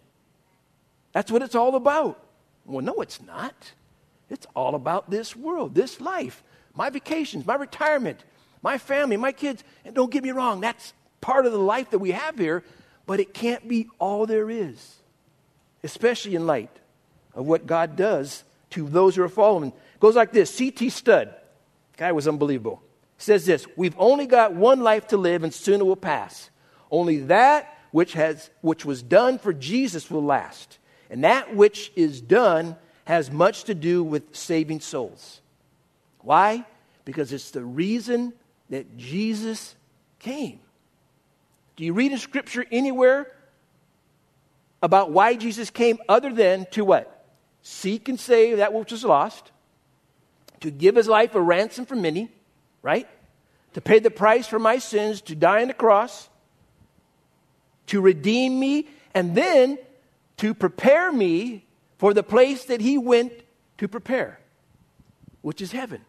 That's 1.13 1.31
what 1.33 1.41
it's 1.41 1.55
all 1.55 1.75
about. 1.75 2.23
Well, 2.67 2.85
no, 2.85 3.01
it's 3.01 3.23
not. 3.23 3.73
It's 4.31 4.47
all 4.55 4.75
about 4.75 5.11
this 5.11 5.35
world, 5.35 5.75
this 5.75 6.01
life, 6.01 6.43
my 6.75 6.89
vacations, 6.89 7.45
my 7.45 7.57
retirement, 7.57 8.25
my 8.63 8.79
family, 8.79 9.17
my 9.17 9.33
kids. 9.33 9.65
And 9.85 9.95
don't 9.95 10.11
get 10.11 10.23
me 10.23 10.31
wrong, 10.31 10.61
that's 10.61 10.95
part 11.21 11.47
of 11.47 11.53
the 11.53 11.59
life 11.59 11.91
that 11.91 11.99
we 11.99 12.13
have 12.13 12.39
here, 12.39 12.65
but 13.07 13.21
it 13.21 13.35
can't 13.35 13.67
be 13.67 13.89
all 13.99 14.27
there 14.27 14.49
is, 14.49 14.97
especially 15.83 16.37
in 16.37 16.47
light 16.47 16.75
of 17.35 17.47
what 17.47 17.67
God 17.67 17.97
does 17.97 18.45
to 18.71 18.89
those 18.89 19.17
who 19.17 19.23
are 19.23 19.29
following. 19.29 19.71
It 19.71 20.01
goes 20.01 20.17
like 20.17 20.33
this 20.33 20.55
C.T. 20.55 20.89
Studd, 20.91 21.35
guy 21.97 22.13
was 22.13 22.29
unbelievable, 22.29 22.83
says 23.19 23.47
this 23.47 23.67
We've 23.77 23.97
only 23.99 24.27
got 24.27 24.55
one 24.55 24.81
life 24.81 25.09
to 25.09 25.17
live, 25.17 25.43
and 25.43 25.53
soon 25.53 25.81
it 25.81 25.87
will 25.87 25.97
pass. 25.97 26.51
Only 26.91 27.19
that 27.23 27.77
which, 27.91 28.13
has, 28.15 28.51
which 28.61 28.85
was 28.85 29.03
done 29.03 29.39
for 29.39 29.53
Jesus 29.53 30.11
will 30.11 30.25
last. 30.25 30.79
And 31.09 31.25
that 31.25 31.55
which 31.57 31.93
is 31.97 32.21
done 32.21 32.77
has 33.11 33.31
much 33.31 33.65
to 33.65 33.75
do 33.75 34.05
with 34.05 34.37
saving 34.37 34.81
souls. 34.81 35.41
Why? 36.21 36.65
Because 37.05 37.33
it's 37.33 37.51
the 37.51 37.65
reason 37.65 38.33
that 38.69 38.97
Jesus 38.97 39.75
came. 40.21 40.61
Do 41.75 41.85
you 41.85 41.93
read 41.93 42.13
in 42.13 42.19
Scripture 42.19 42.65
anywhere 42.71 43.33
about 44.81 45.11
why 45.11 45.35
Jesus 45.35 45.71
came 45.71 45.99
other 46.09 46.33
than 46.33 46.67
to 46.71 46.85
what? 46.85 47.27
Seek 47.63 48.09
and 48.09 48.19
save 48.19 48.59
that 48.59 48.73
which 48.73 48.93
was 48.93 49.05
lost, 49.05 49.51
to 50.61 50.71
give 50.71 50.95
his 50.95 51.09
life 51.09 51.35
a 51.35 51.41
ransom 51.41 51.87
for 51.87 51.97
many, 51.97 52.31
right? 52.81 53.09
To 53.73 53.81
pay 53.81 53.99
the 53.99 54.11
price 54.11 54.47
for 54.47 54.59
my 54.59 54.79
sins, 54.79 55.21
to 55.23 55.35
die 55.35 55.63
on 55.63 55.69
the 55.69 55.75
cross, 55.75 56.29
to 57.89 58.01
redeem 58.01 58.61
me, 58.61 58.87
and 59.15 59.35
then 59.35 59.79
to 60.37 60.55
prepare 60.55 61.11
me 61.11 61.65
for 62.01 62.15
the 62.15 62.23
place 62.23 62.65
that 62.65 62.81
he 62.81 62.97
went 62.97 63.31
to 63.77 63.87
prepare, 63.87 64.41
which 65.43 65.61
is 65.61 65.71
heaven. 65.71 66.01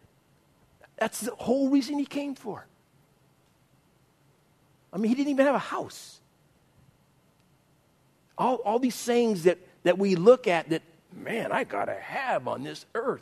That's 0.96 1.20
the 1.20 1.34
whole 1.34 1.68
reason 1.68 1.98
he 1.98 2.06
came 2.06 2.34
for. 2.34 2.66
I 4.90 4.96
mean, 4.96 5.10
he 5.10 5.14
didn't 5.14 5.32
even 5.32 5.44
have 5.44 5.54
a 5.54 5.58
house. 5.58 6.18
All, 8.38 8.54
all 8.64 8.78
these 8.78 8.96
things 8.96 9.42
that, 9.42 9.58
that 9.82 9.98
we 9.98 10.16
look 10.16 10.48
at 10.48 10.70
that, 10.70 10.80
man, 11.14 11.52
I 11.52 11.64
got 11.64 11.84
to 11.84 12.00
have 12.00 12.48
on 12.48 12.62
this 12.62 12.86
earth. 12.94 13.20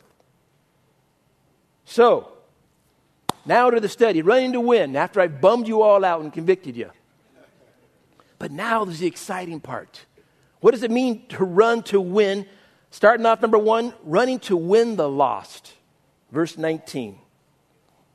So, 1.83 2.31
now 3.45 3.69
to 3.69 3.81
the 3.81 3.89
study, 3.89 4.21
running 4.21 4.53
to 4.53 4.61
win 4.61 4.95
after 4.95 5.19
I've 5.19 5.41
bummed 5.41 5.67
you 5.67 5.81
all 5.81 6.05
out 6.05 6.21
and 6.21 6.31
convicted 6.31 6.77
you. 6.77 6.89
But 8.39 8.53
now 8.53 8.85
there's 8.85 8.99
the 8.99 9.07
exciting 9.07 9.59
part. 9.59 10.05
What 10.61 10.71
does 10.71 10.83
it 10.83 10.91
mean 10.91 11.27
to 11.27 11.43
run 11.43 11.83
to 11.83 11.99
win? 11.99 12.45
Starting 12.91 13.25
off, 13.25 13.41
number 13.41 13.57
one, 13.57 13.93
running 14.03 14.39
to 14.39 14.55
win 14.55 14.97
the 14.97 15.09
lost. 15.09 15.73
Verse 16.31 16.57
19. 16.57 17.17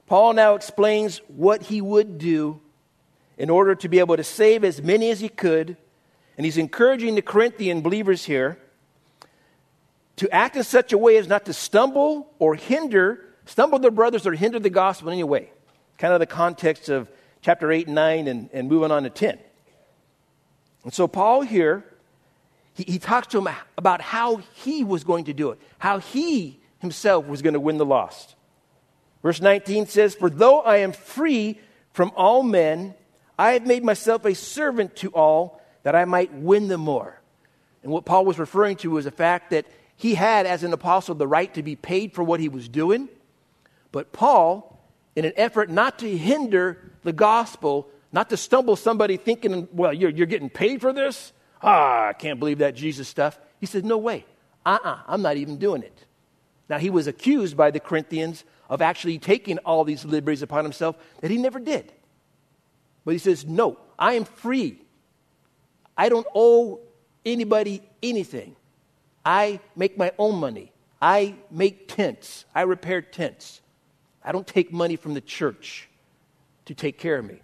Paul 0.07 0.35
now 0.35 0.55
explains 0.55 1.19
what 1.29 1.63
he 1.63 1.81
would 1.81 2.19
do 2.19 2.61
in 3.39 3.51
order 3.51 3.75
to 3.75 3.89
be 3.89 3.99
able 3.99 4.17
to 4.17 4.25
save 4.25 4.65
as 4.65 4.81
many 4.81 5.11
as 5.11 5.21
he 5.21 5.29
could. 5.29 5.77
And 6.37 6.45
he's 6.45 6.59
encouraging 6.59 7.15
the 7.15 7.23
Corinthian 7.23 7.81
believers 7.81 8.25
here 8.25 8.59
to 10.17 10.31
act 10.33 10.57
in 10.57 10.65
such 10.65 10.93
a 10.93 10.99
way 10.99 11.17
as 11.17 11.27
not 11.27 11.47
to 11.47 11.53
stumble 11.53 12.33
or 12.39 12.55
hinder, 12.55 13.25
stumble 13.47 13.79
their 13.79 13.91
brothers 13.91 14.27
or 14.27 14.33
hinder 14.33 14.59
the 14.59 14.71
gospel 14.71 15.09
in 15.09 15.15
any 15.15 15.25
way. 15.25 15.51
Kind 15.99 16.13
of 16.13 16.21
the 16.21 16.27
context 16.27 16.89
of 16.89 17.11
chapter 17.41 17.73
8 17.73 17.87
and 17.87 17.95
9 17.95 18.29
and, 18.29 18.51
and 18.53 18.69
moving 18.69 18.91
on 18.91 19.03
to 19.05 19.11
10. 19.11 19.39
And 20.85 20.93
so, 20.93 21.09
Paul 21.09 21.43
here, 21.43 21.85
he, 22.77 22.85
he 22.93 22.99
talks 22.99 23.29
to 23.29 23.39
him 23.39 23.49
about 23.79 24.01
how 24.01 24.37
he 24.55 24.85
was 24.85 25.03
going 25.03 25.25
to 25.25 25.33
do 25.33 25.51
it, 25.51 25.59
how 25.79 25.99
he 25.99 26.61
himself 26.79 27.27
was 27.27 27.43
going 27.43 27.55
to 27.55 27.61
win 27.61 27.79
the 27.79 27.87
lost. 27.87 28.37
Verse 29.23 29.41
19 29.41 29.87
says, 29.87 30.15
For 30.15 30.29
though 30.29 30.61
I 30.61 30.79
am 30.79 30.93
free 30.93 31.59
from 31.93 32.13
all 32.15 32.43
men, 32.43 32.95
I 33.39 33.53
have 33.53 33.67
made 33.67 33.83
myself 33.83 34.25
a 34.25 34.35
servant 34.35 34.95
to 34.97 35.11
all 35.11 35.61
that 35.83 35.97
I 35.97 36.05
might 36.05 36.33
win 36.35 36.69
them 36.69 36.83
more. 36.83 37.21
And 37.83 37.91
what 37.91 38.05
Paul 38.05 38.25
was 38.25 38.39
referring 38.39 38.77
to 38.79 38.91
was 38.91 39.05
the 39.05 39.11
fact 39.11 39.51
that 39.51 39.67
he 39.97 40.15
had, 40.15 40.45
as 40.45 40.63
an 40.63 40.73
apostle, 40.73 41.15
the 41.15 41.27
right 41.27 41.53
to 41.55 41.63
be 41.63 41.77
paid 41.77 42.13
for 42.13 42.23
what 42.23 42.41
he 42.41 42.51
was 42.51 42.69
doing. 42.69 43.09
But 43.93 44.13
Paul, 44.13 44.79
in 45.15 45.25
an 45.25 45.33
effort 45.37 45.71
not 45.71 45.99
to 46.01 46.19
hinder 46.19 46.93
the 47.03 47.15
gospel, 47.15 47.89
not 48.13 48.29
to 48.31 48.37
stumble 48.37 48.77
somebody 48.77 49.17
thinking, 49.17 49.69
well, 49.73 49.95
you're, 49.95 50.11
you're 50.11 50.27
getting 50.27 50.51
paid 50.51 50.83
for 50.83 50.93
this? 50.93 51.33
Ah, 51.67 52.07
I 52.07 52.13
can't 52.13 52.39
believe 52.39 52.59
that 52.59 52.77
Jesus 52.77 53.09
stuff. 53.09 53.39
He 53.59 53.67
said, 53.67 53.85
no 53.85 53.99
way. 53.99 54.25
Uh 54.65 54.79
uh-uh, 54.83 54.91
uh, 54.91 54.99
i 55.09 55.15
am 55.15 55.23
not 55.23 55.37
even 55.37 55.59
doing 55.59 55.83
it. 55.83 56.05
Now, 56.69 56.79
he 56.79 56.91
was 56.91 57.07
accused 57.07 57.57
by 57.57 57.71
the 57.71 57.81
Corinthians 57.81 58.45
of 58.71 58.81
actually 58.81 59.19
taking 59.19 59.59
all 59.59 59.85
these 59.85 60.05
liberties 60.05 60.43
upon 60.43 60.65
himself 60.65 60.97
that 61.21 61.31
he 61.31 61.39
never 61.39 61.59
did. 61.59 61.93
But 63.05 63.13
he 63.13 63.19
says, 63.19 63.45
no, 63.45 63.79
I 63.99 64.15
am 64.15 64.25
free. 64.25 64.81
I 65.97 66.09
don't 66.09 66.27
owe 66.35 66.81
anybody 67.25 67.83
anything. 68.03 68.57
I 69.25 69.61
make 69.75 69.99
my 69.99 70.13
own 70.19 70.37
money. 70.37 70.73
I 71.01 71.35
make 71.51 71.89
tents. 71.89 72.45
I 72.55 72.63
repair 72.63 73.03
tents. 73.03 73.61
I 74.25 74.33
don't 74.33 74.47
take 74.47 74.73
money 74.73 74.97
from 74.97 75.15
the 75.15 75.21
church 75.21 75.89
to 76.67 76.75
take 76.75 76.99
care 76.99 77.19
of 77.19 77.25
me. 77.25 77.41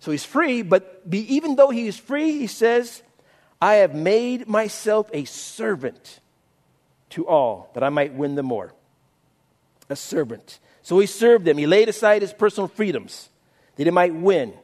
So 0.00 0.10
he's 0.10 0.24
free, 0.24 0.62
but 0.62 1.08
be, 1.08 1.34
even 1.34 1.56
though 1.56 1.70
he 1.70 1.86
is 1.86 1.96
free, 1.96 2.32
he 2.32 2.46
says, 2.46 3.02
I 3.60 3.74
have 3.76 3.94
made 3.94 4.48
myself 4.48 5.10
a 5.12 5.24
servant 5.24 6.20
to 7.10 7.26
all 7.26 7.70
that 7.74 7.82
I 7.82 7.88
might 7.88 8.14
win 8.14 8.34
them 8.34 8.46
more. 8.46 8.72
A 9.88 9.96
servant. 9.96 10.58
So 10.82 10.98
he 10.98 11.06
served 11.06 11.44
them. 11.44 11.58
He 11.58 11.66
laid 11.66 11.88
aside 11.88 12.22
his 12.22 12.32
personal 12.32 12.68
freedoms 12.68 13.28
that 13.76 13.86
he 13.86 13.90
might 13.90 14.14
win. 14.14 14.54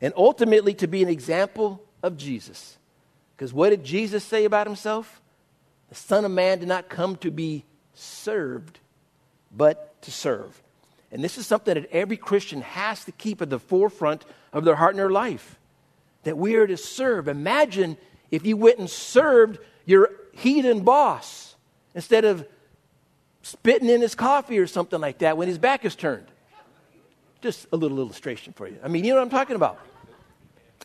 and 0.00 0.12
ultimately 0.18 0.74
to 0.74 0.86
be 0.86 1.02
an 1.02 1.08
example 1.08 1.82
of 2.02 2.18
Jesus. 2.18 2.76
Because 3.34 3.54
what 3.54 3.70
did 3.70 3.84
Jesus 3.84 4.22
say 4.22 4.44
about 4.44 4.66
himself? 4.66 5.22
The 5.88 5.94
Son 5.94 6.26
of 6.26 6.30
Man 6.30 6.58
did 6.58 6.68
not 6.68 6.90
come 6.90 7.16
to 7.16 7.30
be 7.30 7.64
served, 7.94 8.80
but 9.56 10.00
to 10.02 10.10
serve. 10.10 10.62
And 11.10 11.24
this 11.24 11.38
is 11.38 11.46
something 11.46 11.74
that 11.74 11.90
every 11.90 12.16
Christian 12.16 12.60
has 12.60 13.04
to 13.04 13.12
keep 13.12 13.40
at 13.40 13.48
the 13.48 13.58
forefront 13.58 14.26
of 14.52 14.64
their 14.64 14.74
heart 14.74 14.90
and 14.90 14.98
their 14.98 15.08
life 15.08 15.58
that 16.24 16.36
we 16.36 16.56
are 16.56 16.66
to 16.66 16.76
serve. 16.76 17.26
Imagine 17.26 17.96
if 18.34 18.46
you 18.46 18.56
went 18.56 18.78
and 18.78 18.90
served 18.90 19.58
your 19.84 20.10
heathen 20.32 20.80
boss 20.80 21.54
instead 21.94 22.24
of 22.24 22.46
spitting 23.42 23.88
in 23.88 24.00
his 24.00 24.14
coffee 24.14 24.58
or 24.58 24.66
something 24.66 25.00
like 25.00 25.18
that 25.18 25.36
when 25.36 25.48
his 25.48 25.58
back 25.58 25.84
is 25.84 25.94
turned. 25.94 26.26
Just 27.40 27.66
a 27.72 27.76
little 27.76 27.98
illustration 27.98 28.52
for 28.54 28.66
you. 28.66 28.78
I 28.82 28.88
mean, 28.88 29.04
you 29.04 29.10
know 29.10 29.16
what 29.16 29.24
I'm 29.24 29.30
talking 29.30 29.56
about. 29.56 29.78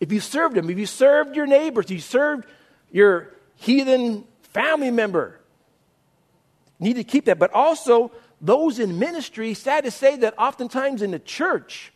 If 0.01 0.11
you 0.11 0.19
served 0.19 0.57
him, 0.57 0.69
if 0.69 0.77
you 0.77 0.85
served 0.85 1.35
your 1.35 1.47
neighbors, 1.47 1.85
if 1.85 1.91
you 1.91 1.99
served 1.99 2.45
your 2.91 3.33
heathen 3.55 4.25
family 4.41 4.91
member, 4.91 5.39
need 6.79 6.95
to 6.95 7.03
keep 7.03 7.25
that. 7.25 7.39
But 7.39 7.53
also, 7.53 8.11
those 8.41 8.79
in 8.79 8.99
ministry, 8.99 9.53
sad 9.53 9.85
to 9.85 9.91
say 9.91 10.17
that 10.17 10.37
oftentimes 10.37 11.01
in 11.01 11.11
the 11.11 11.19
church, 11.19 11.93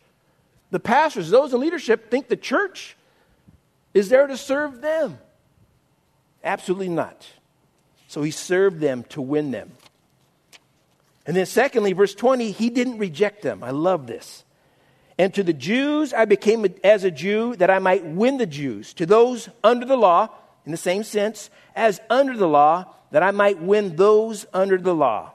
the 0.70 0.80
pastors, 0.80 1.30
those 1.30 1.52
in 1.54 1.60
leadership, 1.60 2.10
think 2.10 2.28
the 2.28 2.36
church 2.36 2.96
is 3.92 4.08
there 4.08 4.26
to 4.26 4.36
serve 4.36 4.80
them. 4.80 5.18
Absolutely 6.44 6.90
not. 6.90 7.26
So 8.06 8.22
he 8.22 8.30
served 8.30 8.80
them 8.80 9.02
to 9.08 9.20
win 9.20 9.50
them. 9.50 9.72
And 11.26 11.34
then, 11.34 11.46
secondly, 11.46 11.94
verse 11.94 12.14
20, 12.14 12.52
he 12.52 12.70
didn't 12.70 12.98
reject 12.98 13.42
them. 13.42 13.64
I 13.64 13.70
love 13.70 14.06
this. 14.06 14.44
And 15.18 15.32
to 15.34 15.42
the 15.42 15.54
Jews, 15.54 16.12
I 16.12 16.26
became 16.26 16.66
as 16.84 17.02
a 17.04 17.10
Jew 17.10 17.56
that 17.56 17.70
I 17.70 17.78
might 17.78 18.04
win 18.04 18.36
the 18.36 18.46
Jews. 18.46 18.92
To 18.94 19.06
those 19.06 19.48
under 19.64 19.86
the 19.86 19.96
law, 19.96 20.28
in 20.66 20.70
the 20.70 20.78
same 20.78 21.02
sense, 21.02 21.50
as 21.74 22.00
under 22.10 22.36
the 22.36 22.48
law, 22.48 22.94
that 23.10 23.22
I 23.22 23.30
might 23.30 23.60
win 23.60 23.96
those 23.96 24.44
under 24.52 24.76
the 24.76 24.94
law. 24.94 25.32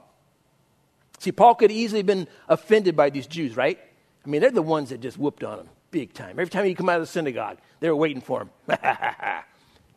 See, 1.18 1.32
Paul 1.32 1.56
could 1.56 1.72
easily 1.72 2.00
have 2.00 2.06
been 2.06 2.28
offended 2.48 2.94
by 2.94 3.10
these 3.10 3.26
Jews, 3.26 3.56
right? 3.56 3.78
I 4.24 4.28
mean, 4.28 4.40
they're 4.40 4.50
the 4.50 4.62
ones 4.62 4.90
that 4.90 5.00
just 5.00 5.18
whooped 5.18 5.42
on 5.42 5.60
him 5.60 5.68
big 5.90 6.12
time. 6.12 6.30
Every 6.30 6.48
time 6.48 6.64
he 6.64 6.74
come 6.74 6.88
out 6.88 6.96
of 6.96 7.02
the 7.02 7.06
synagogue, 7.06 7.58
they 7.80 7.88
were 7.88 7.96
waiting 7.96 8.20
for 8.20 8.42
him. 8.42 8.50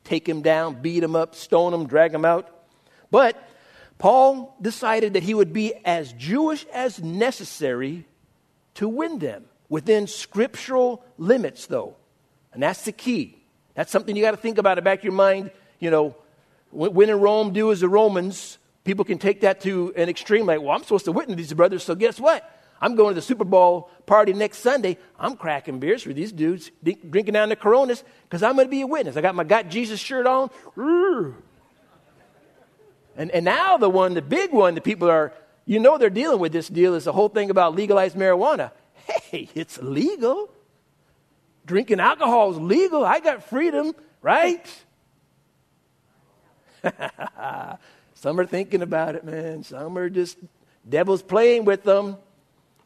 Take 0.04 0.28
him 0.28 0.42
down, 0.42 0.82
beat 0.82 1.04
him 1.04 1.16
up, 1.16 1.36
stone 1.36 1.74
him, 1.74 1.88
drag 1.88 2.14
him 2.14 2.26
out. 2.26 2.50
But 3.10 3.42
Paul 3.98 4.56
decided 4.62 5.14
that 5.14 5.24
he 5.24 5.34
would 5.34 5.54
be 5.54 5.74
as 5.86 6.14
Jewish 6.14 6.66
as 6.74 7.02
necessary 7.02 8.06
to 8.76 8.88
win 8.88 9.20
them 9.20 9.46
within 9.70 10.08
scriptural 10.08 11.04
limits, 11.18 11.68
though. 11.68 11.96
And 12.52 12.62
that's 12.62 12.86
the 12.86 12.92
key. 12.92 13.44
That's 13.76 13.92
something 13.92 14.16
you 14.16 14.22
got 14.22 14.32
to 14.32 14.38
think 14.38 14.58
about 14.58 14.78
in 14.78 14.84
the 14.84 14.84
back 14.84 15.00
of 15.00 15.04
your 15.04 15.14
mind. 15.14 15.52
You 15.80 15.90
know, 15.90 16.16
when 16.72 17.10
in 17.10 17.20
Rome, 17.20 17.54
do 17.54 17.72
as 17.72 17.80
the 17.80 17.90
Romans 17.90 18.58
people 18.84 19.06
can 19.06 19.18
take 19.18 19.42
that 19.42 19.62
to 19.62 19.94
an 19.96 20.10
extreme, 20.10 20.46
like, 20.46 20.62
well, 20.62 20.72
I'm 20.72 20.84
supposed 20.84 21.06
to 21.06 21.12
witness 21.12 21.38
these 21.38 21.54
brothers, 21.54 21.84
so 21.84 21.96
guess 21.96 22.20
what? 22.20 22.50
I'm 22.84 22.96
going 22.96 23.12
to 23.12 23.16
the 23.16 23.22
Super 23.22 23.46
Bowl 23.46 23.90
party 24.06 24.34
next 24.34 24.58
Sunday. 24.58 24.98
I'm 25.18 25.38
cracking 25.38 25.80
beers 25.80 26.04
for 26.04 26.12
these 26.12 26.34
dudes, 26.34 26.70
drinking 26.84 27.34
down 27.34 27.48
the 27.48 27.56
Coronas, 27.56 28.04
because 28.24 28.44
I'm 28.44 28.56
going 28.56 28.68
to 28.68 28.72
be 28.72 28.82
a 28.82 28.88
witness. 28.88 29.16
I 29.16 29.22
got 29.22 29.36
my 29.36 29.46
Got 29.46 29.70
Jesus 29.70 30.02
shirt 30.02 30.28
on. 30.28 30.50
And, 33.16 33.32
and 33.32 33.46
now 33.46 33.78
the 33.78 33.90
one, 33.90 34.16
the 34.16 34.22
big 34.22 34.52
one, 34.52 34.76
the 34.76 34.82
people 34.82 35.10
are, 35.10 35.32
you 35.66 35.80
know, 35.80 35.98
they're 35.98 36.10
dealing 36.10 36.40
with 36.40 36.52
this 36.52 36.68
deal 36.68 36.94
is 36.94 37.06
the 37.06 37.14
whole 37.14 37.30
thing 37.30 37.50
about 37.50 37.74
legalized 37.74 38.18
marijuana. 38.18 38.72
Hey, 39.06 39.48
it's 39.56 39.82
legal. 39.82 40.50
Drinking 41.66 42.02
alcohol 42.02 42.52
is 42.52 42.58
legal. 42.58 43.06
I 43.06 43.22
got 43.22 43.44
freedom, 43.44 43.96
right? 44.22 44.66
Some 48.16 48.38
are 48.42 48.46
thinking 48.46 48.82
about 48.82 49.16
it, 49.16 49.24
man. 49.24 49.64
Some 49.64 49.98
are 49.98 50.10
just 50.10 50.38
devils 50.90 51.22
playing 51.22 51.64
with 51.64 51.84
them. 51.84 52.18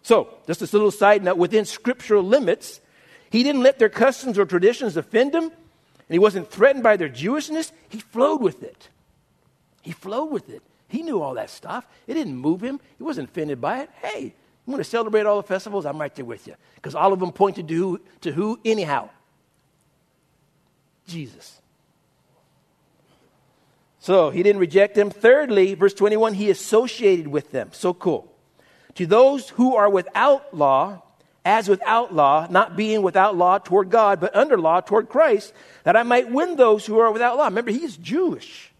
So, 0.07 0.29
just 0.47 0.61
this 0.61 0.71
little 0.71 0.89
side 0.89 1.21
note 1.21 1.35
within 1.35 1.65
scriptural 1.65 2.23
limits, 2.23 2.79
he 3.29 3.43
didn't 3.43 3.61
let 3.61 3.77
their 3.77 3.89
customs 3.89 4.39
or 4.39 4.45
traditions 4.45 4.95
offend 4.95 5.35
him, 5.35 5.43
and 5.43 5.51
he 6.07 6.17
wasn't 6.17 6.49
threatened 6.49 6.81
by 6.81 6.95
their 6.95 7.09
Jewishness. 7.09 7.73
He 7.89 7.99
flowed 7.99 8.41
with 8.41 8.63
it. 8.63 8.87
He 9.81 9.91
flowed 9.91 10.31
with 10.31 10.49
it. 10.49 10.63
He 10.87 11.01
knew 11.03 11.21
all 11.21 11.33
that 11.33 11.49
stuff. 11.49 11.85
It 12.07 12.13
didn't 12.13 12.37
move 12.37 12.61
him, 12.61 12.79
he 12.97 13.03
wasn't 13.03 13.27
offended 13.27 13.59
by 13.59 13.81
it. 13.81 13.89
Hey, 14.01 14.33
you 14.65 14.71
want 14.71 14.79
to 14.79 14.89
celebrate 14.89 15.25
all 15.25 15.35
the 15.41 15.43
festivals? 15.43 15.85
I'm 15.85 15.99
right 15.99 16.15
there 16.15 16.23
with 16.23 16.47
you. 16.47 16.55
Because 16.75 16.95
all 16.95 17.11
of 17.11 17.19
them 17.19 17.33
pointed 17.33 17.67
to 17.67 17.73
who, 17.73 17.99
to 18.21 18.31
who 18.31 18.61
anyhow? 18.63 19.09
Jesus. 21.05 21.59
So 23.99 24.29
he 24.29 24.41
didn't 24.41 24.61
reject 24.61 24.95
them. 24.95 25.09
Thirdly, 25.09 25.73
verse 25.73 25.93
21, 25.93 26.35
he 26.35 26.49
associated 26.49 27.27
with 27.27 27.51
them. 27.51 27.71
So 27.73 27.93
cool. 27.93 28.33
To 28.97 29.05
those 29.05 29.49
who 29.49 29.75
are 29.75 29.89
without 29.89 30.55
law, 30.55 31.03
as 31.45 31.69
without 31.69 32.13
law, 32.13 32.47
not 32.49 32.75
being 32.75 33.03
without 33.03 33.37
law 33.37 33.59
toward 33.59 33.91
God, 33.91 34.19
but 34.19 34.35
under 34.35 34.57
law 34.57 34.81
toward 34.81 35.07
Christ, 35.07 35.53
that 35.83 35.95
I 35.95 36.01
might 36.01 36.31
win 36.31 36.55
those 36.55 36.85
who 36.85 36.97
are 36.97 37.11
without 37.11 37.37
law. 37.37 37.45
Remember, 37.45 37.69
he's 37.69 37.95
Jewish. 37.95 38.71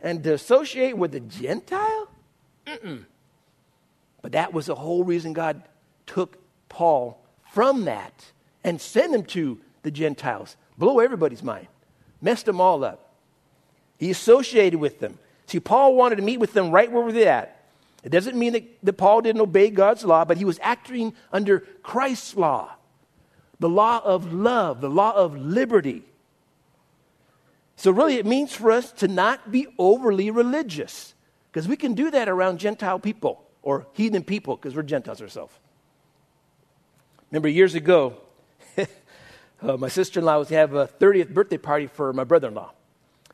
And 0.00 0.24
to 0.24 0.34
associate 0.34 0.98
with 0.98 1.12
the 1.12 1.20
Gentile? 1.20 2.08
Mm-mm. 2.66 3.04
But 4.20 4.32
that 4.32 4.52
was 4.52 4.66
the 4.66 4.74
whole 4.74 5.04
reason 5.04 5.32
God 5.32 5.62
took 6.06 6.38
Paul 6.68 7.22
from 7.52 7.84
that 7.84 8.32
and 8.64 8.80
sent 8.80 9.14
him 9.14 9.22
to 9.26 9.60
the 9.82 9.92
Gentiles. 9.92 10.56
Blow 10.76 10.98
everybody's 10.98 11.44
mind, 11.44 11.68
messed 12.20 12.46
them 12.46 12.60
all 12.60 12.82
up. 12.82 13.12
He 13.96 14.10
associated 14.10 14.80
with 14.80 14.98
them. 14.98 15.20
See, 15.46 15.60
Paul 15.60 15.94
wanted 15.94 16.16
to 16.16 16.22
meet 16.22 16.40
with 16.40 16.52
them 16.52 16.72
right 16.72 16.90
where 16.90 17.12
they're 17.12 17.32
at. 17.32 17.59
It 18.02 18.10
doesn't 18.10 18.38
mean 18.38 18.54
that, 18.54 18.64
that 18.82 18.92
Paul 18.94 19.20
didn't 19.20 19.42
obey 19.42 19.70
God's 19.70 20.04
law, 20.04 20.24
but 20.24 20.36
he 20.36 20.44
was 20.44 20.58
acting 20.62 21.14
under 21.32 21.60
Christ's 21.82 22.36
law 22.36 22.76
the 23.58 23.68
law 23.68 24.00
of 24.02 24.32
love, 24.32 24.80
the 24.80 24.88
law 24.88 25.12
of 25.12 25.36
liberty. 25.36 26.02
So, 27.76 27.90
really, 27.90 28.14
it 28.16 28.26
means 28.26 28.54
for 28.54 28.72
us 28.72 28.90
to 28.92 29.08
not 29.08 29.50
be 29.50 29.66
overly 29.78 30.30
religious 30.30 31.14
because 31.52 31.68
we 31.68 31.76
can 31.76 31.94
do 31.94 32.10
that 32.10 32.28
around 32.28 32.58
Gentile 32.58 32.98
people 32.98 33.44
or 33.62 33.86
heathen 33.92 34.24
people 34.24 34.56
because 34.56 34.74
we're 34.74 34.82
Gentiles 34.82 35.20
ourselves. 35.20 35.54
Remember, 37.30 37.48
years 37.48 37.74
ago, 37.74 38.16
uh, 39.62 39.76
my 39.76 39.88
sister 39.88 40.20
in 40.20 40.26
law 40.26 40.38
was 40.38 40.48
to 40.48 40.54
have 40.54 40.74
a 40.74 40.86
30th 40.86 41.32
birthday 41.32 41.58
party 41.58 41.86
for 41.86 42.12
my 42.12 42.24
brother 42.24 42.48
in 42.48 42.54
law. 42.54 42.72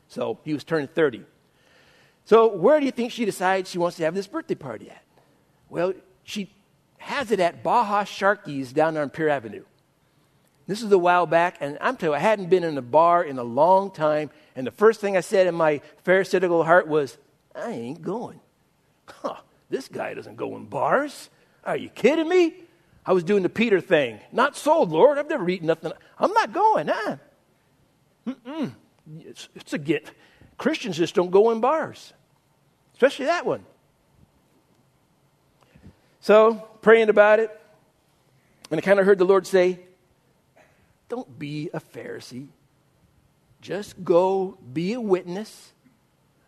So 0.09 0.39
he 0.43 0.53
was 0.53 0.63
turning 0.63 0.87
30. 0.87 1.23
So 2.27 2.53
where 2.53 2.77
do 2.77 2.85
you 2.85 2.91
think 2.91 3.13
she 3.13 3.23
decides 3.23 3.69
she 3.69 3.77
wants 3.77 3.95
to 3.97 4.03
have 4.03 4.13
this 4.13 4.27
birthday 4.27 4.55
party 4.55 4.89
at? 4.89 5.01
Well, 5.69 5.93
she 6.23 6.53
has 6.97 7.31
it 7.31 7.39
at 7.39 7.63
Baja 7.63 8.03
Sharkeez 8.03 8.73
down 8.73 8.97
on 8.97 9.09
Pier 9.09 9.29
Avenue. 9.29 9.63
This 10.67 10.83
is 10.83 10.91
a 10.91 10.97
while 10.97 11.25
back, 11.25 11.55
and 11.61 11.77
I'm 11.79 11.95
telling 11.95 12.11
you, 12.11 12.17
I 12.17 12.19
hadn't 12.29 12.49
been 12.49 12.65
in 12.65 12.77
a 12.77 12.81
bar 12.81 13.23
in 13.23 13.39
a 13.39 13.43
long 13.43 13.91
time, 13.91 14.29
and 14.57 14.67
the 14.67 14.71
first 14.71 14.99
thing 14.99 15.15
I 15.15 15.21
said 15.21 15.47
in 15.47 15.55
my 15.55 15.79
pharisaical 16.03 16.65
heart 16.65 16.89
was, 16.89 17.17
I 17.55 17.71
ain't 17.71 18.01
going. 18.01 18.41
Huh, 19.07 19.37
this 19.69 19.87
guy 19.87 20.13
doesn't 20.13 20.35
go 20.35 20.57
in 20.57 20.65
bars. 20.65 21.29
Are 21.63 21.77
you 21.77 21.87
kidding 21.87 22.27
me? 22.27 22.55
I 23.05 23.13
was 23.13 23.23
doing 23.23 23.43
the 23.43 23.49
Peter 23.49 23.79
thing. 23.79 24.19
Not 24.33 24.57
sold, 24.57 24.91
Lord. 24.91 25.17
I've 25.17 25.29
never 25.29 25.49
eaten 25.49 25.67
nothing. 25.67 25.93
I'm 26.19 26.33
not 26.33 26.51
going. 26.51 26.89
Huh? 26.89 27.15
It's, 29.21 29.47
it's 29.55 29.71
a 29.71 29.77
get. 29.77 30.11
Christians 30.57 30.97
just 30.97 31.15
don't 31.15 31.31
go 31.31 31.51
in 31.51 31.61
bars, 31.61 32.11
especially 32.97 33.25
that 33.25 33.45
one. 33.45 33.63
So, 36.19 36.67
praying 36.81 37.09
about 37.09 37.39
it, 37.39 37.51
and 38.71 38.79
I 38.79 38.81
kind 38.81 38.99
of 38.99 39.05
heard 39.05 39.19
the 39.19 39.25
Lord 39.25 39.45
say, 39.45 39.79
Don't 41.07 41.37
be 41.37 41.69
a 41.75 41.79
Pharisee. 41.79 42.47
Just 43.61 44.03
go 44.03 44.57
be 44.73 44.93
a 44.93 45.01
witness 45.01 45.73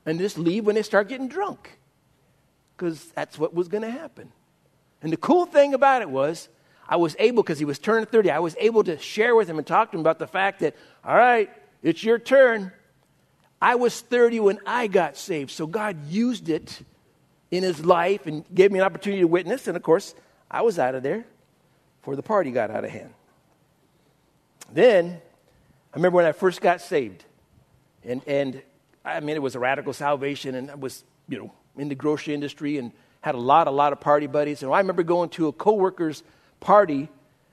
and 0.07 0.17
just 0.17 0.39
leave 0.39 0.65
when 0.65 0.73
they 0.73 0.81
start 0.81 1.07
getting 1.07 1.27
drunk. 1.27 1.77
Because 2.75 3.05
that's 3.11 3.37
what 3.37 3.53
was 3.53 3.67
going 3.67 3.83
to 3.83 3.91
happen. 3.91 4.31
And 5.03 5.13
the 5.13 5.17
cool 5.17 5.45
thing 5.45 5.75
about 5.75 6.01
it 6.01 6.09
was, 6.09 6.49
I 6.87 6.95
was 6.95 7.15
able, 7.19 7.43
because 7.43 7.59
he 7.59 7.65
was 7.65 7.77
turning 7.77 8.07
30, 8.07 8.31
I 8.31 8.39
was 8.39 8.55
able 8.59 8.83
to 8.85 8.97
share 8.97 9.35
with 9.35 9.47
him 9.47 9.59
and 9.59 9.67
talk 9.67 9.91
to 9.91 9.97
him 9.97 10.01
about 10.01 10.17
the 10.17 10.27
fact 10.27 10.61
that, 10.61 10.75
all 11.05 11.15
right, 11.15 11.51
it's 11.83 12.03
your 12.03 12.17
turn. 12.17 12.71
I 13.61 13.75
was 13.75 13.99
30 13.99 14.39
when 14.39 14.59
I 14.65 14.87
got 14.87 15.17
saved, 15.17 15.51
so 15.51 15.67
God 15.67 16.07
used 16.07 16.49
it 16.49 16.81
in 17.51 17.63
his 17.63 17.85
life 17.85 18.25
and 18.25 18.45
gave 18.53 18.71
me 18.71 18.79
an 18.79 18.85
opportunity 18.85 19.21
to 19.21 19.27
witness. 19.27 19.67
And 19.67 19.75
of 19.75 19.83
course, 19.83 20.15
I 20.49 20.61
was 20.61 20.79
out 20.79 20.95
of 20.95 21.03
there 21.03 21.25
before 21.99 22.15
the 22.15 22.23
party 22.23 22.51
got 22.51 22.71
out 22.71 22.85
of 22.85 22.91
hand. 22.91 23.13
Then, 24.71 25.19
I 25.93 25.97
remember 25.97 26.17
when 26.17 26.25
I 26.25 26.31
first 26.31 26.61
got 26.61 26.79
saved, 26.79 27.25
and, 28.03 28.21
and 28.27 28.61
I 29.03 29.19
mean, 29.19 29.35
it 29.35 29.41
was 29.41 29.55
a 29.55 29.59
radical 29.59 29.93
salvation, 29.93 30.55
and 30.55 30.71
I 30.71 30.75
was, 30.75 31.03
you 31.27 31.37
know, 31.39 31.51
in 31.77 31.89
the 31.89 31.95
grocery 31.95 32.33
industry 32.33 32.77
and 32.77 32.91
had 33.21 33.35
a 33.35 33.39
lot, 33.39 33.67
a 33.67 33.71
lot 33.71 33.91
of 33.93 33.99
party 33.99 34.27
buddies. 34.27 34.63
And 34.63 34.71
I 34.71 34.77
remember 34.77 35.03
going 35.03 35.29
to 35.31 35.47
a 35.47 35.53
coworker's 35.53 36.23
party 36.59 37.09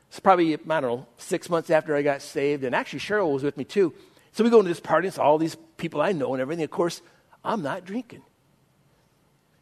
It's 0.08 0.20
probably, 0.20 0.54
I 0.54 0.56
don't 0.56 0.82
know, 0.82 1.06
six 1.18 1.50
months 1.50 1.70
after 1.70 1.96
I 1.96 2.02
got 2.02 2.22
saved. 2.22 2.64
And 2.64 2.74
actually, 2.74 3.00
Cheryl 3.00 3.32
was 3.32 3.42
with 3.42 3.56
me 3.56 3.64
too. 3.64 3.92
So 4.32 4.44
we 4.44 4.50
go 4.50 4.58
into 4.58 4.68
this 4.68 4.80
party, 4.80 5.08
it's 5.08 5.18
all 5.18 5.38
these 5.38 5.56
people 5.76 6.00
I 6.00 6.12
know 6.12 6.34
and 6.34 6.40
everything. 6.40 6.64
Of 6.64 6.70
course, 6.70 7.02
I'm 7.44 7.62
not 7.62 7.84
drinking. 7.84 8.22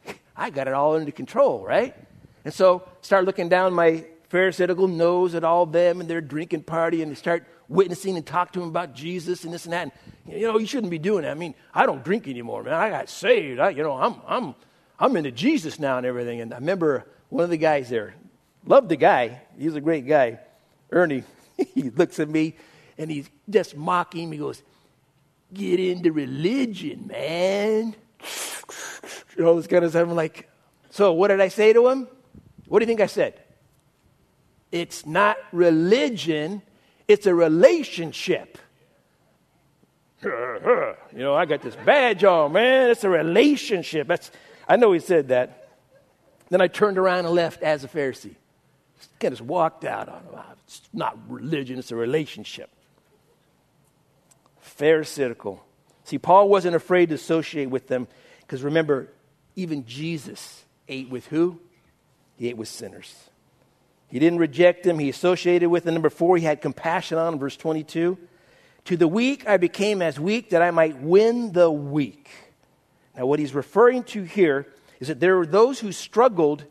I 0.37 0.51
got 0.51 0.69
it 0.69 0.75
all 0.75 0.97
under 0.97 1.13
control, 1.13 1.65
right? 1.65 1.95
And 2.45 2.53
so 2.53 2.87
start 3.01 3.25
looking 3.25 3.49
down 3.49 3.73
my 3.73 4.05
Pharisaical 4.29 4.89
nose 4.89 5.35
at 5.37 5.45
all 5.45 5.65
them 5.65 6.01
and 6.01 6.11
their 6.11 6.21
drinking 6.21 6.65
party, 6.65 7.03
and 7.03 7.17
start 7.17 7.47
witnessing 7.69 8.17
and 8.17 8.27
talk 8.27 8.53
to 8.53 8.61
them 8.61 8.69
about 8.69 8.95
Jesus 8.95 9.45
and 9.45 9.53
this 9.53 9.65
and 9.65 9.73
that. 9.73 9.93
And, 10.27 10.41
you 10.41 10.47
know, 10.47 10.59
you 10.59 10.67
shouldn't 10.67 10.91
be 10.91 10.99
doing 10.99 11.23
that. 11.23 11.31
I 11.31 11.35
mean, 11.35 11.55
I 11.73 11.87
don't 11.87 12.03
drink 12.03 12.27
anymore, 12.27 12.65
man. 12.65 12.75
I 12.75 12.91
got 12.91 13.09
saved. 13.09 13.61
I, 13.61 13.71
you 13.71 13.83
know, 13.83 13.93
I'm, 13.93 14.17
I'm, 14.27 14.55
I'm 14.99 15.17
into 15.17 15.31
Jesus 15.31 15.79
now 15.79 15.99
and 15.99 16.07
everything. 16.07 16.41
And 16.41 16.53
I 16.53 16.57
remember 16.57 17.07
one 17.29 17.45
of 17.45 17.51
the 17.51 17.57
guys 17.57 17.89
there, 17.89 18.15
loved 18.67 18.89
the 18.89 18.97
guy. 18.97 19.41
He's 19.59 19.75
a 19.77 19.81
great 19.81 20.07
guy. 20.07 20.41
Ernie, 20.91 21.23
he 21.75 21.91
looks 21.91 22.19
at 22.19 22.29
me 22.29 22.57
and 22.99 23.11
he's 23.11 23.29
just 23.49 23.77
mocking 23.77 24.29
me. 24.29 24.37
He 24.37 24.43
goes, 24.43 24.63
Get 25.53 25.79
into 25.79 26.13
religion, 26.13 27.07
man. 27.07 27.95
You 29.37 29.45
know, 29.45 29.57
this 29.57 29.67
kind 29.67 29.85
of 29.85 29.91
stuff. 29.91 30.09
I'm 30.09 30.15
like, 30.15 30.49
So 30.91 31.13
what 31.13 31.29
did 31.29 31.41
I 31.41 31.49
say 31.49 31.73
to 31.73 31.89
him? 31.89 32.09
What 32.69 32.79
do 32.79 32.85
you 32.85 32.87
think 32.87 33.01
I 33.01 33.07
said? 33.07 33.41
It's 34.73 35.07
not 35.07 35.37
religion, 35.53 36.63
it's 37.07 37.27
a 37.27 37.35
relationship. 37.35 38.59
you 40.25 40.97
know, 41.13 41.35
I 41.35 41.45
got 41.45 41.63
this 41.63 41.77
badge 41.77 42.25
on, 42.25 42.53
man. 42.53 42.91
It's 42.91 43.05
a 43.05 43.11
relationship. 43.11 44.09
That's, 44.09 44.31
I 44.67 44.77
know 44.77 44.93
he 44.93 45.01
said 45.01 45.29
that. 45.29 45.69
Then 46.49 46.61
I 46.61 46.69
turned 46.69 46.99
around 46.99 47.27
and 47.27 47.35
left 47.35 47.63
as 47.63 47.85
a 47.85 47.89
Pharisee. 47.89 48.35
Just 48.99 49.19
kind 49.21 49.35
of 49.35 49.41
walked 49.43 49.85
out 49.85 50.09
on 50.09 50.23
him. 50.23 50.41
It's 50.67 50.83
not 50.93 51.19
religion, 51.29 51.79
it's 51.79 51.93
a 51.93 51.97
relationship. 51.97 52.71
Pharisaical. 54.77 55.65
See, 56.05 56.19
Paul 56.19 56.49
wasn't 56.49 56.77
afraid 56.77 57.09
to 57.11 57.15
associate 57.15 57.71
with 57.71 57.89
them 57.89 58.09
because 58.41 58.63
remember, 58.63 59.09
even 59.57 59.87
Jesus 59.87 60.65
ate 60.89 61.09
with 61.09 61.27
who? 61.27 61.61
He 62.37 62.49
ate 62.49 62.57
with 62.57 62.69
sinners. 62.69 63.15
He 64.09 64.19
didn't 64.19 64.39
reject 64.39 64.85
them. 64.85 64.99
He 64.99 65.09
associated 65.09 65.71
with 65.71 65.85
them. 65.85 65.95
Number 65.95 66.11
four, 66.11 66.37
he 66.37 66.45
had 66.45 66.61
compassion 66.61 67.19
on 67.19 67.33
them. 67.33 67.41
Verse 67.41 67.57
22. 67.57 68.19
To 68.87 68.97
the 68.97 69.09
weak 69.09 69.49
I 69.49 69.57
became 69.57 70.03
as 70.03 70.21
weak 70.21 70.51
that 70.51 70.61
I 70.61 70.71
might 70.71 70.99
win 70.99 71.53
the 71.53 71.71
weak. 71.71 72.29
Now, 73.17 73.27
what 73.27 73.39
he's 73.39 73.55
referring 73.55 74.03
to 74.05 74.25
here 74.25 74.67
is 75.01 75.09
that 75.09 75.21
there 75.21 75.37
were 75.37 75.47
those 75.47 75.81
who 75.81 75.93
struggled. 75.93 76.65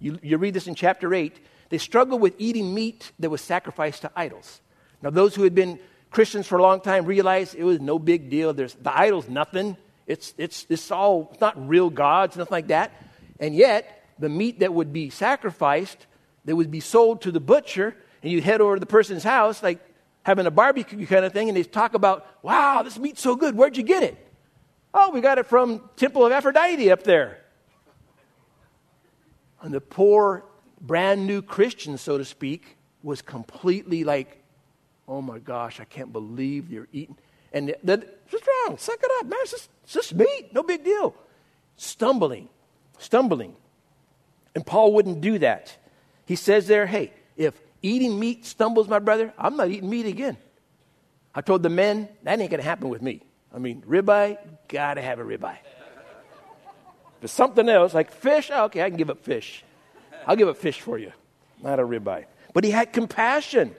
You, 0.00 0.18
you 0.22 0.36
read 0.36 0.54
this 0.54 0.66
in 0.66 0.74
chapter 0.74 1.14
8. 1.14 1.38
They 1.68 1.78
struggled 1.78 2.20
with 2.20 2.34
eating 2.38 2.74
meat 2.74 3.12
that 3.20 3.30
was 3.30 3.40
sacrificed 3.40 4.02
to 4.02 4.10
idols. 4.16 4.60
Now, 5.02 5.10
those 5.10 5.34
who 5.34 5.44
had 5.44 5.54
been 5.54 5.78
Christians 6.10 6.46
for 6.46 6.58
a 6.58 6.62
long 6.62 6.80
time 6.80 7.06
realized 7.06 7.54
it 7.54 7.64
was 7.64 7.80
no 7.80 7.98
big 7.98 8.30
deal. 8.30 8.52
There's, 8.52 8.74
the 8.74 8.96
idol's 8.96 9.28
nothing. 9.28 9.76
It's, 10.06 10.34
it's, 10.38 10.66
it's 10.68 10.90
all, 10.90 11.28
it's 11.32 11.40
not 11.40 11.68
real 11.68 11.88
gods, 11.88 12.36
nothing 12.36 12.52
like 12.52 12.68
that. 12.68 12.92
And 13.38 13.54
yet, 13.54 14.04
the 14.18 14.28
meat 14.28 14.60
that 14.60 14.74
would 14.74 14.92
be 14.92 15.10
sacrificed, 15.10 16.06
that 16.44 16.56
would 16.56 16.70
be 16.70 16.80
sold 16.80 17.22
to 17.22 17.30
the 17.30 17.40
butcher, 17.40 17.96
and 18.22 18.32
you 18.32 18.42
head 18.42 18.60
over 18.60 18.74
to 18.74 18.80
the 18.80 18.86
person's 18.86 19.22
house, 19.22 19.62
like 19.62 19.78
having 20.22 20.46
a 20.46 20.50
barbecue 20.50 21.06
kind 21.06 21.24
of 21.24 21.32
thing, 21.32 21.48
and 21.48 21.56
they 21.56 21.62
talk 21.62 21.94
about, 21.94 22.26
wow, 22.42 22.82
this 22.82 22.98
meat's 22.98 23.22
so 23.22 23.36
good. 23.36 23.54
Where'd 23.54 23.76
you 23.76 23.82
get 23.82 24.02
it? 24.02 24.26
Oh, 24.92 25.10
we 25.10 25.20
got 25.20 25.38
it 25.38 25.46
from 25.46 25.88
Temple 25.96 26.26
of 26.26 26.32
Aphrodite 26.32 26.90
up 26.90 27.04
there. 27.04 27.38
And 29.62 29.72
the 29.72 29.80
poor, 29.80 30.44
brand 30.80 31.26
new 31.26 31.40
Christian, 31.40 31.96
so 31.96 32.18
to 32.18 32.24
speak, 32.24 32.76
was 33.02 33.22
completely 33.22 34.04
like, 34.04 34.39
oh 35.10 35.20
my 35.20 35.40
gosh, 35.40 35.80
I 35.80 35.84
can't 35.84 36.12
believe 36.12 36.70
you're 36.70 36.88
eating. 36.92 37.16
And 37.52 37.74
what's 37.82 38.46
wrong? 38.66 38.78
Suck 38.78 39.00
it 39.02 39.10
up, 39.18 39.26
man. 39.26 39.38
It's 39.42 39.50
just, 39.50 39.70
it's 39.82 39.92
just 39.92 40.14
meat. 40.14 40.54
No 40.54 40.62
big 40.62 40.84
deal. 40.84 41.14
Stumbling, 41.76 42.48
stumbling. 42.98 43.56
And 44.54 44.64
Paul 44.64 44.94
wouldn't 44.94 45.20
do 45.20 45.40
that. 45.40 45.76
He 46.26 46.36
says 46.36 46.68
there, 46.68 46.86
hey, 46.86 47.12
if 47.36 47.60
eating 47.82 48.20
meat 48.20 48.46
stumbles 48.46 48.86
my 48.86 49.00
brother, 49.00 49.34
I'm 49.36 49.56
not 49.56 49.68
eating 49.68 49.90
meat 49.90 50.06
again. 50.06 50.36
I 51.34 51.40
told 51.40 51.64
the 51.64 51.68
men, 51.68 52.08
that 52.22 52.40
ain't 52.40 52.50
going 52.50 52.62
to 52.62 52.68
happen 52.68 52.88
with 52.88 53.02
me. 53.02 53.22
I 53.52 53.58
mean, 53.58 53.82
ribeye, 53.82 54.38
got 54.68 54.94
to 54.94 55.02
have 55.02 55.18
a 55.18 55.24
ribeye. 55.24 55.58
If 57.20 57.30
something 57.30 57.68
else, 57.68 57.94
like 57.94 58.12
fish, 58.12 58.50
oh, 58.52 58.66
okay, 58.66 58.82
I 58.82 58.88
can 58.88 58.96
give 58.96 59.10
up 59.10 59.24
fish. 59.24 59.64
I'll 60.26 60.36
give 60.36 60.48
up 60.48 60.56
fish 60.56 60.80
for 60.80 60.98
you, 60.98 61.12
not 61.62 61.80
a 61.80 61.82
ribeye. 61.82 62.26
But 62.54 62.62
he 62.64 62.70
had 62.70 62.92
compassion. 62.92 63.74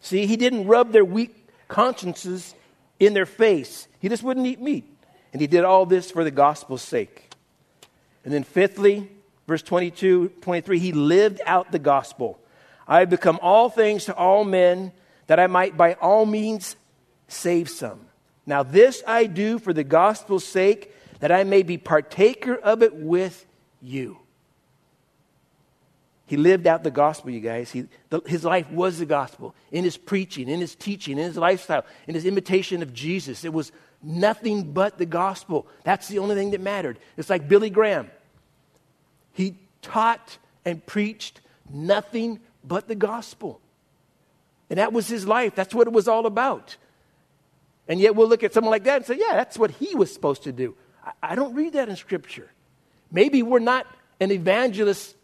See, 0.00 0.26
he 0.26 0.36
didn't 0.36 0.66
rub 0.66 0.92
their 0.92 1.04
weak 1.04 1.48
consciences 1.68 2.54
in 2.98 3.14
their 3.14 3.26
face. 3.26 3.88
He 3.98 4.08
just 4.08 4.22
wouldn't 4.22 4.46
eat 4.46 4.60
meat. 4.60 4.84
And 5.32 5.40
he 5.40 5.46
did 5.46 5.64
all 5.64 5.86
this 5.86 6.10
for 6.10 6.24
the 6.24 6.30
gospel's 6.30 6.82
sake. 6.82 7.30
And 8.24 8.32
then, 8.32 8.42
fifthly, 8.42 9.10
verse 9.46 9.62
22, 9.62 10.30
23, 10.40 10.78
he 10.78 10.92
lived 10.92 11.40
out 11.44 11.72
the 11.72 11.78
gospel. 11.78 12.38
I 12.88 13.00
have 13.00 13.10
become 13.10 13.38
all 13.42 13.68
things 13.68 14.06
to 14.06 14.14
all 14.14 14.44
men 14.44 14.92
that 15.26 15.40
I 15.40 15.46
might 15.46 15.76
by 15.76 15.94
all 15.94 16.24
means 16.24 16.76
save 17.28 17.68
some. 17.68 18.00
Now, 18.46 18.62
this 18.62 19.02
I 19.06 19.26
do 19.26 19.58
for 19.58 19.72
the 19.72 19.84
gospel's 19.84 20.44
sake, 20.44 20.92
that 21.20 21.32
I 21.32 21.44
may 21.44 21.62
be 21.62 21.78
partaker 21.78 22.54
of 22.54 22.82
it 22.82 22.94
with 22.94 23.46
you. 23.80 24.18
He 26.26 26.36
lived 26.36 26.66
out 26.66 26.82
the 26.82 26.90
gospel, 26.90 27.30
you 27.30 27.40
guys. 27.40 27.70
He, 27.70 27.86
the, 28.10 28.20
his 28.26 28.44
life 28.44 28.68
was 28.70 28.98
the 28.98 29.06
gospel 29.06 29.54
in 29.70 29.84
his 29.84 29.96
preaching, 29.96 30.48
in 30.48 30.60
his 30.60 30.74
teaching, 30.74 31.18
in 31.18 31.24
his 31.24 31.36
lifestyle, 31.36 31.86
in 32.08 32.14
his 32.14 32.24
imitation 32.24 32.82
of 32.82 32.92
Jesus. 32.92 33.44
It 33.44 33.52
was 33.52 33.70
nothing 34.02 34.72
but 34.72 34.98
the 34.98 35.06
gospel. 35.06 35.66
That's 35.84 36.08
the 36.08 36.18
only 36.18 36.34
thing 36.34 36.50
that 36.50 36.60
mattered. 36.60 36.98
It's 37.16 37.30
like 37.30 37.48
Billy 37.48 37.70
Graham. 37.70 38.10
He 39.32 39.56
taught 39.82 40.38
and 40.64 40.84
preached 40.84 41.40
nothing 41.70 42.40
but 42.64 42.88
the 42.88 42.96
gospel. 42.96 43.60
And 44.68 44.80
that 44.80 44.92
was 44.92 45.06
his 45.06 45.26
life. 45.26 45.54
That's 45.54 45.74
what 45.74 45.86
it 45.86 45.92
was 45.92 46.08
all 46.08 46.26
about. 46.26 46.76
And 47.86 48.00
yet 48.00 48.16
we'll 48.16 48.28
look 48.28 48.42
at 48.42 48.52
someone 48.52 48.72
like 48.72 48.84
that 48.84 48.96
and 48.96 49.06
say, 49.06 49.16
yeah, 49.16 49.34
that's 49.34 49.56
what 49.56 49.70
he 49.70 49.94
was 49.94 50.12
supposed 50.12 50.42
to 50.42 50.52
do. 50.52 50.74
I, 51.04 51.12
I 51.22 51.34
don't 51.36 51.54
read 51.54 51.74
that 51.74 51.88
in 51.88 51.94
Scripture. 51.94 52.50
Maybe 53.12 53.44
we're 53.44 53.60
not 53.60 53.86
an 54.18 54.32
evangelist 54.32 55.15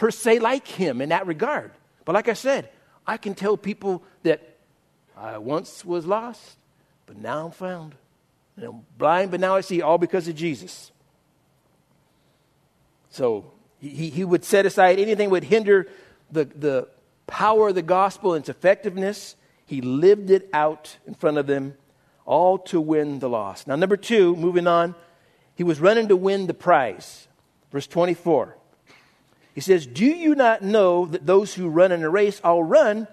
per 0.00 0.10
se 0.10 0.38
like 0.38 0.66
him 0.66 1.02
in 1.02 1.10
that 1.10 1.26
regard. 1.26 1.72
But 2.06 2.14
like 2.14 2.26
I 2.26 2.32
said, 2.32 2.70
I 3.06 3.18
can 3.18 3.34
tell 3.34 3.58
people 3.58 4.02
that 4.22 4.56
I 5.14 5.36
once 5.36 5.84
was 5.84 6.06
lost, 6.06 6.56
but 7.04 7.18
now 7.18 7.44
I'm 7.44 7.50
found. 7.50 7.94
And 8.56 8.64
I'm 8.64 8.86
blind, 8.96 9.30
but 9.30 9.40
now 9.40 9.56
I 9.56 9.60
see, 9.60 9.82
all 9.82 9.98
because 9.98 10.26
of 10.26 10.34
Jesus. 10.34 10.90
So 13.10 13.52
he, 13.78 14.08
he 14.08 14.24
would 14.24 14.42
set 14.42 14.64
aside 14.64 14.98
anything 14.98 15.28
that 15.28 15.32
would 15.32 15.44
hinder 15.44 15.86
the, 16.32 16.46
the 16.46 16.88
power 17.26 17.68
of 17.68 17.74
the 17.74 17.82
gospel 17.82 18.32
and 18.32 18.40
its 18.40 18.48
effectiveness. 18.48 19.36
He 19.66 19.82
lived 19.82 20.30
it 20.30 20.48
out 20.54 20.96
in 21.06 21.12
front 21.12 21.36
of 21.36 21.46
them, 21.46 21.74
all 22.24 22.56
to 22.56 22.80
win 22.80 23.18
the 23.18 23.28
lost. 23.28 23.66
Now, 23.66 23.76
number 23.76 23.98
two, 23.98 24.34
moving 24.36 24.66
on, 24.66 24.94
he 25.54 25.62
was 25.62 25.78
running 25.78 26.08
to 26.08 26.16
win 26.16 26.46
the 26.46 26.54
prize. 26.54 27.28
Verse 27.70 27.86
24. 27.86 28.56
He 29.60 29.64
says, 29.64 29.86
Do 29.86 30.06
you 30.06 30.34
not 30.34 30.62
know 30.62 31.04
that 31.04 31.26
those 31.26 31.52
who 31.52 31.68
run 31.68 31.92
in 31.92 32.02
a 32.02 32.08
race 32.08 32.40
all 32.42 32.64
run, 32.64 33.06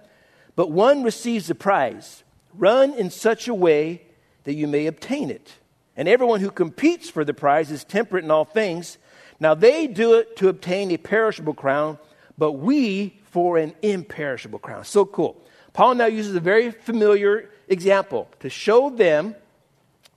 but 0.55 0.71
one 0.71 1.03
receives 1.03 1.47
the 1.47 1.55
prize? 1.55 2.23
Run 2.53 2.93
in 2.93 3.09
such 3.09 3.49
a 3.49 3.53
way 3.53 4.03
that 4.45 4.53
you 4.53 4.65
may 4.65 4.85
obtain 4.85 5.29
it. 5.29 5.55
And 5.97 6.07
everyone 6.07 6.39
who 6.39 6.49
competes 6.49 7.09
for 7.09 7.25
the 7.25 7.33
prize 7.33 7.69
is 7.69 7.83
temperate 7.83 8.23
in 8.23 8.31
all 8.31 8.45
things. 8.45 8.97
Now 9.41 9.55
they 9.55 9.87
do 9.87 10.13
it 10.13 10.37
to 10.37 10.47
obtain 10.47 10.89
a 10.91 10.97
perishable 10.97 11.53
crown, 11.53 11.97
but 12.37 12.53
we 12.53 13.19
for 13.25 13.57
an 13.57 13.75
imperishable 13.81 14.59
crown. 14.59 14.85
So 14.85 15.03
cool. 15.03 15.43
Paul 15.73 15.95
now 15.95 16.05
uses 16.05 16.33
a 16.33 16.39
very 16.39 16.71
familiar 16.71 17.49
example 17.67 18.29
to 18.39 18.49
show 18.49 18.89
them 18.89 19.35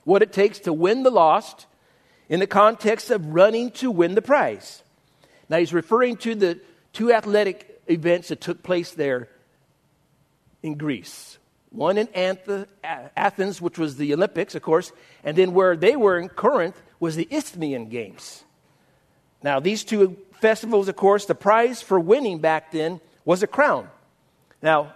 what 0.05 0.22
it 0.22 0.33
takes 0.33 0.61
to 0.61 0.72
win 0.72 1.03
the 1.03 1.11
lost 1.11 1.66
in 2.28 2.39
the 2.39 2.47
context 2.47 3.11
of 3.11 3.35
running 3.35 3.72
to 3.72 3.91
win 3.91 4.14
the 4.14 4.22
prize. 4.22 4.85
Now, 5.51 5.59
he's 5.59 5.74
referring 5.74 6.16
to 6.18 6.34
the 6.34 6.61
two 6.92 7.12
athletic 7.12 7.82
events 7.88 8.28
that 8.28 8.40
took 8.40 8.62
place 8.62 8.92
there 8.92 9.28
in 10.62 10.76
Greece. 10.76 11.38
One 11.70 11.98
in 11.98 12.09
Athens, 12.84 13.61
which 13.61 13.76
was 13.76 13.96
the 13.96 14.14
Olympics, 14.14 14.55
of 14.55 14.62
course, 14.62 14.92
and 15.24 15.36
then 15.36 15.53
where 15.53 15.76
they 15.76 15.96
were 15.96 16.18
in 16.18 16.28
Corinth 16.28 16.80
was 17.01 17.16
the 17.16 17.28
Isthmian 17.30 17.88
Games. 17.88 18.44
Now, 19.42 19.59
these 19.61 19.84
two 19.84 20.16
festivals, 20.40 20.88
of 20.88 20.96
course, 20.96 21.26
the 21.26 21.34
prize 21.34 21.82
for 21.82 21.98
winning 21.98 22.38
back 22.38 22.70
then 22.70 23.01
was 23.24 23.42
a 23.42 23.46
crown. 23.46 23.88
Now, 24.62 24.94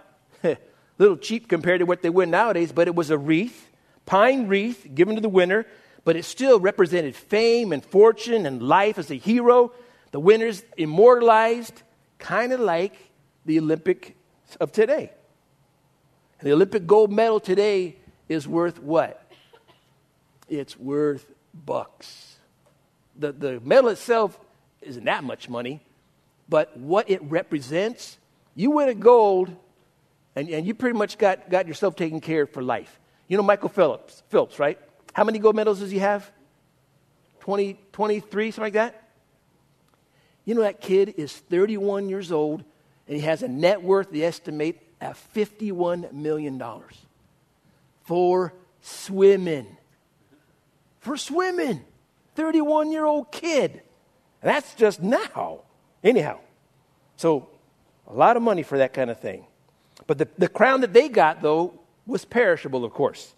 little 0.97 1.17
cheap 1.17 1.49
compared 1.49 1.79
to 1.79 1.85
what 1.85 2.01
they 2.01 2.09
win 2.09 2.29
nowadays, 2.29 2.71
but 2.71 2.87
it 2.87 2.95
was 2.95 3.09
a 3.09 3.17
wreath, 3.17 3.69
pine 4.05 4.47
wreath 4.47 4.87
given 4.93 5.15
to 5.15 5.21
the 5.21 5.29
winner, 5.29 5.65
but 6.03 6.15
it 6.15 6.23
still 6.23 6.59
represented 6.59 7.15
fame 7.15 7.73
and 7.73 7.83
fortune 7.83 8.45
and 8.45 8.61
life 8.61 8.97
as 8.97 9.11
a 9.11 9.15
hero. 9.15 9.71
The 10.15 10.21
winner's 10.21 10.63
immortalized, 10.77 11.83
kind 12.19 12.53
of 12.53 12.61
like 12.61 12.93
the 13.45 13.59
Olympic 13.59 14.15
of 14.61 14.71
today. 14.71 15.11
And 16.39 16.47
the 16.47 16.53
Olympic 16.53 16.87
gold 16.87 17.11
medal 17.11 17.41
today 17.41 17.97
is 18.29 18.47
worth 18.47 18.81
what? 18.81 19.29
It's 20.47 20.79
worth 20.79 21.29
bucks. 21.53 22.37
The, 23.19 23.33
the 23.33 23.59
medal 23.59 23.89
itself 23.89 24.39
isn't 24.81 25.03
that 25.03 25.25
much 25.25 25.49
money, 25.49 25.81
but 26.47 26.77
what 26.77 27.09
it 27.09 27.21
represents, 27.23 28.17
you 28.55 28.71
win 28.71 28.87
a 28.87 28.95
gold, 28.95 29.53
and, 30.33 30.47
and 30.47 30.65
you 30.65 30.73
pretty 30.75 30.97
much 30.97 31.17
got, 31.17 31.49
got 31.49 31.67
yourself 31.67 31.97
taken 31.97 32.21
care 32.21 32.43
of 32.43 32.51
for 32.51 32.63
life. 32.63 33.01
You 33.27 33.35
know 33.35 33.43
Michael 33.43 33.67
Phillips, 33.67 34.23
Phillips, 34.29 34.59
right? 34.59 34.79
How 35.11 35.25
many 35.25 35.39
gold 35.39 35.57
medals 35.57 35.81
does 35.81 35.91
he 35.91 35.99
have? 35.99 36.31
20, 37.41 37.77
23, 37.91 38.51
something 38.51 38.63
like 38.63 38.73
that? 38.75 39.04
You 40.45 40.55
know, 40.55 40.61
that 40.61 40.79
kid 40.79 41.15
is 41.17 41.33
31 41.33 42.07
years 42.09 42.31
old 42.31 42.63
and 43.07 43.17
he 43.17 43.21
has 43.23 43.43
a 43.43 43.47
net 43.47 43.83
worth, 43.83 44.11
they 44.11 44.23
estimate, 44.23 44.81
at 45.01 45.17
$51 45.35 46.13
million 46.13 46.61
for 48.03 48.53
swimming. 48.81 49.67
For 50.99 51.17
swimming. 51.17 51.81
31 52.35 52.91
year 52.91 53.05
old 53.05 53.31
kid. 53.31 53.81
That's 54.41 54.73
just 54.75 55.01
now. 55.01 55.61
Anyhow, 56.03 56.39
so 57.17 57.49
a 58.07 58.13
lot 58.13 58.37
of 58.37 58.43
money 58.43 58.63
for 58.63 58.77
that 58.77 58.93
kind 58.93 59.09
of 59.09 59.19
thing. 59.19 59.45
But 60.07 60.17
the, 60.17 60.27
the 60.37 60.47
crown 60.47 60.81
that 60.81 60.93
they 60.93 61.09
got, 61.09 61.41
though, 61.41 61.79
was 62.05 62.25
perishable, 62.25 62.85
of 62.85 62.93
course. 62.93 63.33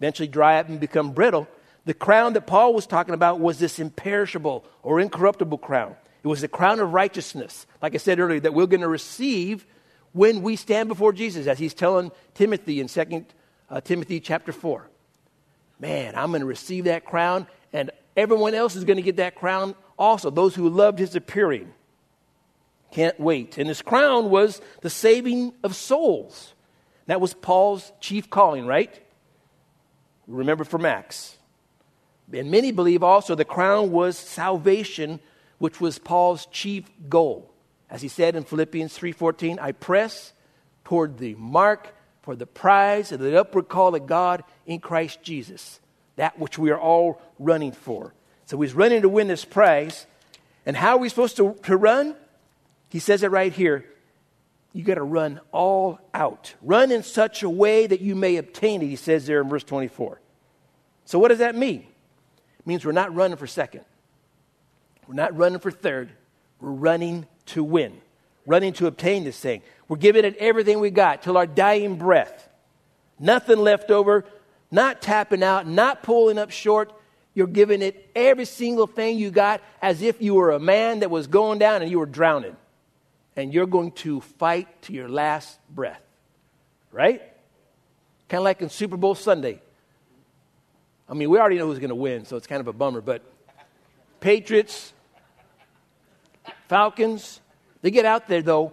Eventually 0.00 0.28
dry 0.28 0.58
up 0.58 0.68
and 0.68 0.80
become 0.80 1.12
brittle. 1.12 1.46
The 1.84 1.94
crown 1.94 2.32
that 2.32 2.46
Paul 2.46 2.74
was 2.74 2.86
talking 2.86 3.14
about 3.14 3.40
was 3.40 3.58
this 3.58 3.78
imperishable 3.78 4.64
or 4.82 5.00
incorruptible 5.00 5.58
crown. 5.58 5.96
It 6.22 6.26
was 6.26 6.40
the 6.40 6.48
crown 6.48 6.80
of 6.80 6.92
righteousness, 6.92 7.66
like 7.80 7.94
I 7.94 7.98
said 7.98 8.18
earlier, 8.18 8.40
that 8.40 8.54
we're 8.54 8.66
going 8.66 8.80
to 8.80 8.88
receive 8.88 9.66
when 10.12 10.42
we 10.42 10.56
stand 10.56 10.88
before 10.88 11.12
Jesus, 11.12 11.46
as 11.46 11.58
he's 11.58 11.74
telling 11.74 12.10
Timothy 12.34 12.80
in 12.80 12.88
2 12.88 13.24
uh, 13.70 13.80
Timothy 13.80 14.20
chapter 14.20 14.52
4. 14.52 14.88
Man, 15.78 16.14
I'm 16.16 16.30
going 16.30 16.40
to 16.40 16.46
receive 16.46 16.84
that 16.84 17.04
crown, 17.04 17.46
and 17.72 17.90
everyone 18.16 18.54
else 18.54 18.74
is 18.74 18.84
going 18.84 18.96
to 18.96 19.02
get 19.02 19.16
that 19.16 19.36
crown 19.36 19.74
also, 19.98 20.30
those 20.30 20.54
who 20.54 20.68
loved 20.68 20.98
his 20.98 21.14
appearing. 21.14 21.72
Can't 22.90 23.18
wait. 23.20 23.58
And 23.58 23.68
his 23.68 23.82
crown 23.82 24.30
was 24.30 24.60
the 24.80 24.90
saving 24.90 25.52
of 25.62 25.76
souls. 25.76 26.54
That 27.06 27.20
was 27.20 27.34
Paul's 27.34 27.92
chief 28.00 28.30
calling, 28.30 28.66
right? 28.66 28.98
Remember 30.26 30.64
from 30.64 30.84
Acts. 30.84 31.36
And 32.32 32.50
many 32.50 32.72
believe 32.72 33.02
also 33.02 33.34
the 33.34 33.44
crown 33.44 33.90
was 33.90 34.18
salvation 34.18 35.20
which 35.58 35.80
was 35.80 35.98
Paul's 35.98 36.46
chief 36.46 36.90
goal. 37.08 37.52
As 37.90 38.02
he 38.02 38.08
said 38.08 38.36
in 38.36 38.44
Philippians 38.44 38.96
3:14, 38.96 39.58
I 39.58 39.72
press 39.72 40.32
toward 40.84 41.18
the 41.18 41.34
mark 41.34 41.94
for 42.22 42.36
the 42.36 42.46
prize 42.46 43.12
of 43.12 43.20
the 43.20 43.38
upward 43.38 43.68
call 43.68 43.94
of 43.94 44.06
God 44.06 44.44
in 44.66 44.80
Christ 44.80 45.22
Jesus, 45.22 45.80
that 46.16 46.38
which 46.38 46.58
we 46.58 46.70
are 46.70 46.80
all 46.80 47.20
running 47.38 47.72
for. 47.72 48.14
So 48.44 48.60
he's 48.60 48.74
running 48.74 49.02
to 49.02 49.08
win 49.08 49.28
this 49.28 49.44
prize. 49.44 50.06
And 50.66 50.76
how 50.76 50.96
are 50.96 50.98
we 50.98 51.08
supposed 51.08 51.36
to, 51.36 51.54
to 51.64 51.76
run? 51.76 52.14
He 52.88 52.98
says 52.98 53.22
it 53.22 53.30
right 53.30 53.52
here. 53.52 53.84
You 54.72 54.84
got 54.84 54.94
to 54.94 55.02
run 55.02 55.40
all 55.52 55.98
out. 56.12 56.54
Run 56.62 56.92
in 56.92 57.02
such 57.02 57.42
a 57.42 57.50
way 57.50 57.86
that 57.86 58.00
you 58.00 58.14
may 58.14 58.36
obtain 58.36 58.82
it, 58.82 58.86
he 58.86 58.96
says 58.96 59.26
there 59.26 59.40
in 59.40 59.48
verse 59.48 59.64
24. 59.64 60.20
So, 61.04 61.18
what 61.18 61.28
does 61.28 61.38
that 61.38 61.56
mean? 61.56 61.86
It 62.58 62.66
means 62.66 62.84
we're 62.84 62.92
not 62.92 63.14
running 63.14 63.38
for 63.38 63.46
second. 63.46 63.84
We're 65.08 65.14
not 65.14 65.36
running 65.36 65.58
for 65.58 65.70
third. 65.70 66.10
We're 66.60 66.70
running 66.70 67.26
to 67.46 67.64
win, 67.64 67.98
running 68.46 68.74
to 68.74 68.86
obtain 68.86 69.24
this 69.24 69.40
thing. 69.40 69.62
We're 69.88 69.96
giving 69.96 70.26
it 70.26 70.36
everything 70.36 70.80
we 70.80 70.90
got 70.90 71.22
till 71.22 71.38
our 71.38 71.46
dying 71.46 71.96
breath. 71.96 72.46
Nothing 73.18 73.58
left 73.58 73.90
over, 73.90 74.26
not 74.70 75.00
tapping 75.00 75.42
out, 75.42 75.66
not 75.66 76.02
pulling 76.02 76.38
up 76.38 76.50
short. 76.50 76.92
You're 77.32 77.46
giving 77.46 77.80
it 77.80 78.10
every 78.14 78.44
single 78.44 78.86
thing 78.86 79.18
you 79.18 79.30
got 79.30 79.62
as 79.80 80.02
if 80.02 80.20
you 80.20 80.34
were 80.34 80.50
a 80.50 80.60
man 80.60 81.00
that 81.00 81.10
was 81.10 81.26
going 81.26 81.58
down 81.58 81.80
and 81.80 81.90
you 81.90 82.00
were 82.00 82.06
drowning. 82.06 82.56
And 83.34 83.54
you're 83.54 83.66
going 83.66 83.92
to 83.92 84.20
fight 84.20 84.82
to 84.82 84.92
your 84.92 85.08
last 85.08 85.58
breath. 85.70 86.02
Right? 86.92 87.22
Kind 88.28 88.40
of 88.40 88.44
like 88.44 88.60
in 88.60 88.68
Super 88.68 88.98
Bowl 88.98 89.14
Sunday. 89.14 89.62
I 91.08 91.14
mean, 91.14 91.30
we 91.30 91.38
already 91.38 91.56
know 91.56 91.66
who's 91.66 91.78
going 91.78 91.88
to 91.88 91.94
win, 91.94 92.26
so 92.26 92.36
it's 92.36 92.46
kind 92.46 92.60
of 92.60 92.68
a 92.68 92.72
bummer, 92.74 93.00
but 93.00 93.22
Patriots, 94.20 94.92
Falcons, 96.68 97.40
they 97.82 97.90
get 97.90 98.04
out 98.04 98.28
there 98.28 98.42
though. 98.42 98.72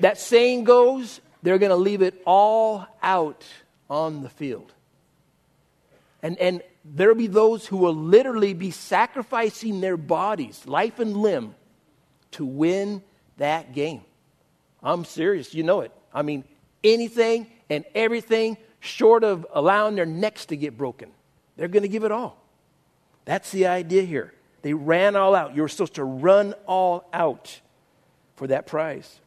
That 0.00 0.18
saying 0.18 0.64
goes, 0.64 1.20
they're 1.42 1.58
going 1.58 1.70
to 1.70 1.76
leave 1.76 2.02
it 2.02 2.20
all 2.24 2.86
out 3.02 3.44
on 3.90 4.22
the 4.22 4.28
field. 4.28 4.72
And, 6.22 6.38
and 6.38 6.62
there'll 6.84 7.14
be 7.14 7.26
those 7.26 7.66
who 7.66 7.76
will 7.76 7.94
literally 7.94 8.54
be 8.54 8.70
sacrificing 8.70 9.80
their 9.80 9.96
bodies, 9.96 10.66
life 10.66 10.98
and 10.98 11.16
limb, 11.16 11.54
to 12.32 12.44
win 12.44 13.02
that 13.38 13.74
game. 13.74 14.02
I'm 14.82 15.04
serious, 15.04 15.52
you 15.52 15.62
know 15.62 15.80
it. 15.80 15.92
I 16.14 16.22
mean, 16.22 16.44
anything 16.82 17.48
and 17.68 17.84
everything 17.94 18.56
short 18.80 19.24
of 19.24 19.46
allowing 19.52 19.96
their 19.96 20.06
necks 20.06 20.46
to 20.46 20.56
get 20.56 20.76
broken. 20.76 21.10
They're 21.56 21.68
going 21.68 21.82
to 21.82 21.88
give 21.88 22.04
it 22.04 22.12
all. 22.12 22.38
That's 23.24 23.50
the 23.52 23.66
idea 23.66 24.02
here. 24.02 24.32
They 24.62 24.74
ran 24.74 25.16
all 25.16 25.34
out. 25.34 25.54
You 25.54 25.62
were 25.62 25.68
supposed 25.68 25.94
to 25.94 26.04
run 26.04 26.54
all 26.66 27.08
out 27.12 27.60
for 28.36 28.46
that 28.46 28.66
prize. 28.66 29.20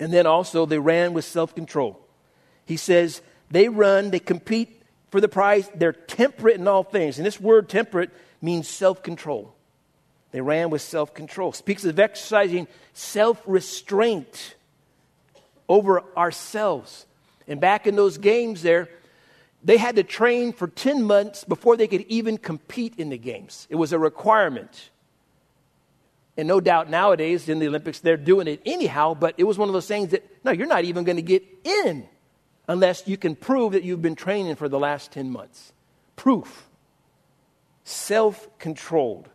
And 0.00 0.12
then 0.12 0.26
also, 0.26 0.66
they 0.66 0.78
ran 0.78 1.12
with 1.12 1.24
self 1.24 1.54
control. 1.54 2.00
He 2.64 2.76
says, 2.76 3.22
they 3.50 3.68
run, 3.68 4.10
they 4.10 4.18
compete 4.18 4.82
for 5.10 5.20
the 5.20 5.28
prize, 5.28 5.70
they're 5.74 5.92
temperate 5.92 6.56
in 6.56 6.68
all 6.68 6.82
things. 6.82 7.18
And 7.18 7.26
this 7.26 7.40
word 7.40 7.68
temperate 7.68 8.10
means 8.42 8.68
self 8.68 9.02
control. 9.02 9.54
They 10.30 10.40
ran 10.40 10.70
with 10.70 10.82
self 10.82 11.14
control. 11.14 11.52
Speaks 11.52 11.84
of 11.84 11.98
exercising 11.98 12.68
self 12.92 13.42
restraint 13.46 14.54
over 15.68 16.02
ourselves. 16.16 17.06
And 17.46 17.60
back 17.60 17.86
in 17.86 17.96
those 17.96 18.18
games 18.18 18.62
there, 18.62 18.88
they 19.62 19.76
had 19.76 19.96
to 19.96 20.02
train 20.02 20.52
for 20.52 20.68
10 20.68 21.02
months 21.02 21.44
before 21.44 21.76
they 21.76 21.88
could 21.88 22.02
even 22.02 22.38
compete 22.38 22.94
in 22.98 23.10
the 23.10 23.18
games. 23.18 23.66
It 23.70 23.76
was 23.76 23.92
a 23.92 23.98
requirement. 23.98 24.90
And 26.36 26.46
no 26.46 26.60
doubt 26.60 26.88
nowadays 26.88 27.48
in 27.48 27.58
the 27.58 27.66
Olympics, 27.66 27.98
they're 27.98 28.16
doing 28.16 28.46
it 28.46 28.62
anyhow, 28.64 29.14
but 29.14 29.34
it 29.38 29.44
was 29.44 29.58
one 29.58 29.68
of 29.68 29.72
those 29.72 29.88
things 29.88 30.10
that, 30.10 30.24
no, 30.44 30.52
you're 30.52 30.68
not 30.68 30.84
even 30.84 31.02
going 31.04 31.16
to 31.16 31.22
get 31.22 31.42
in 31.64 32.08
unless 32.68 33.08
you 33.08 33.16
can 33.16 33.34
prove 33.34 33.72
that 33.72 33.82
you've 33.82 34.02
been 34.02 34.14
training 34.14 34.54
for 34.54 34.68
the 34.68 34.78
last 34.78 35.10
10 35.10 35.30
months. 35.30 35.72
Proof. 36.14 36.68
Self 37.82 38.46
controlled. 38.58 39.28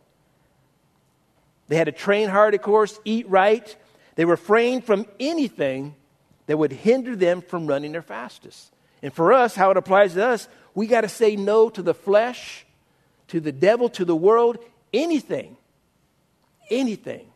They 1.68 1.76
had 1.76 1.86
to 1.86 1.92
train 1.92 2.28
hard, 2.28 2.54
of 2.54 2.62
course, 2.62 2.98
eat 3.04 3.28
right. 3.28 3.76
They 4.14 4.24
refrained 4.24 4.84
from 4.84 5.06
anything 5.18 5.94
that 6.46 6.56
would 6.56 6.72
hinder 6.72 7.16
them 7.16 7.42
from 7.42 7.66
running 7.66 7.92
their 7.92 8.02
fastest. 8.02 8.72
And 9.04 9.12
for 9.12 9.34
us, 9.34 9.54
how 9.54 9.70
it 9.70 9.76
applies 9.76 10.14
to 10.14 10.26
us, 10.26 10.48
we 10.74 10.86
got 10.86 11.02
to 11.02 11.10
say 11.10 11.36
no 11.36 11.68
to 11.68 11.82
the 11.82 11.92
flesh, 11.92 12.64
to 13.28 13.38
the 13.38 13.52
devil, 13.52 13.90
to 13.90 14.04
the 14.06 14.16
world, 14.16 14.56
anything. 14.94 15.58
Anything. 16.70 17.26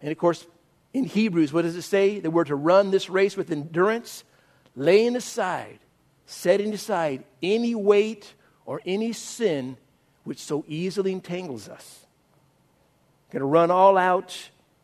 And 0.00 0.10
of 0.10 0.16
course, 0.16 0.46
in 0.94 1.04
Hebrews, 1.04 1.52
what 1.52 1.62
does 1.62 1.76
it 1.76 1.82
say? 1.82 2.20
That 2.20 2.30
we're 2.30 2.44
to 2.44 2.54
run 2.54 2.90
this 2.90 3.10
race 3.10 3.36
with 3.36 3.52
endurance, 3.52 4.24
laying 4.74 5.14
aside, 5.14 5.78
setting 6.24 6.72
aside 6.72 7.22
any 7.42 7.74
weight 7.74 8.32
or 8.64 8.80
any 8.86 9.12
sin 9.12 9.76
which 10.24 10.38
so 10.38 10.64
easily 10.68 11.12
entangles 11.12 11.68
us. 11.68 12.06
Got 13.30 13.40
to 13.40 13.44
run 13.44 13.70
all 13.70 13.98
out, 13.98 14.34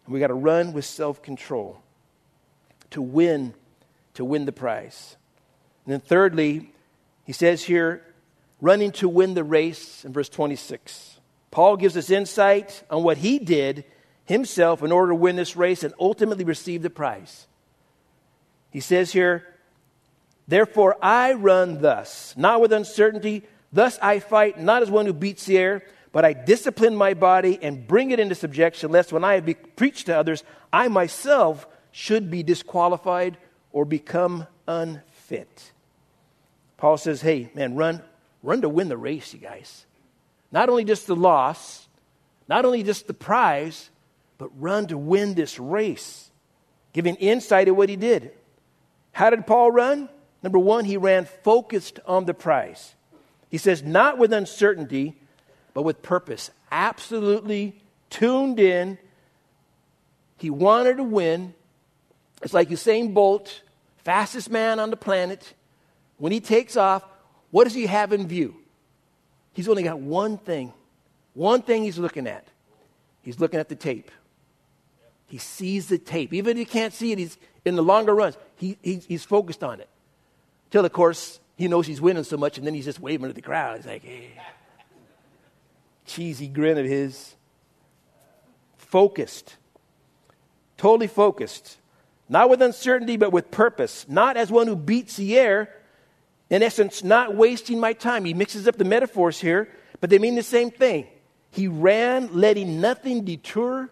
and 0.05 0.12
we 0.12 0.20
got 0.20 0.26
to 0.26 0.34
run 0.34 0.74
with 0.74 0.84
self 0.84 1.22
control 1.22 1.80
to 2.90 3.00
win, 3.00 3.55
to 4.12 4.24
win 4.26 4.44
the 4.44 4.52
prize. 4.52 5.16
And 5.85 5.93
then, 5.93 6.01
thirdly, 6.01 6.72
he 7.24 7.32
says 7.32 7.62
here, 7.62 8.03
running 8.61 8.93
to 8.93 9.09
win 9.09 9.35
the 9.35 9.45
race 9.45 10.05
in 10.05 10.12
verse 10.12 10.28
26. 10.28 11.18
Paul 11.51 11.76
gives 11.76 11.97
us 11.97 12.11
insight 12.11 12.82
on 12.91 13.03
what 13.03 13.18
he 13.18 13.39
did 13.39 13.85
himself 14.24 14.82
in 14.82 14.91
order 14.91 15.12
to 15.12 15.16
win 15.16 15.37
this 15.37 15.57
race 15.57 15.85
and 15.85 15.95
ultimately 16.01 16.45
receive 16.45 16.82
the 16.82 16.91
prize. 16.91 17.47
He 18.70 18.80
says 18.80 19.12
here, 19.12 19.47
Therefore 20.49 20.97
I 21.01 21.35
run 21.35 21.80
thus, 21.80 22.35
not 22.37 22.61
with 22.61 22.72
uncertainty. 22.72 23.45
Thus 23.72 23.99
I 24.01 24.18
fight, 24.18 24.59
not 24.59 24.82
as 24.82 24.91
one 24.91 25.07
who 25.07 25.12
beats 25.12 25.47
the 25.47 25.59
air, 25.59 25.85
but 26.12 26.24
I 26.24 26.32
discipline 26.32 26.97
my 26.97 27.14
body 27.14 27.59
and 27.61 27.87
bring 27.87 28.12
it 28.12 28.20
into 28.20 28.35
subjection, 28.35 28.91
lest 28.91 29.12
when 29.12 29.24
I 29.24 29.35
have 29.35 29.76
preached 29.76 30.07
to 30.07 30.16
others, 30.16 30.45
I 30.72 30.89
myself 30.89 31.66
should 31.93 32.30
be 32.30 32.43
disqualified 32.43 33.37
or 33.72 33.85
become 33.85 34.47
unfit. 34.66 35.72
Paul 36.76 36.96
says, 36.96 37.20
hey, 37.20 37.50
man, 37.54 37.76
run, 37.76 38.02
run 38.42 38.60
to 38.62 38.68
win 38.68 38.88
the 38.88 38.96
race, 38.96 39.32
you 39.32 39.40
guys. 39.40 39.86
Not 40.52 40.68
only 40.68 40.84
just 40.84 41.06
the 41.06 41.16
loss, 41.16 41.88
not 42.48 42.64
only 42.64 42.82
just 42.82 43.06
the 43.06 43.14
prize, 43.14 43.90
but 44.38 44.50
run 44.60 44.86
to 44.88 44.98
win 44.98 45.34
this 45.34 45.58
race. 45.58 46.30
giving 46.94 47.16
insight 47.16 47.68
of 47.68 47.76
what 47.76 47.90
he 47.90 47.96
did. 47.96 48.30
How 49.12 49.28
did 49.28 49.46
Paul 49.46 49.70
run? 49.70 50.08
Number 50.42 50.58
one, 50.58 50.86
he 50.86 50.96
ran 50.96 51.26
focused 51.26 52.00
on 52.06 52.24
the 52.24 52.32
prize. 52.32 52.94
He 53.50 53.58
says, 53.58 53.82
not 53.82 54.16
with 54.16 54.32
uncertainty, 54.32 55.16
but 55.74 55.82
with 55.82 56.02
purpose. 56.02 56.50
Absolutely 56.70 57.80
tuned 58.08 58.58
in. 58.58 58.96
He 60.38 60.50
wanted 60.50 60.96
to 60.96 61.04
win. 61.04 61.54
It's 62.42 62.54
like 62.54 62.68
Usain 62.68 63.12
Bolt, 63.12 63.62
fastest 64.04 64.50
man 64.50 64.78
on 64.78 64.90
the 64.90 64.96
planet. 64.96 65.54
When 66.24 66.32
he 66.32 66.40
takes 66.40 66.78
off, 66.78 67.04
what 67.50 67.64
does 67.64 67.74
he 67.74 67.84
have 67.84 68.14
in 68.14 68.26
view? 68.26 68.54
He's 69.52 69.68
only 69.68 69.82
got 69.82 69.98
one 69.98 70.38
thing. 70.38 70.72
One 71.34 71.60
thing 71.60 71.82
he's 71.82 71.98
looking 71.98 72.26
at. 72.26 72.48
He's 73.20 73.38
looking 73.38 73.60
at 73.60 73.68
the 73.68 73.74
tape. 73.74 74.10
He 75.26 75.36
sees 75.36 75.88
the 75.88 75.98
tape. 75.98 76.32
Even 76.32 76.52
if 76.52 76.56
he 76.56 76.64
can't 76.64 76.94
see 76.94 77.12
it, 77.12 77.18
he's 77.18 77.36
in 77.66 77.76
the 77.76 77.82
longer 77.82 78.14
runs, 78.14 78.38
he, 78.56 78.78
he's, 78.80 79.04
he's 79.04 79.22
focused 79.22 79.62
on 79.62 79.80
it. 79.80 79.88
Till, 80.70 80.82
of 80.82 80.94
course, 80.94 81.40
he 81.56 81.68
knows 81.68 81.86
he's 81.86 82.00
winning 82.00 82.24
so 82.24 82.38
much, 82.38 82.56
and 82.56 82.66
then 82.66 82.72
he's 82.72 82.86
just 82.86 83.00
waving 83.00 83.28
to 83.28 83.34
the 83.34 83.42
crowd. 83.42 83.76
He's 83.76 83.86
like, 83.86 84.02
hey. 84.02 84.30
Cheesy 86.06 86.48
grin 86.48 86.78
of 86.78 86.86
his. 86.86 87.34
Focused. 88.78 89.56
Totally 90.78 91.06
focused. 91.06 91.76
Not 92.30 92.48
with 92.48 92.62
uncertainty, 92.62 93.18
but 93.18 93.30
with 93.30 93.50
purpose. 93.50 94.06
Not 94.08 94.38
as 94.38 94.50
one 94.50 94.68
who 94.68 94.74
beats 94.74 95.16
the 95.16 95.36
air. 95.38 95.68
In 96.55 96.62
essence, 96.62 97.02
not 97.02 97.34
wasting 97.34 97.80
my 97.80 97.94
time. 97.94 98.24
He 98.24 98.32
mixes 98.32 98.68
up 98.68 98.76
the 98.76 98.84
metaphors 98.84 99.40
here, 99.40 99.68
but 100.00 100.09
they 100.09 100.20
mean 100.20 100.36
the 100.36 100.42
same 100.44 100.70
thing. 100.70 101.09
He 101.50 101.66
ran, 101.66 102.28
letting 102.32 102.80
nothing 102.80 103.24
deter 103.24 103.90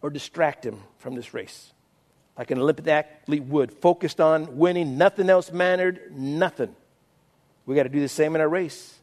or 0.00 0.10
distract 0.10 0.64
him 0.64 0.78
from 0.98 1.16
this 1.16 1.34
race 1.34 1.72
like 2.36 2.52
an 2.52 2.60
Olympic 2.60 2.86
athlete 2.86 3.42
would, 3.42 3.72
focused 3.72 4.20
on 4.20 4.58
winning. 4.58 4.96
Nothing 4.96 5.28
else 5.28 5.50
mattered, 5.50 6.12
nothing. 6.16 6.72
We 7.66 7.74
got 7.74 7.82
to 7.82 7.88
do 7.88 7.98
the 7.98 8.08
same 8.08 8.36
in 8.36 8.40
our 8.40 8.48
race. 8.48 8.94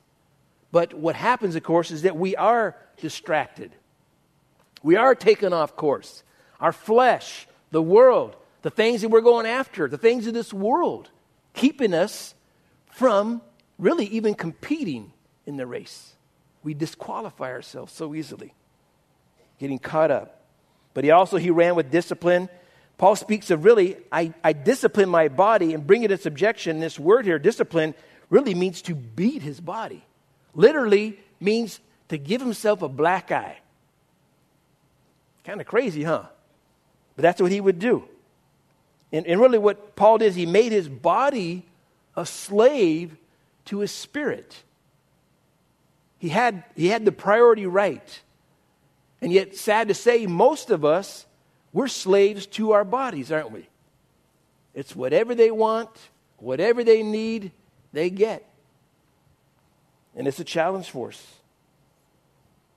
But 0.72 0.93
what 0.93 1.18
happens, 1.18 1.58
of 1.58 1.64
course, 1.64 1.91
is 1.91 2.04
that 2.04 2.16
we 2.16 2.38
are 2.38 2.78
distracted. 3.02 3.74
We 4.84 4.96
are 4.96 5.16
taken 5.16 5.52
off 5.52 5.76
course. 5.76 6.24
Our 6.62 6.72
flesh, 6.72 7.46
the 7.72 7.82
world, 7.82 8.38
the 8.62 8.70
things 8.70 9.02
that 9.02 9.10
we're 9.10 9.20
going 9.20 9.48
after, 9.48 9.89
the 9.89 9.98
things 9.98 10.28
of 10.28 10.34
this 10.34 10.54
world, 10.54 11.10
keeping 11.54 11.93
us 11.93 12.36
from 12.96 13.41
really 13.78 14.06
even 14.08 14.36
competing 14.36 15.14
in 15.46 15.58
the 15.58 15.66
race. 15.66 16.14
We 16.64 16.74
disqualify 16.74 17.52
ourselves 17.52 17.93
so 17.93 18.16
easily, 18.16 18.54
getting 19.60 19.80
caught 19.80 20.12
up. 20.12 20.41
But 20.93 21.04
he 21.04 21.12
also 21.12 21.38
he 21.38 21.50
ran 21.50 21.76
with 21.76 21.91
discipline 21.91 22.50
Paul 22.98 23.16
speaks 23.16 23.52
of 23.52 23.66
really, 23.66 23.98
I, 24.12 24.34
I 24.43 24.54
discipline 24.54 25.10
my 25.10 25.28
body 25.28 25.74
and 25.74 25.86
bring 25.86 26.04
it 26.04 26.12
in 26.12 26.18
subjection. 26.18 26.80
This 26.80 26.98
word 26.98 27.26
here, 27.26 27.39
discipline, 27.39 27.93
really 28.30 28.56
means 28.56 28.82
to 28.84 28.96
beat 28.96 29.41
his 29.41 29.60
body. 29.60 30.04
Literally 30.54 31.20
means 31.39 31.80
to 32.08 32.18
give 32.18 32.41
himself 32.41 32.82
a 32.82 32.88
black 32.88 33.32
eye. 33.32 33.58
Kind 35.43 35.60
of 35.60 35.68
crazy, 35.68 36.04
huh? 36.04 36.24
But 37.16 37.24
that's 37.24 37.41
what 37.41 37.52
he 37.52 37.60
would 37.60 37.80
do. 37.80 38.06
And, 39.12 39.28
and 39.28 39.39
really, 39.39 39.58
what 39.58 39.96
Paul 39.96 40.18
did 40.18 40.34
he 40.34 40.46
made 40.46 40.72
his 40.72 40.88
body 40.88 41.66
a 42.16 42.26
slave 42.26 43.18
to 43.66 43.80
his 43.80 43.91
spirit. 43.91 44.63
He 46.20 46.30
had, 46.30 46.63
he 46.76 46.88
had 46.88 47.05
the 47.05 47.11
priority 47.11 47.66
right. 47.66 48.22
And 49.22 49.32
yet, 49.32 49.55
sad 49.55 49.88
to 49.88 49.93
say, 49.93 50.26
most 50.26 50.70
of 50.70 50.86
us 50.86 51.26
we're 51.76 51.89
slaves 51.89 52.45
to 52.45 52.72
our 52.72 52.86
bodies, 52.86 53.34
aren't 53.34 53.51
we? 53.51 53.68
It's 54.74 54.95
whatever 54.95 55.36
they 55.36 55.51
want, 55.51 55.89
whatever 56.38 56.86
they 56.86 57.03
need, 57.03 57.51
they 57.91 58.09
get. 58.09 58.49
And 60.16 60.26
it's 60.26 60.39
a 60.39 60.45
challenge 60.45 60.89
for 60.89 61.09
us. 61.09 61.22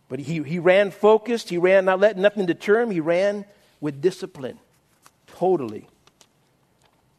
But 0.08 0.18
he, 0.18 0.42
he 0.42 0.58
ran 0.58 0.90
focused. 0.90 1.48
He 1.48 1.58
ran 1.58 1.84
not 1.84 2.00
letting 2.00 2.22
nothing 2.22 2.46
deter 2.46 2.80
him. 2.80 2.90
He 2.90 2.98
ran 2.98 3.44
with 3.80 4.02
discipline. 4.02 4.58
Totally. 5.28 5.86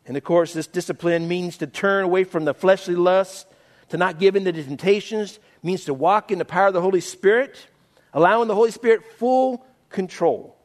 And 0.09 0.17
of 0.17 0.23
course, 0.23 0.53
this 0.53 0.65
discipline 0.65 1.27
means 1.27 1.57
to 1.57 1.67
turn 1.67 2.03
away 2.03 2.23
from 2.23 2.43
the 2.43 2.55
fleshly 2.55 2.95
lusts, 2.95 3.45
to 3.89 3.97
not 3.97 4.17
give 4.17 4.35
in 4.35 4.43
to 4.45 4.51
the 4.51 4.63
temptations, 4.63 5.37
means 5.61 5.85
to 5.85 5.93
walk 5.93 6.31
in 6.31 6.39
the 6.39 6.45
power 6.45 6.65
of 6.65 6.73
the 6.73 6.81
Holy 6.81 6.99
Spirit, 6.99 7.67
allowing 8.11 8.47
the 8.47 8.55
Holy 8.55 8.71
Spirit 8.71 9.03
full 9.19 9.63
control. 9.89 10.57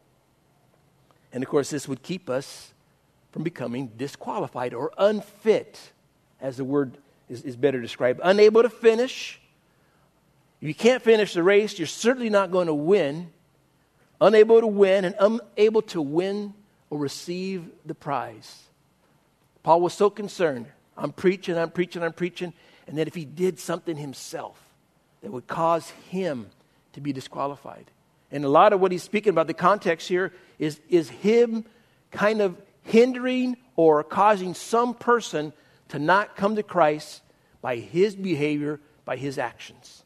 And 1.31 1.43
of 1.43 1.51
course, 1.51 1.69
this 1.69 1.87
would 1.87 2.03
keep 2.03 2.31
us 2.31 2.73
from 3.33 3.43
becoming 3.43 3.89
disqualified 3.99 4.73
or 4.73 4.93
unfit, 4.97 5.79
as 6.41 6.57
the 6.57 6.65
word 6.65 6.97
is, 7.29 7.43
is 7.43 7.55
better 7.55 7.83
described. 7.83 8.21
Unable 8.25 8.63
to 8.63 8.71
finish. 8.71 9.39
If 10.63 10.69
you 10.69 10.75
can't 10.75 11.03
finish 11.03 11.35
the 11.35 11.43
race, 11.43 11.79
you're 11.79 11.87
certainly 11.87 12.31
not 12.31 12.51
going 12.51 12.69
to 12.69 12.75
win. 12.75 13.31
Unable 14.23 14.63
to 14.63 14.67
win 14.67 15.05
and 15.05 15.15
unable 15.21 15.83
to 15.83 16.01
win 16.01 16.55
or 16.89 16.99
receive 16.99 17.69
the 17.85 17.95
prize. 17.95 18.71
Paul 19.65 19.81
was 19.81 19.95
so 19.95 20.09
concerned. 20.09 20.67
I'm 20.97 21.11
preaching, 21.11 21.59
I'm 21.59 21.71
preaching, 21.71 22.05
I'm 22.05 22.13
preaching. 22.13 22.53
And 22.87 22.99
that 22.99 23.09
if 23.09 23.15
he 23.17 23.25
did 23.25 23.59
something 23.59 23.97
himself 23.97 24.63
that 25.23 25.33
would 25.33 25.49
cause 25.49 25.91
him 26.11 26.51
to 26.93 27.01
be 27.01 27.13
disqualified. 27.13 27.91
And 28.31 28.45
a 28.45 28.49
lot 28.49 28.73
of 28.73 28.81
what 28.81 28.93
he's 28.93 29.03
speaking 29.03 29.31
about, 29.31 29.47
the 29.49 29.55
context 29.55 30.07
here, 30.07 30.33
is, 30.59 30.81
is 30.89 31.09
him 31.09 31.65
kind 32.11 32.41
of 32.41 32.61
hindering 32.83 33.57
or 33.75 34.05
causing 34.05 34.55
some 34.55 34.95
person 34.95 35.53
to 35.89 35.99
not 35.99 36.37
come 36.37 36.57
to 36.57 36.63
Christ 36.63 37.23
by 37.63 37.77
his 37.77 38.15
behavior, 38.15 38.81
by 39.05 39.17
his 39.17 39.39
actions. 39.39 40.05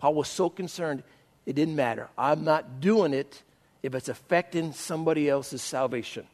Paul 0.00 0.14
was 0.14 0.28
so 0.28 0.50
concerned, 0.50 1.04
it 1.46 1.54
didn't 1.54 1.76
matter. 1.76 2.08
I'm 2.18 2.44
not 2.44 2.80
doing 2.80 3.14
it 3.14 3.42
if 3.82 3.94
it's 3.94 4.08
affecting 4.08 4.72
somebody 4.72 5.28
else's 5.28 5.62
salvation. 5.62 6.26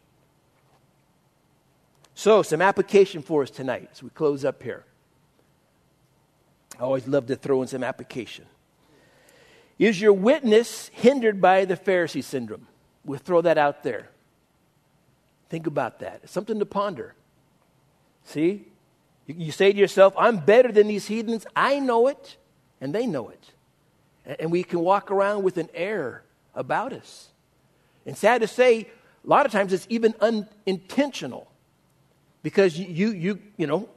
So, 2.15 2.43
some 2.43 2.62
application 2.62 3.23
for 3.23 3.43
us 3.43 3.51
tonight 3.51 3.89
as 3.93 4.03
we 4.03 4.11
close 4.11 4.45
up 4.45 4.62
here. 4.62 4.85
I 6.79 6.83
always 6.83 7.07
love 7.07 7.27
to 7.27 7.37
throw 7.37 7.62
in 7.62 7.69
some 7.69 7.83
application. 7.85 8.47
Is 9.79 10.01
your 10.01 10.12
witness 10.12 10.89
hindered 10.93 11.41
by 11.41 11.65
the 11.65 11.77
Pharisee 11.77 12.23
syndrome? 12.23 12.67
We'll 13.05 13.19
throw 13.19 13.41
that 13.43 13.59
out 13.59 13.83
there. 13.83 14.09
Think 15.49 15.67
about 15.67 16.01
that. 16.01 16.21
It's 16.23 16.33
something 16.33 16.59
to 16.59 16.67
ponder. 16.67 17.15
See? 18.25 18.67
You, 19.27 19.53
say 19.53 19.73
to 19.73 19.79
yourself, 19.79 20.15
I'm 20.19 20.39
better 20.39 20.71
than 20.71 20.87
these 20.87 21.07
heathens. 21.07 21.47
I 21.57 21.81
know 21.81 22.09
it, 22.09 22.37
and 22.81 22.95
they 22.95 23.07
know 23.07 23.31
it. 23.31 23.51
And 24.39 24.53
we 24.53 24.62
can 24.62 24.81
walk 24.81 25.11
around 25.11 25.43
with 25.43 25.59
an 25.59 25.69
air 25.75 26.23
about 26.55 26.93
us. 26.93 27.29
And 28.07 28.17
sad 28.17 28.41
to 28.43 28.47
say, 28.47 28.81
a 28.83 29.29
lot 29.29 29.47
of 29.47 29.53
times 29.53 29.73
it's 29.73 29.87
even 29.89 30.15
unintentional. 30.21 31.49
Because 32.45 32.78
you, 32.78 33.11
you, 33.11 33.40
you, 33.57 33.66
know, 33.66 33.88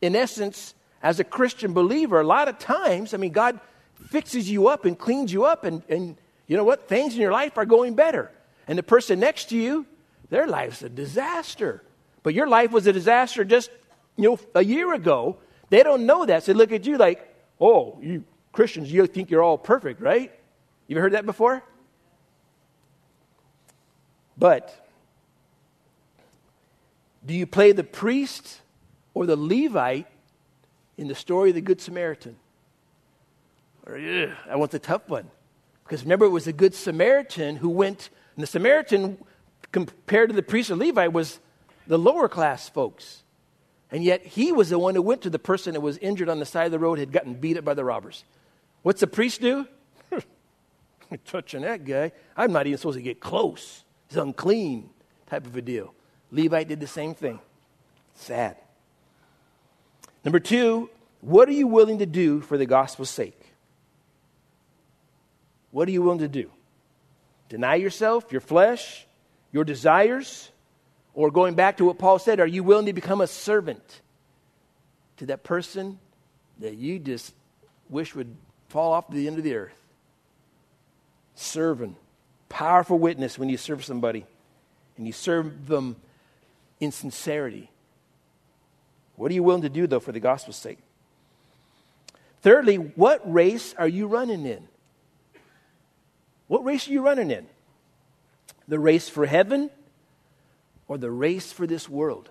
in 0.00 0.16
essence, 0.16 0.74
as 1.02 1.20
a 1.20 1.24
Christian 1.24 1.72
believer, 1.72 2.20
a 2.20 2.26
lot 2.26 2.48
of 2.48 2.58
times, 2.58 3.14
I 3.14 3.16
mean, 3.16 3.30
God 3.32 3.60
fixes 4.08 4.50
you 4.50 4.66
up 4.66 4.84
and 4.84 4.98
cleans 4.98 5.32
you 5.32 5.44
up, 5.44 5.64
and, 5.64 5.84
and 5.88 6.16
you 6.48 6.56
know 6.56 6.64
what? 6.64 6.88
Things 6.88 7.14
in 7.14 7.20
your 7.20 7.30
life 7.30 7.56
are 7.56 7.64
going 7.64 7.94
better. 7.94 8.30
And 8.66 8.76
the 8.76 8.82
person 8.82 9.20
next 9.20 9.50
to 9.50 9.56
you, 9.56 9.86
their 10.30 10.48
life's 10.48 10.82
a 10.82 10.88
disaster. 10.88 11.84
But 12.24 12.34
your 12.34 12.48
life 12.48 12.72
was 12.72 12.88
a 12.88 12.92
disaster 12.92 13.44
just, 13.44 13.70
you 14.16 14.30
know, 14.30 14.38
a 14.56 14.64
year 14.64 14.92
ago. 14.94 15.36
They 15.70 15.84
don't 15.84 16.04
know 16.04 16.26
that. 16.26 16.42
So 16.42 16.52
they 16.52 16.58
look 16.58 16.72
at 16.72 16.84
you 16.84 16.98
like, 16.98 17.32
oh, 17.60 17.98
you 18.02 18.24
Christians, 18.50 18.92
you 18.92 19.06
think 19.06 19.30
you're 19.30 19.44
all 19.44 19.58
perfect, 19.58 20.00
right? 20.00 20.32
You 20.88 20.96
ever 20.96 21.02
heard 21.02 21.12
that 21.12 21.24
before? 21.24 21.62
But 24.36 24.88
do 27.24 27.34
you 27.34 27.46
play 27.46 27.72
the 27.72 27.84
priest 27.84 28.60
or 29.14 29.26
the 29.26 29.36
Levite 29.36 30.06
in 30.96 31.08
the 31.08 31.14
story 31.14 31.50
of 31.50 31.54
the 31.54 31.60
Good 31.60 31.80
Samaritan? 31.80 32.36
Or, 33.86 33.96
I 33.96 34.56
want 34.56 34.70
the 34.70 34.78
tough 34.78 35.08
one. 35.08 35.30
Because 35.84 36.02
remember, 36.02 36.24
it 36.24 36.30
was 36.30 36.44
the 36.44 36.52
Good 36.52 36.74
Samaritan 36.74 37.56
who 37.56 37.68
went, 37.68 38.10
and 38.36 38.42
the 38.42 38.46
Samaritan, 38.46 39.18
compared 39.72 40.30
to 40.30 40.36
the 40.36 40.42
priest 40.42 40.70
or 40.70 40.76
Levite, 40.76 41.12
was 41.12 41.40
the 41.86 41.98
lower 41.98 42.28
class 42.28 42.68
folks. 42.68 43.22
And 43.90 44.02
yet 44.02 44.24
he 44.24 44.52
was 44.52 44.70
the 44.70 44.78
one 44.78 44.94
who 44.94 45.02
went 45.02 45.22
to 45.22 45.30
the 45.30 45.38
person 45.38 45.74
that 45.74 45.80
was 45.80 45.98
injured 45.98 46.28
on 46.28 46.38
the 46.38 46.46
side 46.46 46.66
of 46.66 46.72
the 46.72 46.78
road, 46.78 46.98
had 46.98 47.12
gotten 47.12 47.34
beat 47.34 47.58
up 47.58 47.64
by 47.64 47.74
the 47.74 47.84
robbers. 47.84 48.24
What's 48.82 49.00
the 49.00 49.06
priest 49.06 49.40
do? 49.40 49.66
Touching 51.26 51.62
that 51.62 51.84
guy. 51.84 52.12
I'm 52.36 52.52
not 52.52 52.66
even 52.66 52.78
supposed 52.78 52.96
to 52.96 53.02
get 53.02 53.20
close. 53.20 53.84
He's 54.08 54.16
unclean, 54.16 54.90
type 55.26 55.46
of 55.46 55.56
a 55.56 55.62
deal. 55.62 55.94
Levite 56.32 56.66
did 56.66 56.80
the 56.80 56.86
same 56.86 57.14
thing. 57.14 57.38
Sad. 58.14 58.56
Number 60.24 60.40
two, 60.40 60.88
what 61.20 61.48
are 61.48 61.52
you 61.52 61.66
willing 61.66 61.98
to 61.98 62.06
do 62.06 62.40
for 62.40 62.58
the 62.58 62.66
gospel's 62.66 63.10
sake? 63.10 63.38
What 65.70 65.86
are 65.88 65.90
you 65.90 66.02
willing 66.02 66.20
to 66.20 66.28
do? 66.28 66.50
Deny 67.48 67.76
yourself, 67.76 68.32
your 68.32 68.40
flesh, 68.40 69.06
your 69.52 69.64
desires? 69.64 70.50
Or 71.14 71.30
going 71.30 71.54
back 71.54 71.76
to 71.76 71.84
what 71.84 71.98
Paul 71.98 72.18
said, 72.18 72.40
are 72.40 72.46
you 72.46 72.64
willing 72.64 72.86
to 72.86 72.92
become 72.94 73.20
a 73.20 73.26
servant 73.26 74.00
to 75.18 75.26
that 75.26 75.44
person 75.44 75.98
that 76.58 76.74
you 76.74 76.98
just 76.98 77.34
wish 77.90 78.14
would 78.14 78.34
fall 78.68 78.92
off 78.92 79.10
the 79.10 79.26
end 79.26 79.36
of 79.36 79.44
the 79.44 79.54
earth? 79.54 79.78
Serving. 81.34 81.96
Powerful 82.48 82.98
witness 82.98 83.38
when 83.38 83.50
you 83.50 83.58
serve 83.58 83.84
somebody 83.84 84.24
and 84.96 85.06
you 85.06 85.12
serve 85.12 85.66
them 85.66 85.96
in 86.82 86.90
sincerity. 86.90 87.70
What 89.14 89.30
are 89.30 89.34
you 89.34 89.44
willing 89.44 89.62
to 89.62 89.68
do, 89.68 89.86
though, 89.86 90.00
for 90.00 90.10
the 90.10 90.18
gospel's 90.18 90.56
sake? 90.56 90.80
Thirdly, 92.40 92.74
what 92.74 93.20
race 93.32 93.72
are 93.78 93.86
you 93.86 94.08
running 94.08 94.44
in? 94.44 94.66
What 96.48 96.64
race 96.64 96.88
are 96.88 96.90
you 96.90 97.02
running 97.02 97.30
in? 97.30 97.46
The 98.66 98.80
race 98.80 99.08
for 99.08 99.26
heaven 99.26 99.70
or 100.88 100.98
the 100.98 101.10
race 101.10 101.52
for 101.52 101.68
this 101.68 101.88
world? 101.88 102.30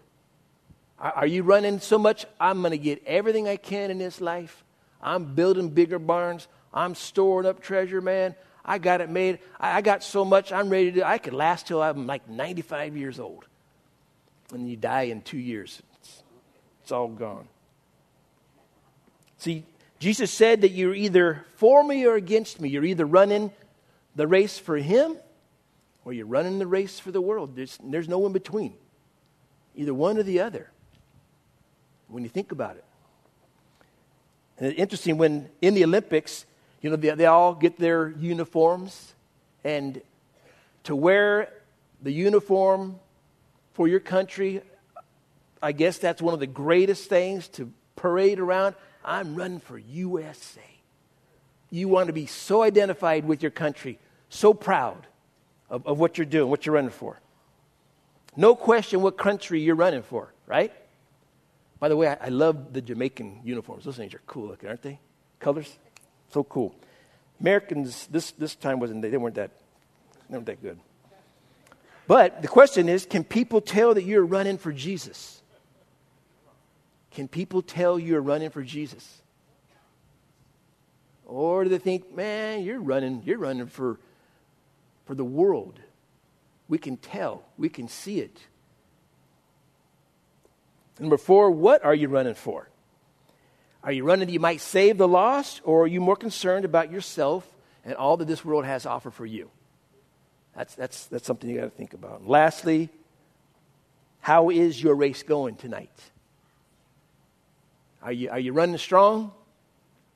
Are 0.99 1.25
you 1.25 1.43
running 1.43 1.79
so 1.79 1.97
much, 1.97 2.25
I'm 2.37 2.59
going 2.59 2.71
to 2.71 2.77
get 2.77 3.01
everything 3.07 3.47
I 3.47 3.55
can 3.55 3.89
in 3.89 3.99
this 3.99 4.19
life? 4.19 4.65
I'm 5.01 5.33
building 5.33 5.69
bigger 5.69 5.97
barns. 5.97 6.49
I'm 6.73 6.93
storing 6.93 7.47
up 7.47 7.61
treasure, 7.61 8.01
man. 8.01 8.35
I 8.65 8.79
got 8.79 8.99
it 8.99 9.09
made. 9.09 9.39
I 9.61 9.81
got 9.81 10.03
so 10.03 10.25
much, 10.25 10.51
I'm 10.51 10.69
ready 10.69 10.91
to, 10.91 11.07
I 11.07 11.19
could 11.19 11.33
last 11.33 11.67
till 11.67 11.81
I'm 11.81 12.05
like 12.05 12.27
95 12.29 12.97
years 12.97 13.17
old. 13.17 13.45
And 14.51 14.69
you 14.69 14.75
die 14.75 15.03
in 15.03 15.21
two 15.21 15.37
years. 15.37 15.81
It's, 15.99 16.23
it's 16.83 16.91
all 16.91 17.07
gone. 17.07 17.47
See, 19.37 19.63
Jesus 19.99 20.31
said 20.31 20.61
that 20.61 20.71
you're 20.71 20.93
either 20.93 21.45
for 21.55 21.83
me 21.83 22.05
or 22.05 22.15
against 22.15 22.59
me. 22.59 22.69
You're 22.69 22.83
either 22.83 23.05
running 23.05 23.51
the 24.15 24.27
race 24.27 24.57
for 24.59 24.77
Him 24.77 25.15
or 26.03 26.13
you're 26.13 26.25
running 26.25 26.59
the 26.59 26.67
race 26.67 26.99
for 26.99 27.11
the 27.11 27.21
world. 27.21 27.55
There's, 27.55 27.77
there's 27.83 28.09
no 28.09 28.25
in 28.25 28.33
between. 28.33 28.73
Either 29.75 29.93
one 29.93 30.17
or 30.17 30.23
the 30.23 30.41
other. 30.41 30.69
When 32.07 32.23
you 32.23 32.29
think 32.29 32.51
about 32.51 32.75
it. 32.75 32.85
And 34.57 34.71
it's 34.71 34.79
interesting 34.79 35.17
when 35.17 35.49
in 35.61 35.73
the 35.73 35.83
Olympics, 35.83 36.45
you 36.81 36.89
know, 36.89 36.95
they, 36.95 37.11
they 37.11 37.25
all 37.25 37.55
get 37.55 37.77
their 37.77 38.09
uniforms, 38.09 39.13
and 39.63 40.01
to 40.83 40.95
wear 40.95 41.53
the 42.01 42.11
uniform 42.11 42.99
for 43.73 43.87
your 43.87 43.99
country, 43.99 44.61
I 45.61 45.71
guess 45.71 45.97
that's 45.97 46.21
one 46.21 46.33
of 46.33 46.39
the 46.39 46.47
greatest 46.47 47.09
things 47.09 47.47
to 47.49 47.71
parade 47.95 48.39
around. 48.39 48.75
I'm 49.03 49.35
running 49.35 49.59
for 49.59 49.77
USA. 49.77 50.61
You 51.69 51.87
want 51.87 52.07
to 52.07 52.13
be 52.13 52.25
so 52.25 52.63
identified 52.63 53.25
with 53.25 53.41
your 53.41 53.51
country, 53.51 53.97
so 54.29 54.53
proud 54.53 55.07
of, 55.69 55.87
of 55.87 55.99
what 55.99 56.17
you're 56.17 56.25
doing, 56.25 56.49
what 56.49 56.65
you're 56.65 56.75
running 56.75 56.91
for. 56.91 57.19
No 58.35 58.55
question 58.55 59.01
what 59.01 59.17
country 59.17 59.61
you're 59.61 59.75
running 59.75 60.03
for, 60.03 60.33
right? 60.47 60.73
By 61.79 61.89
the 61.89 61.97
way, 61.97 62.07
I, 62.07 62.17
I 62.21 62.29
love 62.29 62.73
the 62.73 62.81
Jamaican 62.81 63.41
uniforms. 63.43 63.85
Those 63.85 63.97
things 63.97 64.13
are 64.13 64.21
cool 64.27 64.47
looking, 64.47 64.69
aren't 64.69 64.81
they? 64.81 64.99
Colors? 65.39 65.77
So 66.29 66.43
cool. 66.43 66.75
Americans, 67.39 68.07
this, 68.07 68.31
this 68.31 68.55
time 68.55 68.79
wasn't, 68.79 69.01
they 69.01 69.17
weren't 69.17 69.35
that, 69.35 69.51
they 70.29 70.35
weren't 70.35 70.45
that 70.45 70.61
good. 70.61 70.79
But 72.11 72.41
the 72.41 72.49
question 72.49 72.89
is 72.89 73.05
can 73.05 73.23
people 73.23 73.61
tell 73.61 73.93
that 73.93 74.03
you're 74.03 74.25
running 74.25 74.57
for 74.57 74.73
Jesus? 74.73 75.41
Can 77.11 77.29
people 77.29 77.61
tell 77.61 77.97
you're 77.97 78.19
running 78.19 78.49
for 78.49 78.61
Jesus? 78.61 79.21
Or 81.25 81.63
do 81.63 81.69
they 81.69 81.77
think, 81.77 82.13
man, 82.13 82.63
you're 82.63 82.81
running, 82.81 83.21
you're 83.23 83.37
running 83.37 83.67
for, 83.67 83.97
for 85.05 85.15
the 85.15 85.23
world? 85.23 85.79
We 86.67 86.77
can 86.77 86.97
tell, 86.97 87.43
we 87.57 87.69
can 87.69 87.87
see 87.87 88.19
it. 88.19 88.37
Number 90.99 91.17
four, 91.17 91.49
what 91.49 91.85
are 91.85 91.95
you 91.95 92.09
running 92.09 92.35
for? 92.35 92.67
Are 93.85 93.91
you 93.93 94.03
running 94.03 94.27
that 94.27 94.33
you 94.33 94.41
might 94.41 94.59
save 94.59 94.97
the 94.97 95.07
lost, 95.07 95.61
or 95.63 95.83
are 95.83 95.87
you 95.87 96.01
more 96.01 96.17
concerned 96.17 96.65
about 96.65 96.91
yourself 96.91 97.49
and 97.85 97.95
all 97.95 98.17
that 98.17 98.27
this 98.27 98.43
world 98.43 98.65
has 98.65 98.83
to 98.83 98.89
offer 98.89 99.11
for 99.11 99.25
you? 99.25 99.49
That's, 100.55 100.75
that's, 100.75 101.05
that's 101.07 101.25
something 101.25 101.49
you 101.49 101.57
got 101.57 101.65
to 101.65 101.69
think 101.69 101.93
about. 101.93 102.21
And 102.21 102.29
lastly, 102.29 102.89
how 104.19 104.49
is 104.49 104.81
your 104.81 104.95
race 104.95 105.23
going 105.23 105.55
tonight? 105.55 105.89
Are 108.03 108.11
you, 108.11 108.29
are 108.29 108.39
you 108.39 108.53
running 108.53 108.77
strong? 108.77 109.31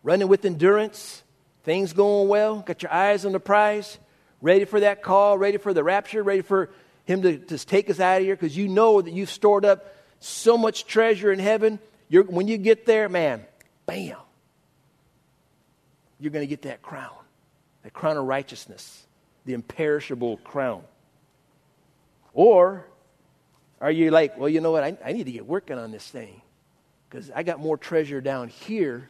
Running 0.03 0.27
with 0.27 0.45
endurance? 0.45 1.23
Things 1.63 1.93
going 1.93 2.27
well? 2.27 2.59
Got 2.59 2.83
your 2.83 2.93
eyes 2.93 3.25
on 3.25 3.31
the 3.31 3.39
prize? 3.39 3.97
Ready 4.41 4.65
for 4.65 4.79
that 4.79 5.01
call? 5.01 5.37
Ready 5.37 5.57
for 5.57 5.73
the 5.73 5.83
rapture? 5.83 6.21
Ready 6.21 6.41
for 6.41 6.69
Him 7.05 7.21
to, 7.23 7.37
to 7.37 7.65
take 7.65 7.89
us 7.89 7.99
out 7.99 8.19
of 8.19 8.23
here? 8.23 8.35
Because 8.35 8.55
you 8.55 8.67
know 8.67 9.01
that 9.01 9.11
you've 9.11 9.31
stored 9.31 9.65
up 9.65 9.95
so 10.19 10.57
much 10.57 10.85
treasure 10.85 11.31
in 11.31 11.39
heaven. 11.39 11.79
You're, 12.09 12.23
when 12.23 12.47
you 12.47 12.57
get 12.57 12.85
there, 12.85 13.09
man, 13.09 13.45
bam, 13.85 14.17
you're 16.19 16.31
going 16.31 16.43
to 16.43 16.49
get 16.49 16.63
that 16.63 16.81
crown, 16.81 17.13
that 17.83 17.93
crown 17.93 18.17
of 18.17 18.25
righteousness, 18.25 19.04
the 19.45 19.53
imperishable 19.53 20.37
crown. 20.37 20.83
Or 22.33 22.85
are 23.79 23.91
you 23.91 24.11
like, 24.11 24.37
well, 24.37 24.49
you 24.49 24.61
know 24.61 24.71
what? 24.71 24.83
I, 24.83 24.97
I 25.03 25.13
need 25.13 25.25
to 25.25 25.31
get 25.31 25.45
working 25.45 25.77
on 25.77 25.91
this 25.91 26.07
thing 26.07 26.41
because 27.09 27.31
I 27.31 27.43
got 27.43 27.59
more 27.59 27.77
treasure 27.77 28.21
down 28.21 28.49
here 28.49 29.09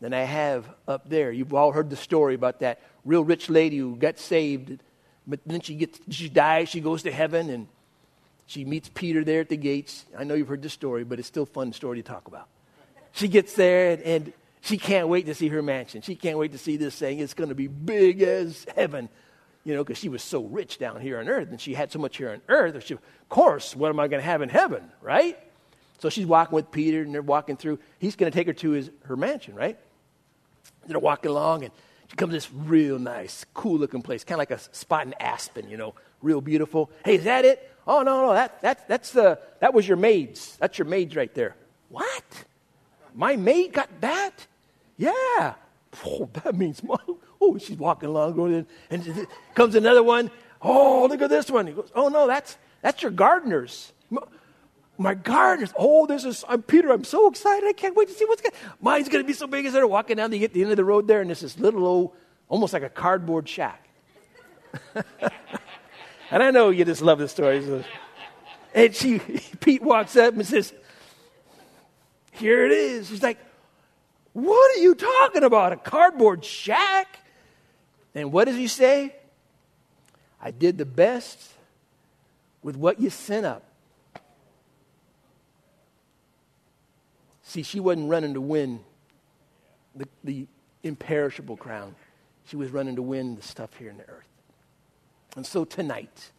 than 0.00 0.14
I 0.14 0.22
have 0.22 0.68
up 0.86 1.08
there. 1.08 1.32
You've 1.32 1.52
all 1.54 1.72
heard 1.72 1.90
the 1.90 1.96
story 1.96 2.34
about 2.34 2.60
that 2.60 2.80
real 3.04 3.24
rich 3.24 3.50
lady 3.50 3.78
who 3.78 3.96
got 3.96 4.18
saved, 4.18 4.78
but 5.26 5.40
then 5.44 5.60
she 5.60 5.74
gets 5.74 5.98
she 6.10 6.28
dies, 6.28 6.68
she 6.68 6.80
goes 6.80 7.02
to 7.02 7.10
heaven, 7.10 7.50
and 7.50 7.66
she 8.46 8.64
meets 8.64 8.88
Peter 8.94 9.24
there 9.24 9.40
at 9.40 9.48
the 9.48 9.56
gates. 9.56 10.06
I 10.16 10.24
know 10.24 10.34
you've 10.34 10.48
heard 10.48 10.62
the 10.62 10.70
story, 10.70 11.04
but 11.04 11.18
it's 11.18 11.28
still 11.28 11.42
a 11.42 11.46
fun 11.46 11.72
story 11.72 12.00
to 12.00 12.02
talk 12.02 12.28
about. 12.28 12.48
She 13.12 13.28
gets 13.28 13.54
there 13.54 13.92
and, 13.92 14.02
and 14.02 14.32
she 14.60 14.78
can't 14.78 15.08
wait 15.08 15.26
to 15.26 15.34
see 15.34 15.48
her 15.48 15.62
mansion. 15.62 16.02
She 16.02 16.14
can't 16.14 16.38
wait 16.38 16.52
to 16.52 16.58
see 16.58 16.76
this 16.76 16.94
thing. 16.94 17.18
It's 17.18 17.34
going 17.34 17.48
to 17.48 17.54
be 17.54 17.66
big 17.66 18.22
as 18.22 18.66
heaven, 18.74 19.08
you 19.64 19.74
know, 19.74 19.84
because 19.84 19.98
she 19.98 20.08
was 20.08 20.22
so 20.22 20.42
rich 20.44 20.78
down 20.78 21.00
here 21.00 21.18
on 21.18 21.28
earth 21.28 21.50
and 21.50 21.60
she 21.60 21.74
had 21.74 21.92
so 21.92 21.98
much 21.98 22.16
here 22.16 22.30
on 22.30 22.40
earth. 22.48 22.84
She, 22.84 22.94
of 22.94 23.00
course, 23.28 23.76
what 23.76 23.90
am 23.90 24.00
I 24.00 24.08
going 24.08 24.20
to 24.20 24.26
have 24.26 24.42
in 24.42 24.48
heaven, 24.48 24.90
right? 25.02 25.38
So 25.98 26.08
she's 26.08 26.26
walking 26.26 26.54
with 26.54 26.70
Peter 26.70 27.02
and 27.02 27.12
they're 27.12 27.22
walking 27.22 27.56
through. 27.56 27.78
He's 27.98 28.16
going 28.16 28.30
to 28.30 28.36
take 28.36 28.46
her 28.46 28.52
to 28.54 28.70
his, 28.70 28.90
her 29.04 29.16
mansion, 29.16 29.54
right? 29.54 29.78
They're 30.86 30.98
walking 30.98 31.30
along 31.30 31.64
and 31.64 31.72
she 32.08 32.16
comes 32.16 32.30
to 32.30 32.36
this 32.36 32.50
real 32.52 32.98
nice, 32.98 33.44
cool 33.52 33.78
looking 33.78 34.00
place, 34.00 34.24
kind 34.24 34.36
of 34.36 34.40
like 34.40 34.50
a 34.50 34.74
spot 34.74 35.06
in 35.06 35.14
Aspen, 35.14 35.68
you 35.68 35.76
know, 35.76 35.94
real 36.22 36.40
beautiful. 36.40 36.90
Hey, 37.04 37.16
is 37.16 37.24
that 37.24 37.44
it? 37.44 37.70
Oh, 37.86 38.02
no, 38.02 38.26
no, 38.26 38.32
that, 38.34 38.60
that, 38.62 38.88
that's 38.88 39.12
the, 39.12 39.38
that 39.60 39.74
was 39.74 39.86
your 39.86 39.96
maids. 39.96 40.56
That's 40.58 40.78
your 40.78 40.86
maids 40.86 41.16
right 41.16 41.32
there. 41.34 41.56
What? 41.88 42.44
My 43.14 43.36
maid 43.36 43.72
got 43.72 43.88
that? 44.00 44.46
Yeah. 44.96 45.54
Oh, 46.04 46.28
that 46.44 46.54
means, 46.54 46.82
oh, 47.40 47.58
she's 47.58 47.76
walking 47.76 48.08
along, 48.08 48.34
going 48.34 48.54
in, 48.54 48.66
and 48.90 49.26
comes 49.54 49.74
another 49.74 50.02
one. 50.02 50.30
Oh, 50.60 51.06
look 51.08 51.22
at 51.22 51.30
this 51.30 51.50
one. 51.50 51.66
He 51.66 51.72
goes, 51.72 51.90
oh, 51.94 52.08
no, 52.08 52.26
that's, 52.26 52.56
that's 52.82 53.02
your 53.02 53.10
gardeners. 53.12 53.92
My 54.96 55.14
gardeners. 55.14 55.72
Oh, 55.78 56.06
this 56.06 56.24
is, 56.24 56.44
I'm 56.48 56.62
Peter. 56.62 56.90
I'm 56.90 57.04
so 57.04 57.28
excited. 57.28 57.68
I 57.68 57.72
can't 57.72 57.94
wait 57.94 58.08
to 58.08 58.14
see 58.14 58.24
what's 58.24 58.42
going 58.42 58.52
Mine's 58.80 59.08
going 59.08 59.22
to 59.22 59.26
be 59.26 59.32
so 59.32 59.46
big 59.46 59.64
as 59.66 59.72
they're 59.72 59.86
walking 59.86 60.16
down. 60.16 60.30
They 60.30 60.40
get 60.40 60.52
the 60.52 60.62
end 60.62 60.72
of 60.72 60.76
the 60.76 60.84
road 60.84 61.06
there, 61.06 61.20
and 61.20 61.30
there's 61.30 61.40
this 61.40 61.58
little 61.58 61.86
old, 61.86 62.16
almost 62.48 62.72
like 62.72 62.82
a 62.82 62.88
cardboard 62.88 63.48
shack. 63.48 63.88
and 66.30 66.42
I 66.42 66.50
know 66.50 66.70
you 66.70 66.84
just 66.84 67.02
love 67.02 67.18
the 67.20 67.28
stories. 67.28 67.84
And 68.74 68.94
she, 68.94 69.18
Pete 69.60 69.82
walks 69.82 70.16
up 70.16 70.34
and 70.34 70.44
says, 70.44 70.72
here 72.38 72.64
it 72.64 72.72
is. 72.72 73.08
He's 73.08 73.22
like, 73.22 73.38
What 74.32 74.76
are 74.76 74.80
you 74.80 74.94
talking 74.94 75.44
about? 75.44 75.72
A 75.72 75.76
cardboard 75.76 76.44
shack? 76.44 77.18
And 78.14 78.32
what 78.32 78.46
does 78.46 78.56
he 78.56 78.68
say? 78.68 79.14
I 80.40 80.50
did 80.50 80.78
the 80.78 80.84
best 80.84 81.52
with 82.62 82.76
what 82.76 83.00
you 83.00 83.10
sent 83.10 83.46
up. 83.46 83.64
See, 87.42 87.62
she 87.62 87.80
wasn't 87.80 88.10
running 88.10 88.34
to 88.34 88.40
win 88.40 88.80
the, 89.94 90.06
the 90.22 90.46
imperishable 90.82 91.56
crown. 91.56 91.94
She 92.46 92.56
was 92.56 92.70
running 92.70 92.96
to 92.96 93.02
win 93.02 93.36
the 93.36 93.42
stuff 93.42 93.74
here 93.74 93.90
in 93.90 93.96
the 93.96 94.08
earth. 94.08 94.28
And 95.36 95.46
so 95.46 95.64
tonight, 95.64 96.30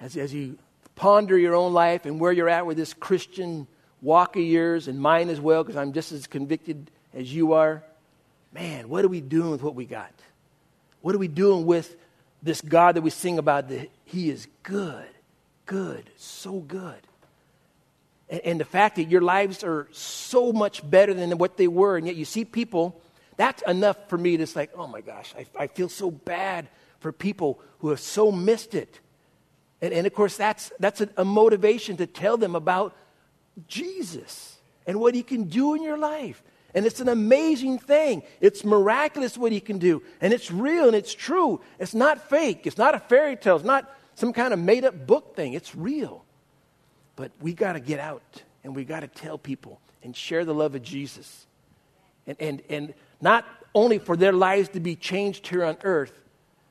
as, 0.00 0.16
as 0.16 0.34
you 0.34 0.58
ponder 0.94 1.38
your 1.38 1.54
own 1.54 1.72
life 1.72 2.06
and 2.06 2.20
where 2.20 2.32
you're 2.32 2.48
at 2.48 2.66
with 2.66 2.76
this 2.76 2.94
Christian 2.94 3.66
walk 4.02 4.36
of 4.36 4.42
yours 4.42 4.88
and 4.88 5.00
mine 5.00 5.28
as 5.30 5.40
well, 5.40 5.64
because 5.64 5.76
I'm 5.76 5.92
just 5.92 6.12
as 6.12 6.26
convicted 6.26 6.90
as 7.14 7.32
you 7.34 7.54
are. 7.54 7.82
Man, 8.52 8.88
what 8.88 9.04
are 9.04 9.08
we 9.08 9.20
doing 9.20 9.50
with 9.50 9.62
what 9.62 9.74
we 9.74 9.86
got? 9.86 10.12
What 11.04 11.14
are 11.14 11.18
we 11.18 11.28
doing 11.28 11.66
with 11.66 11.96
this 12.42 12.62
God 12.62 12.96
that 12.96 13.02
we 13.02 13.10
sing 13.10 13.36
about? 13.36 13.68
That 13.68 13.90
He 14.06 14.30
is 14.30 14.48
good, 14.62 15.04
good, 15.66 16.08
so 16.16 16.60
good. 16.60 16.96
And, 18.30 18.40
and 18.40 18.60
the 18.60 18.64
fact 18.64 18.96
that 18.96 19.10
your 19.10 19.20
lives 19.20 19.62
are 19.62 19.86
so 19.92 20.50
much 20.50 20.88
better 20.88 21.12
than 21.12 21.36
what 21.36 21.58
they 21.58 21.68
were, 21.68 21.98
and 21.98 22.06
yet 22.06 22.16
you 22.16 22.24
see 22.24 22.46
people, 22.46 22.98
that's 23.36 23.62
enough 23.64 23.98
for 24.08 24.16
me 24.16 24.38
to 24.38 24.46
like, 24.56 24.70
oh 24.74 24.86
my 24.86 25.02
gosh, 25.02 25.34
I, 25.36 25.44
I 25.64 25.66
feel 25.66 25.90
so 25.90 26.10
bad 26.10 26.68
for 27.00 27.12
people 27.12 27.60
who 27.80 27.90
have 27.90 28.00
so 28.00 28.32
missed 28.32 28.74
it. 28.74 28.98
And, 29.82 29.92
and 29.92 30.06
of 30.06 30.14
course, 30.14 30.38
that's, 30.38 30.72
that's 30.80 31.02
a, 31.02 31.10
a 31.18 31.24
motivation 31.26 31.98
to 31.98 32.06
tell 32.06 32.38
them 32.38 32.56
about 32.56 32.96
Jesus 33.68 34.56
and 34.86 34.98
what 34.98 35.14
he 35.14 35.22
can 35.22 35.44
do 35.44 35.74
in 35.74 35.82
your 35.82 35.98
life. 35.98 36.42
And 36.74 36.84
it's 36.86 37.00
an 37.00 37.08
amazing 37.08 37.78
thing. 37.78 38.22
It's 38.40 38.64
miraculous 38.64 39.38
what 39.38 39.52
he 39.52 39.60
can 39.60 39.78
do. 39.78 40.02
And 40.20 40.32
it's 40.32 40.50
real 40.50 40.86
and 40.86 40.96
it's 40.96 41.14
true. 41.14 41.60
It's 41.78 41.94
not 41.94 42.28
fake. 42.28 42.66
It's 42.66 42.78
not 42.78 42.94
a 42.94 42.98
fairy 42.98 43.36
tale. 43.36 43.56
It's 43.56 43.64
not 43.64 43.90
some 44.16 44.32
kind 44.32 44.52
of 44.52 44.58
made 44.58 44.84
up 44.84 45.06
book 45.06 45.36
thing. 45.36 45.52
It's 45.52 45.74
real. 45.74 46.24
But 47.14 47.30
we 47.40 47.52
got 47.52 47.74
to 47.74 47.80
get 47.80 48.00
out 48.00 48.42
and 48.64 48.74
we 48.74 48.84
got 48.84 49.00
to 49.00 49.06
tell 49.06 49.38
people 49.38 49.80
and 50.02 50.16
share 50.16 50.44
the 50.44 50.54
love 50.54 50.74
of 50.74 50.82
Jesus. 50.82 51.46
And, 52.26 52.36
and, 52.40 52.62
and 52.68 52.94
not 53.20 53.46
only 53.72 53.98
for 53.98 54.16
their 54.16 54.32
lives 54.32 54.70
to 54.70 54.80
be 54.80 54.96
changed 54.96 55.46
here 55.46 55.64
on 55.64 55.76
earth, 55.84 56.12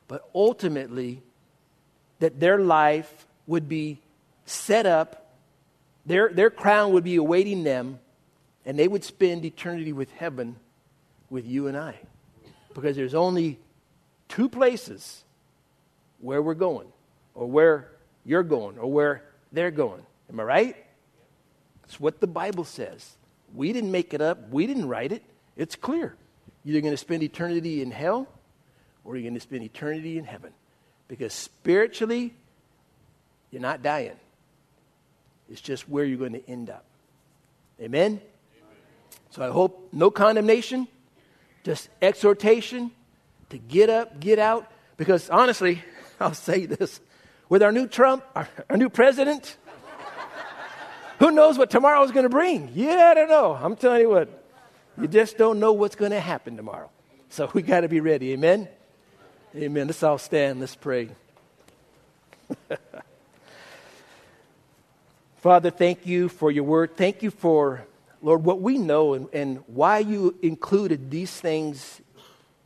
but 0.10 0.30
ultimately 0.36 1.22
that 2.20 2.42
their 2.42 2.60
life 2.60 3.26
would 3.48 3.70
be 3.70 4.00
set 4.46 4.86
up, 4.86 5.34
their, 6.06 6.30
their 6.30 6.50
crown 6.50 6.92
would 6.92 7.06
be 7.06 7.16
awaiting 7.16 7.64
them 7.64 8.00
and 8.66 8.78
they 8.78 8.88
would 8.88 9.04
spend 9.04 9.46
eternity 9.46 9.94
with 9.94 10.12
heaven 10.12 10.56
with 11.30 11.46
you 11.46 11.68
and 11.68 11.78
I. 11.78 11.96
Because 12.74 12.96
there's 12.96 13.14
only 13.14 13.60
two 14.28 14.50
places 14.50 15.24
where 16.20 16.42
we're 16.42 16.54
going, 16.54 16.88
or 17.36 17.48
where 17.48 17.90
you're 18.26 18.44
going, 18.44 18.78
or 18.78 18.92
where 18.92 19.24
they're 19.52 19.72
going. 19.72 20.02
Am 20.30 20.40
I 20.40 20.44
right? 20.44 20.86
It's 21.84 22.00
what 22.00 22.22
the 22.22 22.28
Bible 22.28 22.64
says. 22.64 23.16
We 23.54 23.74
didn't 23.74 23.92
make 23.92 24.14
it 24.14 24.22
up, 24.22 24.50
we 24.50 24.66
didn't 24.66 24.88
write 24.88 25.12
it. 25.12 25.24
It's 25.56 25.76
clear. 25.76 26.16
You're 26.64 26.82
going 26.82 26.94
to 26.94 26.98
spend 26.98 27.24
eternity 27.24 27.82
in 27.82 27.92
hell, 27.92 28.28
or 29.04 29.16
you're 29.16 29.24
going 29.24 29.34
to 29.34 29.40
spend 29.40 29.64
eternity 29.64 30.18
in 30.18 30.24
heaven. 30.24 30.54
Because 31.08 31.34
spiritually, 31.34 32.34
you're 33.52 33.62
not 33.62 33.84
dying. 33.84 34.16
It's 35.50 35.62
just 35.62 35.88
where 35.90 36.06
you're 36.06 36.18
going 36.18 36.34
to 36.34 36.50
end 36.50 36.70
up. 36.70 36.86
Amen? 37.82 38.22
So 39.34 39.42
I 39.44 39.50
hope 39.50 39.90
no 39.92 40.12
condemnation, 40.12 40.88
just 41.64 41.90
exhortation 42.04 42.92
to 43.50 43.58
get 43.58 43.90
up, 43.90 44.20
get 44.20 44.38
out. 44.38 44.72
Because 44.96 45.28
honestly, 45.28 45.82
I'll 46.20 46.36
say 46.36 46.68
this 46.68 47.02
with 47.50 47.64
our 47.64 47.72
new 47.72 47.88
Trump, 47.88 48.24
our, 48.36 48.48
our 48.70 48.78
new 48.78 48.90
president, 48.90 49.58
who 51.18 51.32
knows 51.32 51.58
what 51.58 51.72
tomorrow 51.72 52.04
is 52.04 52.12
going 52.12 52.26
to 52.26 52.30
bring? 52.30 52.70
Yeah, 52.76 53.08
I 53.10 53.16
don't 53.16 53.28
know. 53.28 53.58
I'm 53.60 53.76
telling 53.76 54.02
you 54.02 54.10
what, 54.10 54.46
you 55.02 55.08
just 55.08 55.36
don't 55.36 55.60
know 55.60 55.74
what's 55.74 55.96
going 55.96 56.12
to 56.12 56.20
happen 56.20 56.56
tomorrow. 56.56 56.92
So 57.30 57.50
we 57.56 57.64
got 57.64 57.82
to 57.82 57.90
be 57.90 58.02
ready. 58.02 58.34
Amen? 58.34 58.68
Amen. 59.56 59.88
Let's 59.88 60.04
all 60.04 60.20
stand. 60.20 60.60
Let's 60.60 60.76
pray. 60.76 61.10
Father, 65.38 65.72
thank 65.72 66.06
you 66.06 66.30
for 66.30 66.52
your 66.52 66.66
word. 66.66 66.96
Thank 66.96 67.24
you 67.24 67.32
for 67.32 67.88
Lord, 68.24 68.46
what 68.46 68.62
we 68.62 68.78
know 68.78 69.14
and, 69.14 69.28
and 69.34 69.58
why 69.68 70.00
you 70.00 70.36
included 70.42 71.12
these 71.12 71.30
things 71.30 72.02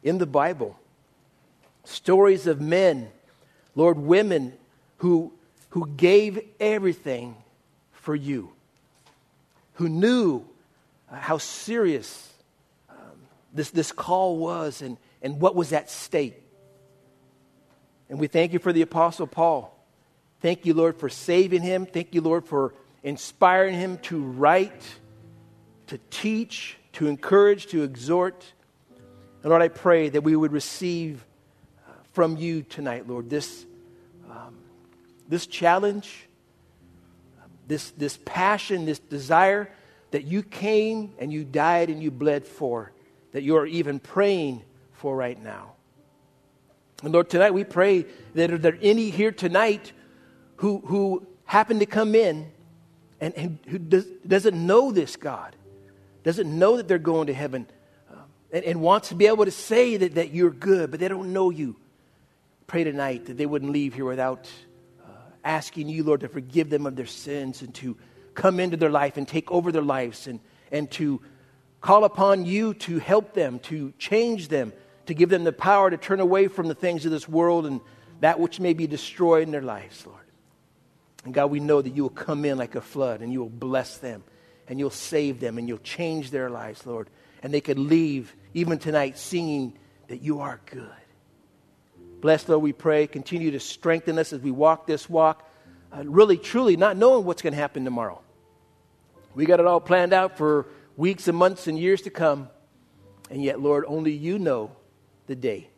in 0.03 0.19
the 0.19 0.27
Bible. 0.27 0.79
Stories 1.83 2.45
of 2.45 2.61
men, 2.61 3.09
Lord, 3.73 3.97
women 3.97 4.53
who, 4.97 5.33
who 5.69 5.87
gave 5.87 6.39
everything 6.59 7.35
for 7.91 8.15
you, 8.15 8.51
who 9.73 9.89
knew 9.89 10.45
how 11.11 11.39
serious 11.39 12.31
um, 12.89 12.95
this, 13.51 13.71
this 13.71 13.91
call 13.91 14.37
was 14.37 14.83
and, 14.83 14.97
and 15.23 15.41
what 15.41 15.55
was 15.55 15.73
at 15.73 15.89
stake. 15.89 16.39
And 18.09 18.19
we 18.19 18.27
thank 18.27 18.53
you 18.53 18.59
for 18.59 18.71
the 18.71 18.83
Apostle 18.83 19.25
Paul. 19.25 19.73
Thank 20.39 20.67
you, 20.67 20.75
Lord, 20.75 20.97
for 20.97 21.09
saving 21.09 21.63
him. 21.63 21.87
Thank 21.87 22.13
you, 22.13 22.21
Lord, 22.21 22.45
for 22.45 22.75
inspiring 23.01 23.73
him 23.73 23.97
to 24.03 24.21
write 24.21 24.83
to 25.87 25.99
teach, 26.09 26.77
to 26.93 27.07
encourage, 27.07 27.67
to 27.67 27.83
exhort. 27.83 28.45
And 29.41 29.49
Lord, 29.49 29.61
I 29.61 29.67
pray 29.67 30.09
that 30.09 30.21
we 30.21 30.35
would 30.35 30.51
receive 30.51 31.25
uh, 31.87 31.91
from 32.13 32.37
you 32.37 32.63
tonight, 32.63 33.07
Lord, 33.07 33.29
this, 33.29 33.65
um, 34.29 34.57
this 35.27 35.47
challenge, 35.47 36.27
this, 37.67 37.91
this 37.91 38.17
passion, 38.25 38.85
this 38.85 38.99
desire 38.99 39.69
that 40.11 40.23
you 40.23 40.43
came 40.43 41.13
and 41.19 41.31
you 41.31 41.43
died 41.43 41.89
and 41.89 42.01
you 42.01 42.11
bled 42.11 42.45
for, 42.45 42.91
that 43.31 43.43
you 43.43 43.57
are 43.57 43.65
even 43.65 43.99
praying 43.99 44.63
for 44.93 45.15
right 45.15 45.41
now. 45.41 45.73
And 47.03 47.13
Lord, 47.13 47.29
tonight 47.29 47.53
we 47.53 47.63
pray 47.63 48.05
that 48.33 48.51
are 48.51 48.57
there 48.57 48.73
are 48.73 48.79
any 48.81 49.09
here 49.09 49.31
tonight 49.31 49.91
who, 50.57 50.81
who 50.85 51.27
happen 51.45 51.79
to 51.79 51.85
come 51.85 52.15
in 52.15 52.51
and, 53.21 53.33
and 53.35 53.59
who 53.67 53.77
does, 53.77 54.05
doesn't 54.25 54.55
know 54.65 54.91
this 54.91 55.15
God? 55.15 55.55
Doesn't 56.27 56.59
know 56.59 56.75
that 56.75 56.89
they're 56.89 56.97
going 56.97 57.27
to 57.27 57.33
heaven 57.33 57.65
um, 58.11 58.19
and, 58.51 58.65
and, 58.65 58.81
wants 58.81 59.07
to 59.07 59.15
be 59.15 59.27
able 59.27 59.45
to 59.45 59.51
say 59.51 59.95
that, 59.95 60.15
that 60.15 60.33
you're 60.33 60.51
good, 60.51 60.91
but 60.91 60.99
they 60.99 61.07
don't 61.07 61.31
know 61.31 61.51
you. 61.51 61.77
Pray 62.67 62.83
tonight 62.83 63.27
that 63.27 63.37
they 63.37 63.45
wouldn't 63.45 63.71
leave 63.71 63.93
here 63.93 64.03
without 64.03 64.51
uh, 65.01 65.09
asking 65.45 65.87
you, 65.87 66.03
Lord, 66.03 66.19
to 66.19 66.27
forgive 66.27 66.69
them 66.69 66.85
of 66.85 66.97
their 66.97 67.05
sins 67.05 67.61
and 67.61 67.73
to 67.75 67.95
come 68.33 68.59
into 68.59 68.75
their 68.75 68.89
life 68.89 69.15
and 69.15 69.25
take 69.25 69.49
over 69.49 69.71
their 69.71 69.81
lives 69.81 70.27
and, 70.27 70.41
and 70.69 70.91
to 70.91 71.21
call 71.79 72.03
upon 72.03 72.45
you 72.45 72.73
to 72.73 72.99
help 72.99 73.33
them, 73.33 73.59
to 73.59 73.93
change 73.97 74.49
them, 74.49 74.73
to 75.05 75.13
give 75.13 75.29
them 75.29 75.45
the 75.45 75.53
power 75.53 75.89
to 75.89 75.95
turn 75.95 76.19
away 76.19 76.49
from 76.49 76.67
the 76.67 76.75
things 76.75 77.05
of 77.05 77.11
this 77.11 77.29
world 77.29 77.65
and 77.65 77.79
that 78.19 78.37
which 78.37 78.59
may 78.59 78.73
be 78.73 78.85
destroyed 78.85 79.43
in 79.43 79.51
their 79.51 79.61
lives, 79.61 80.05
Lord. 80.05 80.19
And 81.23 81.33
God, 81.33 81.51
we 81.51 81.61
know 81.61 81.81
that 81.81 81.95
you 81.95 82.01
will 82.01 82.09
come 82.09 82.43
in 82.43 82.57
like 82.57 82.75
a 82.75 82.81
flood 82.81 83.21
and 83.21 83.31
you 83.31 83.39
will 83.39 83.49
bless 83.49 83.99
them 83.99 84.25
and 84.67 84.79
you'll 84.79 84.89
save 84.89 85.39
them 85.39 85.57
and 85.57 85.67
you'll 85.67 85.77
change 85.79 86.31
their 86.31 86.49
lives, 86.49 86.85
Lord. 86.85 87.09
And 87.41 87.53
they 87.53 87.61
could 87.61 87.79
leave 87.79 88.35
even 88.53 88.79
tonight 88.79 89.17
singing 89.17 89.73
that 90.07 90.21
you 90.21 90.39
are 90.39 90.59
good. 90.65 90.89
Bless, 92.19 92.47
Lord, 92.49 92.63
we 92.63 92.73
pray. 92.73 93.07
Continue 93.07 93.51
to 93.51 93.59
strengthen 93.59 94.17
us 94.17 94.33
as 94.33 94.41
we 94.41 94.51
walk 94.51 94.87
this 94.87 95.09
walk, 95.09 95.47
uh, 95.95 96.03
really, 96.05 96.37
truly 96.37 96.75
not 96.75 96.97
knowing 96.97 97.25
what's 97.25 97.41
going 97.41 97.53
to 97.53 97.59
happen 97.59 97.85
tomorrow. 97.85 98.21
We 99.35 99.45
got 99.45 99.59
it 99.59 99.67
all 99.67 99.79
planned 99.79 100.13
out 100.13 100.37
for 100.37 100.65
weeks 100.95 101.27
and 101.27 101.37
months 101.37 101.67
and 101.67 101.77
years 101.77 102.01
to 102.03 102.09
come. 102.09 102.49
And 103.29 103.43
yet, 103.43 103.59
Lord, 103.59 103.85
only 103.87 104.13
you 104.13 104.39
know 104.39 104.71
the 105.27 105.35
day. 105.35 105.69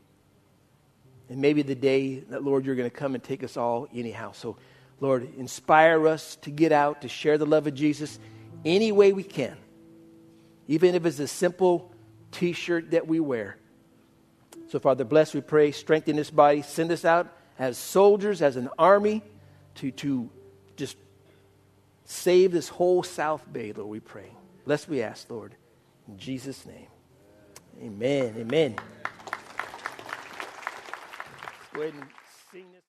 And 1.29 1.41
maybe 1.41 1.61
the 1.61 1.75
day 1.75 2.19
that, 2.29 2.43
Lord, 2.43 2.65
you're 2.65 2.75
going 2.75 2.89
to 2.89 2.95
come 2.95 3.15
and 3.15 3.23
take 3.23 3.43
us 3.43 3.57
all 3.57 3.87
anyhow. 3.93 4.31
So, 4.31 4.57
Lord, 5.01 5.27
inspire 5.37 6.07
us 6.07 6.37
to 6.37 6.51
get 6.51 6.71
out, 6.71 7.01
to 7.01 7.09
share 7.09 7.37
the 7.37 7.45
love 7.45 7.67
of 7.67 7.73
Jesus 7.73 8.17
any 8.65 8.91
way 8.91 9.13
we 9.13 9.23
can, 9.23 9.57
even 10.67 10.95
if 10.95 11.05
it's 11.05 11.19
a 11.19 11.27
simple 11.27 11.91
t 12.31 12.53
shirt 12.53 12.91
that 12.91 13.07
we 13.07 13.19
wear. 13.19 13.57
So, 14.69 14.79
Father, 14.79 15.03
bless, 15.03 15.33
we 15.33 15.41
pray, 15.41 15.71
strengthen 15.71 16.15
this 16.15 16.29
body, 16.29 16.61
send 16.61 16.91
us 16.91 17.03
out 17.03 17.35
as 17.57 17.77
soldiers, 17.77 18.41
as 18.41 18.55
an 18.55 18.69
army 18.77 19.23
to, 19.75 19.91
to 19.91 20.29
just 20.75 20.95
save 22.05 22.51
this 22.51 22.69
whole 22.69 23.03
South 23.03 23.51
Bay, 23.51 23.73
Lord, 23.73 23.89
we 23.89 23.99
pray. 23.99 24.31
Bless, 24.65 24.87
we 24.87 25.01
ask, 25.01 25.29
Lord, 25.29 25.55
in 26.07 26.17
Jesus' 26.17 26.65
name. 26.65 26.87
Amen. 27.81 28.35
Amen. 28.37 28.75
Go 31.73 31.81
ahead 31.81 31.93
and 31.93 32.05